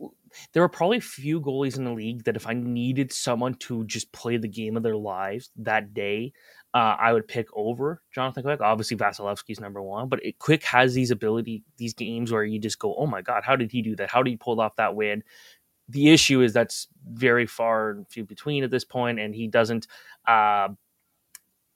there 0.54 0.63
are 0.63 0.69
probably 0.69 1.00
few 1.00 1.41
goalies 1.41 1.78
in 1.78 1.86
the 1.86 1.93
league 1.93 2.23
that 2.23 2.36
if 2.36 2.47
I 2.47 2.54
needed 2.54 3.12
someone 3.12 3.56
to 3.56 3.86
just 3.86 4.12
play 4.12 4.38
the 4.38 4.47
game 4.47 4.78
of 4.78 4.84
their 4.84 4.95
lives 4.95 5.52
that 5.58 5.93
day, 5.93 6.34
uh, 6.73 6.95
I 7.00 7.13
would 7.13 7.28
pick 7.28 7.47
over 7.54 8.02
Jonathan 8.13 8.43
Quick. 8.43 8.62
Obviously, 8.62 8.97
Vasilevskiy's 8.97 9.60
number 9.60 9.82
one, 9.82 10.10
but 10.10 10.23
it, 10.23 10.38
Quick 10.39 10.63
has 10.65 10.93
these 10.93 11.12
ability, 11.12 11.63
these 11.78 11.93
games 11.93 12.32
where 12.32 12.43
you 12.43 12.60
just 12.60 12.80
go, 12.80 12.95
"Oh 12.95 13.08
my 13.08 13.21
god, 13.21 13.43
how 13.43 13.56
did 13.56 13.71
he 13.71 13.82
do 13.82 13.95
that? 13.95 14.10
How 14.10 14.21
did 14.21 14.32
he 14.32 14.38
pull 14.38 14.60
off 14.62 14.76
that 14.76 14.95
win?" 14.95 15.23
The 15.89 16.10
issue 16.12 16.41
is 16.41 16.54
that's 16.54 16.88
very 17.10 17.47
far 17.47 17.91
and 17.91 18.08
few 18.08 18.26
between 18.26 18.63
at 18.63 18.71
this 18.71 18.84
point, 18.84 19.19
and 19.19 19.34
he 19.34 19.47
doesn't, 19.47 19.88
uh, 20.28 20.69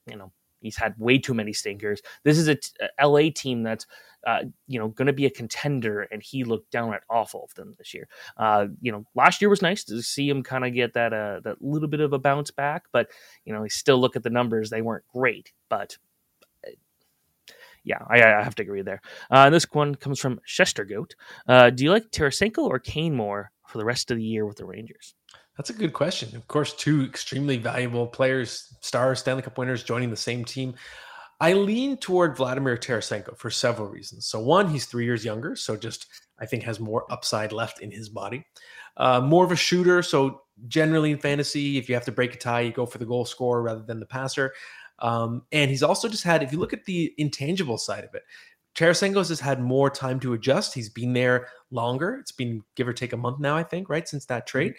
you 0.08 0.18
know, 0.18 0.32
he's 0.62 0.78
had 0.78 0.96
way 0.98 1.18
too 1.18 1.34
many 1.34 1.54
stinkers. 1.54 2.02
This 2.24 2.38
is 2.38 2.48
a, 2.48 2.56
t- 2.56 2.72
a 3.00 3.08
LA 3.08 3.30
team 3.34 3.64
that's 3.64 3.86
uh, 4.26 4.44
you 4.68 4.78
know, 4.78 4.90
going 4.90 5.08
to 5.08 5.14
be 5.14 5.26
a 5.26 5.32
contender, 5.32 6.04
and 6.12 6.22
he 6.22 6.44
looked 6.44 6.70
downright 6.70 7.02
awful 7.10 7.44
of 7.44 7.56
them 7.56 7.74
this 7.80 7.92
year. 7.92 8.08
Uh, 8.38 8.68
you 8.80 8.92
know, 8.92 9.04
last 9.16 9.42
year 9.42 9.50
was 9.50 9.64
nice 9.64 9.84
to 9.84 10.00
see 10.04 10.30
him 10.30 10.44
kind 10.44 10.64
of 10.64 10.76
get 10.76 10.94
that 10.94 11.12
uh, 11.12 11.40
that 11.44 11.60
little 11.60 11.88
bit 11.88 12.02
of 12.02 12.14
a 12.14 12.20
bounce 12.20 12.52
back, 12.52 12.84
but 12.92 13.10
you 13.46 13.54
know, 13.54 13.64
he 13.64 13.70
still 13.70 14.00
look 14.00 14.16
at 14.16 14.22
the 14.22 14.30
numbers; 14.30 14.70
they 14.70 14.84
weren't 14.84 15.06
great. 15.12 15.52
But 15.70 15.98
yeah, 17.84 18.00
I, 18.08 18.24
I 18.24 18.44
have 18.44 18.56
to 18.56 18.64
agree 18.64 18.82
there. 18.82 19.02
Uh, 19.30 19.50
this 19.50 19.66
one 19.72 19.96
comes 19.96 20.20
from 20.20 20.40
Chester 20.46 20.86
Goat. 20.86 21.16
Uh, 21.48 21.70
do 21.70 21.84
you 21.84 21.92
like 21.92 22.12
Tarasenko 22.12 22.60
or 22.60 22.80
Kane 22.80 23.16
more 23.16 23.52
for 23.68 23.78
the 23.78 23.86
rest 23.86 24.12
of 24.12 24.18
the 24.18 24.24
year 24.24 24.46
with 24.46 24.58
the 24.58 24.66
Rangers? 24.66 25.16
That's 25.58 25.70
a 25.70 25.74
good 25.74 25.94
question. 25.94 26.36
Of 26.36 26.48
course, 26.48 26.74
two 26.74 27.04
extremely 27.04 27.58
valuable 27.58 28.08
players, 28.08 28.74
stars, 28.82 29.20
Stanley 29.20 29.44
Cup 29.44 29.58
winners 29.58 29.84
joining 29.84 30.10
the 30.10 30.16
same 30.16 30.46
team. 30.46 30.76
I 31.40 31.54
lean 31.54 31.98
toward 31.98 32.38
Vladimir 32.38 32.78
Tarasenko 32.78 33.36
for 33.36 33.50
several 33.50 33.88
reasons. 33.88 34.28
So, 34.28 34.40
one, 34.40 34.70
he's 34.70 34.86
three 34.86 35.06
years 35.06 35.26
younger, 35.26 35.56
so 35.56 35.76
just 35.76 36.08
I 36.40 36.46
think 36.46 36.64
has 36.64 36.80
more 36.80 37.12
upside 37.12 37.52
left 37.52 37.82
in 37.82 37.92
his 37.92 38.10
body. 38.10 38.46
Uh, 38.98 39.22
more 39.22 39.44
of 39.44 39.52
a 39.52 39.56
shooter, 39.56 40.04
so 40.04 40.42
generally 40.68 41.12
in 41.12 41.18
fantasy, 41.18 41.78
if 41.78 41.90
you 41.90 41.96
have 41.96 42.06
to 42.06 42.12
break 42.12 42.36
a 42.36 42.38
tie, 42.38 42.62
you 42.62 42.72
go 42.72 42.86
for 42.86 42.98
the 42.98 43.06
goal 43.06 43.26
scorer 43.26 43.62
rather 43.62 43.82
than 43.82 44.00
the 44.00 44.06
passer. 44.06 44.54
Um, 45.00 45.44
and 45.52 45.70
he's 45.70 45.84
also 45.84 46.08
just 46.08 46.24
had, 46.24 46.44
if 46.44 46.52
you 46.52 46.60
look 46.60 46.74
at 46.74 46.86
the 46.86 47.14
intangible 47.18 47.78
side 47.78 48.04
of 48.04 48.14
it, 48.14 48.24
Tarasenko's 48.76 49.30
has 49.30 49.40
had 49.40 49.60
more 49.60 49.90
time 49.90 50.20
to 50.22 50.34
adjust. 50.34 50.74
He's 50.74 50.90
been 50.90 51.14
there 51.14 51.48
longer. 51.72 52.18
It's 52.20 52.32
been 52.32 52.64
give 52.76 52.88
or 52.88 52.94
take 52.94 53.14
a 53.14 53.18
month 53.18 53.40
now, 53.40 53.58
I 53.58 53.64
think, 53.64 53.90
right 53.90 54.08
since 54.08 54.26
that 54.26 54.48
trade. 54.48 54.76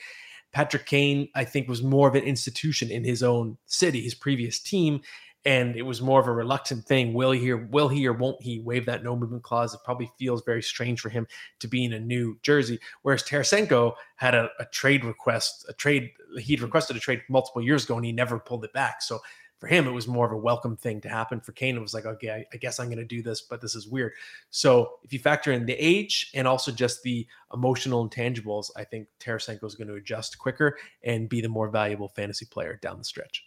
Patrick 0.52 0.86
Kane, 0.86 1.28
I 1.34 1.44
think, 1.44 1.68
was 1.68 1.82
more 1.82 2.08
of 2.08 2.14
an 2.14 2.24
institution 2.24 2.90
in 2.90 3.04
his 3.04 3.22
own 3.22 3.56
city, 3.66 4.02
his 4.02 4.14
previous 4.14 4.60
team, 4.60 5.00
and 5.44 5.74
it 5.76 5.82
was 5.82 6.00
more 6.00 6.20
of 6.20 6.28
a 6.28 6.32
reluctant 6.32 6.84
thing. 6.84 7.14
Will 7.14 7.32
he 7.32 7.50
or 7.50 7.56
will 7.56 7.88
he 7.88 8.06
or 8.06 8.12
won't 8.12 8.40
he 8.42 8.60
waive 8.60 8.86
that 8.86 9.02
no 9.02 9.16
movement 9.16 9.42
clause? 9.42 9.74
It 9.74 9.80
probably 9.84 10.10
feels 10.18 10.42
very 10.44 10.62
strange 10.62 11.00
for 11.00 11.08
him 11.08 11.26
to 11.60 11.68
be 11.68 11.84
in 11.84 11.92
a 11.92 11.98
new 11.98 12.38
jersey. 12.42 12.78
Whereas 13.02 13.24
Tarasenko 13.24 13.94
had 14.16 14.34
a, 14.34 14.50
a 14.60 14.66
trade 14.66 15.04
request, 15.04 15.66
a 15.68 15.72
trade 15.72 16.10
he'd 16.38 16.60
requested 16.60 16.96
a 16.96 17.00
trade 17.00 17.22
multiple 17.28 17.62
years 17.62 17.84
ago, 17.84 17.96
and 17.96 18.04
he 18.04 18.12
never 18.12 18.38
pulled 18.38 18.64
it 18.64 18.72
back. 18.72 19.02
So 19.02 19.18
for 19.62 19.68
him, 19.68 19.86
it 19.86 19.92
was 19.92 20.08
more 20.08 20.26
of 20.26 20.32
a 20.32 20.36
welcome 20.36 20.76
thing 20.76 21.00
to 21.02 21.08
happen. 21.08 21.40
For 21.40 21.52
Kane, 21.52 21.76
it 21.76 21.80
was 21.80 21.94
like, 21.94 22.04
okay, 22.04 22.44
I, 22.52 22.56
guess 22.56 22.80
I'm 22.80 22.88
going 22.88 22.98
to 22.98 23.04
do 23.04 23.22
this, 23.22 23.42
but 23.42 23.60
this 23.60 23.76
is 23.76 23.86
weird. 23.86 24.10
So 24.50 24.94
if 25.04 25.12
you 25.12 25.20
factor 25.20 25.52
in 25.52 25.66
the 25.66 25.74
age 25.74 26.32
and 26.34 26.48
also 26.48 26.72
just 26.72 27.00
the 27.04 27.24
emotional 27.54 28.08
intangibles, 28.08 28.72
I 28.76 28.82
think 28.82 29.06
Tarasenko 29.20 29.62
is 29.62 29.76
going 29.76 29.86
to 29.86 29.94
adjust 29.94 30.36
quicker 30.36 30.76
and 31.04 31.28
be 31.28 31.40
the 31.40 31.48
more 31.48 31.68
valuable 31.68 32.08
fantasy 32.08 32.44
player 32.44 32.80
down 32.82 32.98
the 32.98 33.04
stretch. 33.04 33.44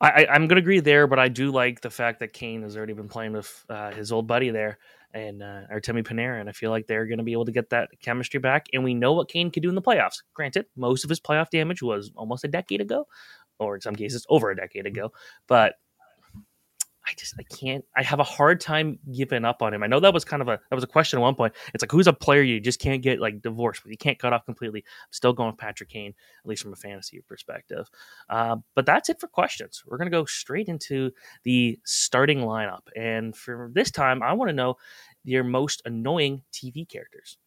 I, 0.00 0.24
am 0.28 0.46
going 0.46 0.50
to 0.50 0.62
agree 0.62 0.78
there, 0.78 1.08
but 1.08 1.18
I 1.18 1.26
do 1.26 1.50
like 1.50 1.80
the 1.80 1.90
fact 1.90 2.20
that 2.20 2.32
Kane 2.32 2.62
has 2.62 2.76
already 2.76 2.92
been 2.92 3.08
playing 3.08 3.32
with 3.32 3.66
uh, 3.68 3.90
his 3.90 4.12
old 4.12 4.28
buddy 4.28 4.50
there 4.50 4.78
and 5.14 5.42
uh, 5.42 5.62
Artemi 5.72 6.06
Panarin. 6.06 6.48
I 6.48 6.52
feel 6.52 6.70
like 6.70 6.86
they're 6.86 7.06
going 7.06 7.18
to 7.18 7.24
be 7.24 7.32
able 7.32 7.46
to 7.46 7.50
get 7.50 7.70
that 7.70 7.88
chemistry 8.00 8.38
back, 8.38 8.66
and 8.72 8.84
we 8.84 8.94
know 8.94 9.14
what 9.14 9.28
Kane 9.28 9.50
could 9.50 9.64
do 9.64 9.68
in 9.68 9.74
the 9.74 9.82
playoffs. 9.82 10.22
Granted, 10.32 10.66
most 10.76 11.02
of 11.02 11.10
his 11.10 11.18
playoff 11.18 11.50
damage 11.50 11.82
was 11.82 12.12
almost 12.14 12.44
a 12.44 12.48
decade 12.48 12.80
ago, 12.80 13.08
or 13.58 13.74
in 13.74 13.80
some 13.80 13.96
cases 13.96 14.26
over 14.28 14.50
a 14.50 14.56
decade 14.56 14.86
ago. 14.86 15.12
But 15.46 15.74
I 17.08 17.12
just 17.16 17.34
I 17.38 17.42
can't. 17.42 17.84
I 17.96 18.02
have 18.02 18.20
a 18.20 18.24
hard 18.24 18.60
time 18.60 18.98
giving 19.14 19.44
up 19.44 19.62
on 19.62 19.72
him. 19.72 19.82
I 19.82 19.86
know 19.86 19.98
that 20.00 20.12
was 20.12 20.26
kind 20.26 20.42
of 20.42 20.48
a 20.48 20.60
that 20.68 20.74
was 20.74 20.84
a 20.84 20.88
question 20.88 21.18
at 21.18 21.22
one 21.22 21.34
point. 21.34 21.54
It's 21.72 21.82
like 21.82 21.90
who's 21.90 22.06
a 22.06 22.12
player 22.12 22.42
you 22.42 22.60
just 22.60 22.80
can't 22.80 23.00
get 23.00 23.18
like 23.18 23.40
divorced, 23.40 23.82
but 23.82 23.90
you 23.90 23.96
can't 23.96 24.18
cut 24.18 24.34
off 24.34 24.44
completely. 24.44 24.80
I'm 24.80 25.12
still 25.12 25.32
going 25.32 25.48
with 25.48 25.58
Patrick 25.58 25.88
Kane, 25.88 26.12
at 26.44 26.48
least 26.48 26.62
from 26.62 26.74
a 26.74 26.76
fantasy 26.76 27.22
perspective. 27.26 27.88
Uh, 28.28 28.56
but 28.74 28.84
that's 28.84 29.08
it 29.08 29.20
for 29.20 29.26
questions. 29.26 29.82
We're 29.86 29.96
gonna 29.96 30.10
go 30.10 30.26
straight 30.26 30.68
into 30.68 31.10
the 31.44 31.78
starting 31.84 32.40
lineup, 32.40 32.82
and 32.94 33.34
for 33.34 33.70
this 33.72 33.90
time, 33.90 34.22
I 34.22 34.34
want 34.34 34.50
to 34.50 34.54
know 34.54 34.76
your 35.24 35.44
most 35.44 35.80
annoying 35.86 36.42
TV 36.52 36.86
characters. 36.86 37.38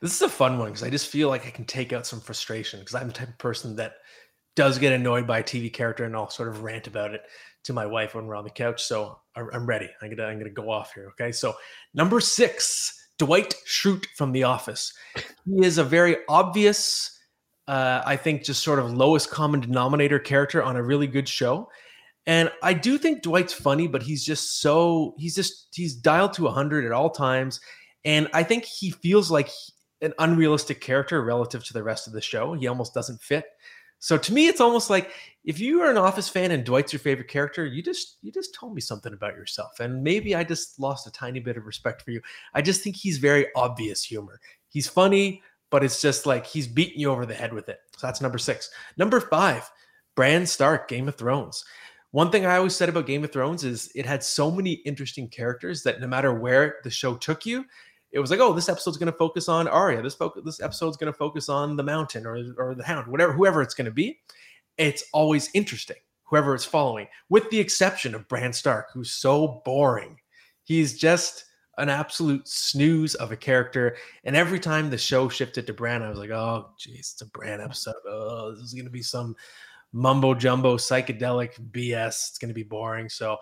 This 0.00 0.14
is 0.14 0.22
a 0.22 0.28
fun 0.28 0.58
one 0.58 0.68
because 0.68 0.82
I 0.82 0.90
just 0.90 1.08
feel 1.08 1.28
like 1.28 1.46
I 1.46 1.50
can 1.50 1.64
take 1.64 1.92
out 1.92 2.06
some 2.06 2.20
frustration 2.20 2.80
because 2.80 2.94
I'm 2.94 3.08
the 3.08 3.12
type 3.12 3.28
of 3.28 3.38
person 3.38 3.76
that 3.76 3.96
does 4.56 4.78
get 4.78 4.92
annoyed 4.92 5.26
by 5.26 5.38
a 5.38 5.44
TV 5.44 5.72
character, 5.72 6.04
and 6.04 6.16
I'll 6.16 6.30
sort 6.30 6.48
of 6.48 6.62
rant 6.62 6.86
about 6.86 7.14
it 7.14 7.22
to 7.64 7.72
my 7.72 7.86
wife 7.86 8.14
when 8.14 8.26
we're 8.26 8.36
on 8.36 8.44
the 8.44 8.50
couch. 8.50 8.82
So 8.82 9.18
I'm 9.36 9.66
ready. 9.66 9.88
I'm 10.02 10.10
gonna 10.10 10.28
I'm 10.28 10.38
gonna 10.38 10.50
go 10.50 10.70
off 10.70 10.92
here. 10.94 11.08
Okay. 11.10 11.30
So 11.30 11.54
number 11.94 12.20
six, 12.20 13.08
Dwight 13.18 13.54
Schrute 13.68 14.06
from 14.16 14.32
The 14.32 14.44
Office. 14.44 14.92
He 15.44 15.64
is 15.64 15.78
a 15.78 15.84
very 15.84 16.16
obvious, 16.28 17.18
uh, 17.68 18.02
I 18.04 18.16
think, 18.16 18.44
just 18.44 18.62
sort 18.62 18.78
of 18.78 18.92
lowest 18.92 19.30
common 19.30 19.60
denominator 19.60 20.18
character 20.18 20.62
on 20.62 20.76
a 20.76 20.82
really 20.82 21.06
good 21.06 21.28
show. 21.28 21.68
And 22.26 22.50
I 22.62 22.72
do 22.72 22.98
think 22.98 23.22
Dwight's 23.22 23.52
funny, 23.52 23.86
but 23.86 24.02
he's 24.02 24.24
just 24.24 24.60
so 24.60 25.14
he's 25.18 25.34
just 25.34 25.68
he's 25.74 25.94
dialed 25.94 26.32
to 26.34 26.44
100 26.44 26.84
at 26.84 26.92
all 26.92 27.10
times. 27.10 27.60
And 28.04 28.28
I 28.32 28.42
think 28.42 28.64
he 28.64 28.90
feels 28.90 29.30
like 29.30 29.50
an 30.00 30.12
unrealistic 30.18 30.80
character 30.80 31.22
relative 31.22 31.64
to 31.64 31.72
the 31.72 31.82
rest 31.82 32.06
of 32.06 32.12
the 32.12 32.20
show. 32.20 32.54
He 32.54 32.66
almost 32.66 32.94
doesn't 32.94 33.22
fit. 33.22 33.44
So 33.98 34.18
to 34.18 34.32
me, 34.32 34.48
it's 34.48 34.60
almost 34.60 34.90
like 34.90 35.10
if 35.44 35.60
you 35.60 35.80
are 35.80 35.90
an 35.90 35.96
Office 35.96 36.28
fan 36.28 36.50
and 36.50 36.64
Dwight's 36.64 36.92
your 36.92 37.00
favorite 37.00 37.28
character, 37.28 37.64
you 37.64 37.82
just 37.82 38.18
you 38.22 38.32
just 38.32 38.54
told 38.54 38.74
me 38.74 38.80
something 38.80 39.12
about 39.12 39.34
yourself, 39.34 39.80
and 39.80 40.02
maybe 40.02 40.34
I 40.34 40.44
just 40.44 40.78
lost 40.78 41.06
a 41.06 41.12
tiny 41.12 41.40
bit 41.40 41.56
of 41.56 41.66
respect 41.66 42.02
for 42.02 42.10
you. 42.10 42.20
I 42.54 42.62
just 42.62 42.82
think 42.82 42.96
he's 42.96 43.18
very 43.18 43.46
obvious 43.54 44.02
humor. 44.02 44.40
He's 44.68 44.88
funny, 44.88 45.42
but 45.70 45.84
it's 45.84 46.00
just 46.00 46.26
like 46.26 46.46
he's 46.46 46.66
beating 46.66 47.00
you 47.00 47.10
over 47.10 47.26
the 47.26 47.34
head 47.34 47.52
with 47.52 47.68
it. 47.68 47.78
So 47.96 48.06
that's 48.06 48.20
number 48.20 48.38
six. 48.38 48.70
Number 48.96 49.20
five, 49.20 49.70
Bran 50.14 50.46
Stark, 50.46 50.88
Game 50.88 51.08
of 51.08 51.16
Thrones. 51.16 51.64
One 52.10 52.30
thing 52.30 52.46
I 52.46 52.56
always 52.56 52.74
said 52.74 52.88
about 52.88 53.06
Game 53.06 53.24
of 53.24 53.32
Thrones 53.32 53.62
is 53.62 53.90
it 53.94 54.06
had 54.06 54.22
so 54.22 54.50
many 54.50 54.72
interesting 54.86 55.28
characters 55.28 55.82
that 55.82 56.00
no 56.00 56.06
matter 56.06 56.32
where 56.32 56.76
the 56.82 56.90
show 56.90 57.14
took 57.14 57.44
you, 57.44 57.64
it 58.12 58.20
was 58.20 58.30
like, 58.30 58.40
oh, 58.40 58.52
this 58.52 58.68
episode's 58.68 58.96
going 58.96 59.12
to 59.12 59.18
focus 59.18 59.48
on 59.48 59.68
Arya. 59.68 60.02
This 60.02 60.14
fo- 60.14 60.32
this 60.44 60.60
episode's 60.60 60.96
going 60.96 61.12
to 61.12 61.18
focus 61.18 61.48
on 61.48 61.76
the 61.76 61.82
Mountain 61.82 62.26
or 62.26 62.38
or 62.56 62.74
the 62.74 62.84
Hound, 62.84 63.06
whatever, 63.08 63.32
whoever 63.32 63.62
it's 63.62 63.74
going 63.74 63.86
to 63.86 63.90
be. 63.90 64.20
It's 64.78 65.04
always 65.12 65.50
interesting, 65.54 65.96
whoever 66.24 66.54
it's 66.54 66.64
following, 66.64 67.08
with 67.28 67.48
the 67.50 67.58
exception 67.58 68.14
of 68.14 68.28
Bran 68.28 68.52
Stark, 68.52 68.88
who's 68.92 69.12
so 69.12 69.62
boring. 69.64 70.18
He's 70.64 70.98
just 70.98 71.44
an 71.78 71.88
absolute 71.88 72.46
snooze 72.48 73.14
of 73.16 73.32
a 73.32 73.36
character. 73.36 73.96
And 74.24 74.34
every 74.34 74.58
time 74.58 74.88
the 74.88 74.98
show 74.98 75.28
shifted 75.28 75.66
to 75.66 75.74
Bran, 75.74 76.02
I 76.02 76.08
was 76.08 76.18
like, 76.18 76.30
oh, 76.30 76.70
geez, 76.78 77.12
it's 77.12 77.22
a 77.22 77.26
Bran 77.26 77.60
episode. 77.60 77.94
Oh, 78.08 78.52
this 78.52 78.64
is 78.64 78.74
going 78.74 78.86
to 78.86 78.90
be 78.90 79.02
some 79.02 79.36
mumbo 79.92 80.34
jumbo 80.34 80.76
psychedelic 80.76 81.52
BS. 81.70 82.28
It's 82.28 82.38
going 82.38 82.48
to 82.48 82.54
be 82.54 82.62
boring. 82.62 83.08
So 83.08 83.36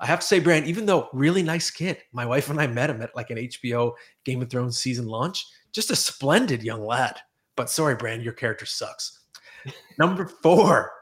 I 0.00 0.06
have 0.06 0.20
to 0.20 0.26
say, 0.26 0.38
Bran, 0.38 0.64
even 0.64 0.86
though 0.86 1.08
really 1.12 1.42
nice 1.42 1.70
kid, 1.70 1.98
my 2.12 2.24
wife 2.24 2.50
and 2.50 2.60
I 2.60 2.66
met 2.66 2.90
him 2.90 3.02
at 3.02 3.14
like 3.16 3.30
an 3.30 3.38
HBO 3.38 3.92
Game 4.24 4.40
of 4.40 4.50
Thrones 4.50 4.78
season 4.78 5.06
launch. 5.06 5.44
Just 5.72 5.90
a 5.90 5.96
splendid 5.96 6.62
young 6.62 6.84
lad. 6.84 7.18
But 7.56 7.70
sorry, 7.70 7.96
Bran, 7.96 8.20
your 8.20 8.32
character 8.32 8.66
sucks. 8.66 9.24
Number 9.98 10.26
four, 10.26 10.92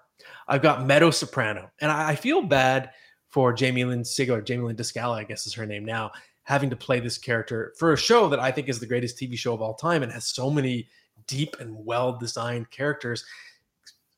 I've 0.48 0.62
got 0.62 0.86
Meadow 0.86 1.10
Soprano, 1.10 1.70
and 1.80 1.90
I, 1.90 2.14
feel 2.14 2.42
bad 2.42 2.90
for 3.28 3.52
Jamie 3.52 3.84
Lynn 3.84 4.02
Sigler, 4.02 4.44
Jamie 4.44 4.64
Lynn 4.64 4.76
Discala, 4.76 5.16
I 5.16 5.24
guess 5.24 5.46
is 5.46 5.54
her 5.54 5.66
name 5.66 5.84
now, 5.84 6.10
having 6.44 6.70
to 6.70 6.76
play 6.76 7.00
this 7.00 7.18
character 7.18 7.74
for 7.78 7.92
a 7.92 7.98
show 7.98 8.28
that 8.28 8.40
I 8.40 8.50
think 8.50 8.68
is 8.68 8.78
the 8.78 8.86
greatest 8.86 9.18
TV 9.18 9.36
show 9.36 9.52
of 9.52 9.60
all 9.60 9.74
time 9.74 10.02
and 10.02 10.12
has 10.12 10.28
so 10.28 10.50
many 10.50 10.88
deep 11.26 11.56
and 11.60 11.74
well 11.84 12.16
designed 12.16 12.70
characters. 12.70 13.24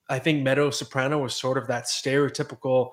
I 0.09 0.19
think 0.19 0.43
Meadow 0.43 0.71
Soprano 0.71 1.19
was 1.19 1.35
sort 1.35 1.59
of 1.59 1.67
that 1.67 1.85
stereotypical 1.85 2.91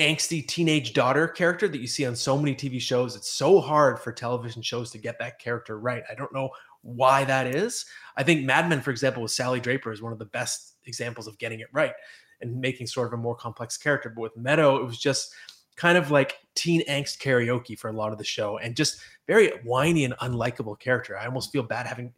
angsty 0.00 0.46
teenage 0.46 0.94
daughter 0.94 1.28
character 1.28 1.68
that 1.68 1.80
you 1.80 1.86
see 1.86 2.06
on 2.06 2.16
so 2.16 2.36
many 2.36 2.54
TV 2.54 2.80
shows. 2.80 3.14
It's 3.14 3.30
so 3.30 3.60
hard 3.60 4.00
for 4.00 4.12
television 4.12 4.62
shows 4.62 4.90
to 4.92 4.98
get 4.98 5.18
that 5.18 5.38
character 5.38 5.78
right. 5.78 6.02
I 6.10 6.14
don't 6.14 6.32
know 6.32 6.50
why 6.82 7.24
that 7.24 7.54
is. 7.54 7.84
I 8.16 8.22
think 8.22 8.44
Mad 8.44 8.68
Men, 8.68 8.80
for 8.80 8.90
example, 8.90 9.22
with 9.22 9.30
Sally 9.30 9.60
Draper 9.60 9.92
is 9.92 10.00
one 10.00 10.12
of 10.12 10.18
the 10.18 10.24
best 10.24 10.76
examples 10.86 11.26
of 11.26 11.38
getting 11.38 11.60
it 11.60 11.68
right 11.72 11.92
and 12.40 12.58
making 12.58 12.86
sort 12.86 13.06
of 13.08 13.12
a 13.12 13.18
more 13.18 13.34
complex 13.34 13.76
character. 13.76 14.08
But 14.08 14.22
with 14.22 14.36
Meadow, 14.36 14.76
it 14.76 14.84
was 14.84 14.98
just 14.98 15.34
kind 15.76 15.98
of 15.98 16.10
like 16.10 16.38
teen 16.54 16.82
angst 16.88 17.18
karaoke 17.18 17.78
for 17.78 17.88
a 17.88 17.92
lot 17.92 18.12
of 18.12 18.18
the 18.18 18.24
show 18.24 18.58
and 18.58 18.76
just 18.76 19.00
very 19.26 19.50
whiny 19.64 20.04
and 20.04 20.14
unlikable 20.18 20.78
character. 20.78 21.18
I 21.18 21.26
almost 21.26 21.52
feel 21.52 21.62
bad 21.62 21.86
having, 21.86 22.12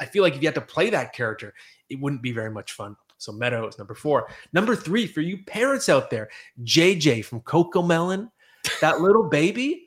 I 0.00 0.04
feel 0.06 0.22
like 0.22 0.34
if 0.34 0.42
you 0.42 0.48
had 0.48 0.54
to 0.56 0.60
play 0.60 0.90
that 0.90 1.12
character, 1.12 1.54
it 1.88 2.00
wouldn't 2.00 2.22
be 2.22 2.32
very 2.32 2.50
much 2.50 2.72
fun. 2.72 2.96
So 3.18 3.32
Meadow 3.32 3.66
is 3.66 3.78
number 3.78 3.94
four. 3.94 4.28
Number 4.52 4.74
three, 4.74 5.06
for 5.06 5.20
you 5.20 5.38
parents 5.44 5.88
out 5.88 6.08
there, 6.08 6.28
JJ 6.64 7.24
from 7.24 7.40
CoComelon, 7.42 8.30
that 8.80 9.00
little 9.00 9.28
baby. 9.28 9.84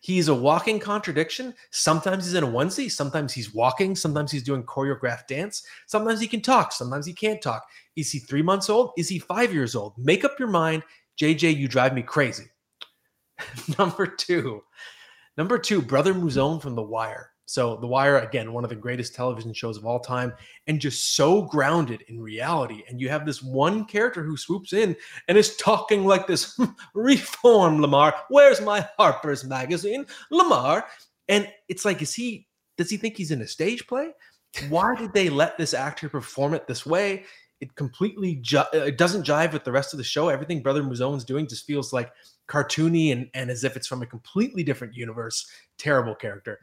He's 0.00 0.28
a 0.28 0.34
walking 0.34 0.78
contradiction. 0.78 1.54
Sometimes 1.70 2.26
he's 2.26 2.34
in 2.34 2.44
a 2.44 2.46
onesie. 2.46 2.90
Sometimes 2.90 3.32
he's 3.32 3.54
walking. 3.54 3.96
Sometimes 3.96 4.30
he's 4.30 4.42
doing 4.42 4.62
choreographed 4.62 5.28
dance. 5.28 5.66
Sometimes 5.86 6.20
he 6.20 6.26
can 6.26 6.42
talk. 6.42 6.72
Sometimes 6.72 7.06
he 7.06 7.14
can't 7.14 7.40
talk. 7.40 7.64
Is 7.96 8.12
he 8.12 8.18
three 8.18 8.42
months 8.42 8.68
old? 8.68 8.90
Is 8.98 9.08
he 9.08 9.18
five 9.18 9.54
years 9.54 9.74
old? 9.74 9.94
Make 9.96 10.22
up 10.22 10.38
your 10.38 10.48
mind. 10.48 10.82
JJ, 11.18 11.56
you 11.56 11.68
drive 11.68 11.94
me 11.94 12.02
crazy. 12.02 12.44
number 13.78 14.06
two. 14.06 14.62
Number 15.38 15.56
two, 15.58 15.80
Brother 15.80 16.12
Mouzone 16.12 16.60
from 16.60 16.74
The 16.74 16.82
Wire. 16.82 17.30
So, 17.46 17.76
The 17.76 17.86
Wire, 17.86 18.18
again, 18.18 18.52
one 18.52 18.64
of 18.64 18.70
the 18.70 18.76
greatest 18.76 19.14
television 19.14 19.52
shows 19.52 19.76
of 19.76 19.84
all 19.84 20.00
time, 20.00 20.32
and 20.66 20.80
just 20.80 21.14
so 21.14 21.42
grounded 21.42 22.02
in 22.08 22.20
reality. 22.20 22.82
And 22.88 23.00
you 23.00 23.08
have 23.10 23.26
this 23.26 23.42
one 23.42 23.84
character 23.84 24.22
who 24.22 24.36
swoops 24.36 24.72
in 24.72 24.96
and 25.28 25.36
is 25.36 25.56
talking 25.56 26.04
like 26.04 26.26
this 26.26 26.58
Reform, 26.94 27.80
Lamar. 27.80 28.14
Where's 28.28 28.60
my 28.60 28.88
Harper's 28.98 29.44
Magazine? 29.44 30.06
Lamar. 30.30 30.86
And 31.28 31.50
it's 31.68 31.84
like, 31.84 32.02
is 32.02 32.14
he, 32.14 32.46
does 32.76 32.90
he 32.90 32.96
think 32.96 33.16
he's 33.16 33.30
in 33.30 33.42
a 33.42 33.48
stage 33.48 33.86
play? 33.86 34.10
Why 34.68 34.94
did 34.94 35.12
they 35.12 35.28
let 35.28 35.58
this 35.58 35.74
actor 35.74 36.08
perform 36.08 36.54
it 36.54 36.66
this 36.66 36.86
way? 36.86 37.24
it 37.60 37.74
completely 37.76 38.36
ju- 38.36 38.58
uh, 38.58 38.78
it 38.78 38.98
doesn't 38.98 39.24
jive 39.24 39.52
with 39.52 39.64
the 39.64 39.72
rest 39.72 39.94
of 39.94 39.98
the 39.98 40.04
show. 40.04 40.28
Everything 40.28 40.62
Brother 40.62 40.82
Mouzone's 40.82 41.24
doing 41.24 41.48
just 41.48 41.66
feels 41.66 41.94
like 41.94 42.12
cartoony 42.46 43.12
and, 43.12 43.30
and 43.32 43.50
as 43.50 43.64
if 43.64 43.74
it's 43.74 43.86
from 43.86 44.02
a 44.02 44.06
completely 44.06 44.62
different 44.62 44.94
universe. 44.94 45.46
Terrible 45.78 46.14
character. 46.14 46.58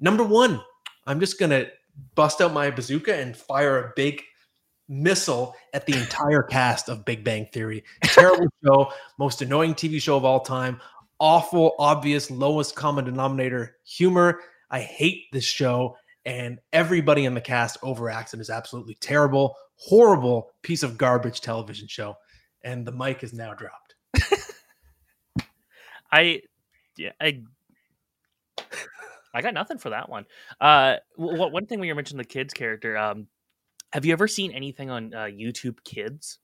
Number 0.00 0.24
one, 0.24 0.60
I'm 1.06 1.20
just 1.20 1.38
gonna 1.38 1.66
bust 2.14 2.40
out 2.40 2.52
my 2.52 2.70
bazooka 2.70 3.14
and 3.14 3.36
fire 3.36 3.78
a 3.78 3.92
big 3.96 4.22
missile 4.88 5.54
at 5.74 5.86
the 5.86 5.96
entire 5.96 6.42
cast 6.42 6.88
of 6.88 7.04
Big 7.04 7.24
Bang 7.24 7.46
Theory. 7.52 7.84
Terrible 8.02 8.48
show, 8.64 8.92
most 9.18 9.42
annoying 9.42 9.74
TV 9.74 10.00
show 10.00 10.16
of 10.16 10.24
all 10.24 10.40
time. 10.40 10.80
Awful, 11.20 11.74
obvious, 11.78 12.30
lowest 12.30 12.76
common 12.76 13.04
denominator 13.04 13.76
humor. 13.84 14.40
I 14.70 14.80
hate 14.80 15.24
this 15.32 15.44
show, 15.44 15.96
and 16.24 16.58
everybody 16.72 17.24
in 17.24 17.34
the 17.34 17.40
cast 17.40 17.80
overacts 17.82 18.32
and 18.32 18.40
is 18.40 18.50
absolutely 18.50 18.94
terrible, 19.00 19.56
horrible 19.76 20.50
piece 20.62 20.82
of 20.82 20.98
garbage 20.98 21.40
television 21.40 21.88
show. 21.88 22.16
And 22.62 22.86
the 22.86 22.92
mic 22.92 23.22
is 23.22 23.32
now 23.32 23.54
dropped. 23.54 23.94
I, 26.12 26.42
yeah, 26.96 27.12
I, 27.20 27.42
I 29.34 29.42
got 29.42 29.54
nothing 29.54 29.78
for 29.78 29.90
that 29.90 30.08
one. 30.08 30.26
Uh, 30.60 30.96
w- 31.18 31.50
one 31.50 31.66
thing 31.66 31.78
when 31.80 31.88
you 31.88 31.94
mentioned 31.94 32.20
the 32.20 32.24
kids 32.24 32.54
character, 32.54 32.96
um, 32.96 33.26
have 33.92 34.04
you 34.04 34.12
ever 34.12 34.28
seen 34.28 34.52
anything 34.52 34.90
on 34.90 35.14
uh, 35.14 35.24
YouTube 35.24 35.82
Kids? 35.84 36.38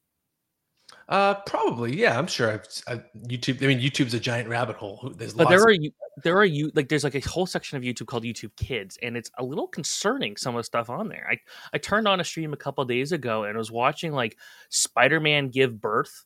Uh, 1.09 1.35
probably, 1.47 1.99
yeah. 1.99 2.19
I'm 2.19 2.27
sure. 2.27 2.53
I've, 2.53 2.67
I've, 2.87 3.05
YouTube. 3.27 3.63
I 3.63 3.67
mean, 3.67 3.81
YouTube's 3.81 4.15
a 4.15 4.21
giant 4.21 4.49
rabbit 4.49 4.77
hole. 4.77 5.13
There's 5.17 5.35
But 5.35 5.49
there 5.49 5.63
are 5.63 5.73
you 5.73 5.91
there 6.23 6.37
are 6.37 6.45
you 6.45 6.71
like 6.75 6.89
there's 6.89 7.05
like 7.05 7.15
a 7.15 7.21
whole 7.21 7.47
section 7.47 7.77
of 7.77 7.83
YouTube 7.83 8.07
called 8.07 8.23
YouTube 8.25 8.55
Kids, 8.57 8.99
and 9.03 9.17
it's 9.17 9.31
a 9.39 9.45
little 9.45 9.67
concerning 9.67 10.37
some 10.37 10.55
of 10.55 10.61
the 10.61 10.65
stuff 10.65 10.89
on 10.89 11.09
there. 11.09 11.27
I 11.31 11.39
I 11.73 11.79
turned 11.79 12.09
on 12.09 12.21
a 12.21 12.25
stream 12.25 12.53
a 12.53 12.57
couple 12.57 12.85
days 12.85 13.13
ago 13.13 13.45
and 13.45 13.57
was 13.57 13.71
watching 13.71 14.13
like 14.13 14.39
Spider 14.71 15.21
Man 15.21 15.49
give 15.49 15.81
birth 15.81 16.25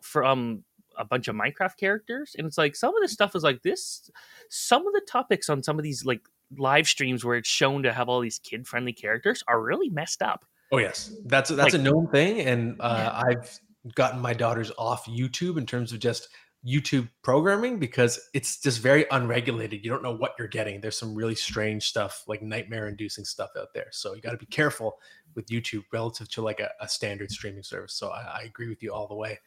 from 0.00 0.64
a 0.98 1.04
bunch 1.04 1.28
of 1.28 1.36
Minecraft 1.36 1.76
characters, 1.78 2.34
and 2.36 2.46
it's 2.46 2.58
like 2.58 2.76
some 2.76 2.94
of 2.94 3.02
the 3.02 3.08
stuff 3.08 3.34
is 3.36 3.42
like 3.42 3.62
this. 3.62 4.10
Some 4.50 4.86
of 4.86 4.92
the 4.92 5.02
topics 5.08 5.48
on 5.48 5.62
some 5.62 5.78
of 5.78 5.82
these 5.82 6.04
like 6.04 6.28
live 6.56 6.86
streams 6.88 7.24
where 7.24 7.36
it's 7.36 7.48
shown 7.48 7.82
to 7.82 7.92
have 7.92 8.08
all 8.08 8.20
these 8.20 8.38
kid 8.38 8.66
friendly 8.66 8.92
characters 8.92 9.42
are 9.48 9.60
really 9.62 9.88
messed 9.90 10.22
up. 10.22 10.44
Oh 10.72 10.78
yes, 10.78 11.14
that's 11.26 11.50
that's 11.50 11.72
Like- 11.72 11.80
a 11.80 11.84
known 11.84 12.08
thing, 12.08 12.40
and 12.40 12.76
uh, 12.80 13.22
I've 13.28 13.58
gotten 13.94 14.20
my 14.20 14.34
daughters 14.34 14.70
off 14.76 15.06
YouTube 15.06 15.56
in 15.56 15.64
terms 15.64 15.92
of 15.92 16.00
just 16.00 16.28
YouTube 16.66 17.08
programming 17.22 17.78
because 17.78 18.18
it's 18.34 18.60
just 18.60 18.80
very 18.80 19.06
unregulated. 19.12 19.84
You 19.84 19.90
don't 19.90 20.02
know 20.02 20.14
what 20.14 20.34
you're 20.38 20.48
getting. 20.48 20.80
There's 20.80 20.98
some 20.98 21.14
really 21.14 21.36
strange 21.36 21.84
stuff, 21.84 22.24
like 22.26 22.42
nightmare-inducing 22.42 23.24
stuff 23.24 23.50
out 23.56 23.68
there. 23.74 23.86
So 23.92 24.14
you 24.14 24.20
got 24.20 24.32
to 24.32 24.36
be 24.36 24.46
careful 24.46 24.98
with 25.36 25.46
YouTube 25.46 25.84
relative 25.92 26.28
to 26.30 26.42
like 26.42 26.58
a, 26.58 26.68
a 26.80 26.88
standard 26.88 27.30
streaming 27.30 27.62
service. 27.62 27.94
So 27.94 28.08
I, 28.10 28.40
I 28.40 28.42
agree 28.44 28.68
with 28.68 28.82
you 28.82 28.92
all 28.92 29.06
the 29.06 29.14
way. 29.14 29.38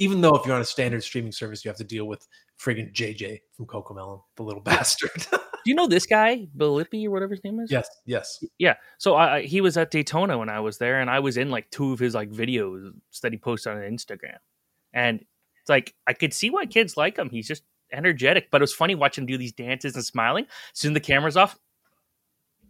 Even 0.00 0.20
though 0.20 0.34
if 0.34 0.44
you're 0.46 0.54
on 0.56 0.60
a 0.62 0.64
standard 0.64 1.02
streaming 1.04 1.30
service, 1.32 1.64
you 1.64 1.68
have 1.68 1.76
to 1.78 1.84
deal 1.84 2.06
with 2.06 2.26
friggin' 2.58 2.92
JJ 2.92 3.40
from 3.52 3.66
CoComelon, 3.66 4.20
the 4.36 4.42
little 4.42 4.62
bastard. 4.62 5.10
Do 5.30 5.38
you 5.70 5.74
know 5.74 5.86
this 5.86 6.06
guy, 6.06 6.48
Bilippy 6.56 7.04
or 7.06 7.10
whatever 7.10 7.34
his 7.34 7.44
name 7.44 7.60
is? 7.60 7.70
yes, 7.70 7.86
yes. 8.06 8.42
Yeah. 8.58 8.74
So 8.98 9.14
I, 9.14 9.36
I- 9.36 9.42
he 9.42 9.60
was 9.60 9.76
at 9.76 9.90
Daytona 9.90 10.38
when 10.38 10.48
I 10.48 10.60
was 10.60 10.78
there, 10.78 11.00
and 11.00 11.08
I 11.10 11.20
was 11.20 11.36
in 11.36 11.50
like 11.50 11.70
two 11.70 11.92
of 11.92 11.98
his 11.98 12.14
like 12.14 12.30
videos 12.30 12.90
that 13.22 13.32
he 13.32 13.38
posted 13.38 13.72
on 13.74 13.78
Instagram, 13.80 14.38
and 14.94 15.20
it's 15.60 15.68
like 15.68 15.94
I 16.06 16.14
could 16.14 16.32
see 16.32 16.48
why 16.50 16.64
kids 16.66 16.96
like 16.96 17.18
him. 17.18 17.28
He's 17.30 17.46
just 17.46 17.62
energetic, 17.92 18.50
but 18.50 18.62
it 18.62 18.64
was 18.64 18.72
funny 18.72 18.94
watching 18.94 19.22
him 19.24 19.26
do 19.26 19.36
these 19.36 19.52
dances 19.52 19.94
and 19.96 20.04
smiling. 20.04 20.46
Soon 20.72 20.94
the 20.94 21.00
camera's 21.00 21.36
off, 21.36 21.58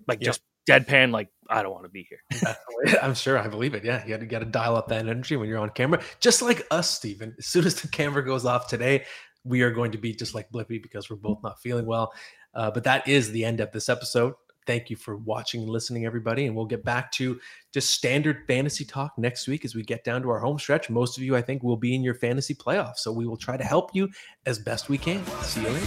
like 0.09 0.21
Yeah. 0.21 0.27
just 0.31 0.41
deadpan, 0.71 1.13
like 1.13 1.29
I 1.49 1.63
don't 1.63 1.73
want 1.73 1.85
to 1.85 1.91
be 1.91 2.09
here. 2.09 2.57
I'm 3.03 3.15
sure 3.15 3.39
I 3.39 3.49
believe 3.49 3.75
it. 3.75 3.85
Yeah, 3.85 4.03
you 4.05 4.11
got 4.11 4.21
to 4.21 4.27
got 4.27 4.39
to 4.41 4.45
dial 4.45 4.77
up 4.77 4.89
that 4.89 5.07
energy 5.07 5.37
when 5.37 5.49
you're 5.49 5.59
on 5.59 5.71
camera, 5.71 6.01
just 6.21 6.43
like 6.43 6.67
us, 6.71 6.91
Steven. 6.91 7.35
As 7.39 7.47
soon 7.47 7.67
as 7.67 7.75
the 7.81 7.89
camera 7.89 8.25
goes 8.25 8.45
off 8.45 8.69
today, 8.69 9.05
we 9.45 9.63
are 9.63 9.71
going 9.71 9.93
to 9.93 9.99
be 9.99 10.15
just 10.15 10.35
like 10.35 10.51
Blippi 10.51 10.83
because 10.83 11.11
we're 11.11 11.17
both 11.17 11.43
not 11.43 11.61
feeling 11.61 11.87
well. 11.87 12.13
Uh, 12.55 12.71
but 12.71 12.85
that 12.85 13.07
is 13.09 13.31
the 13.31 13.45
end 13.45 13.61
of 13.61 13.73
this 13.73 13.89
episode. 13.89 14.35
Thank 14.67 14.91
you 14.91 14.97
for 14.97 15.17
watching 15.17 15.63
and 15.63 15.71
listening, 15.71 16.05
everybody. 16.05 16.47
And 16.47 16.55
we'll 16.55 16.67
get 16.67 16.85
back 16.85 17.11
to 17.13 17.41
just 17.73 17.91
standard 17.91 18.45
fantasy 18.47 18.85
talk 18.85 19.13
next 19.17 19.49
week 19.49 19.65
as 19.65 19.75
we 19.75 19.83
get 19.83 20.05
down 20.05 20.23
to 20.23 20.31
our 20.31 20.39
home 20.39 20.59
stretch. 20.59 20.91
Most 20.91 21.17
of 21.17 21.25
you, 21.25 21.35
I 21.35 21.43
think, 21.43 21.63
will 21.63 21.77
be 21.77 21.95
in 21.95 22.03
your 22.03 22.15
fantasy 22.15 22.55
playoffs. 22.55 22.99
So 22.99 23.11
we 23.11 23.27
will 23.27 23.39
try 23.39 23.57
to 23.57 23.65
help 23.65 23.95
you 23.95 24.11
as 24.47 24.59
best 24.59 24.89
we 24.89 24.99
can. 24.99 25.25
See 25.43 25.63
you 25.63 25.71
later. 25.71 25.87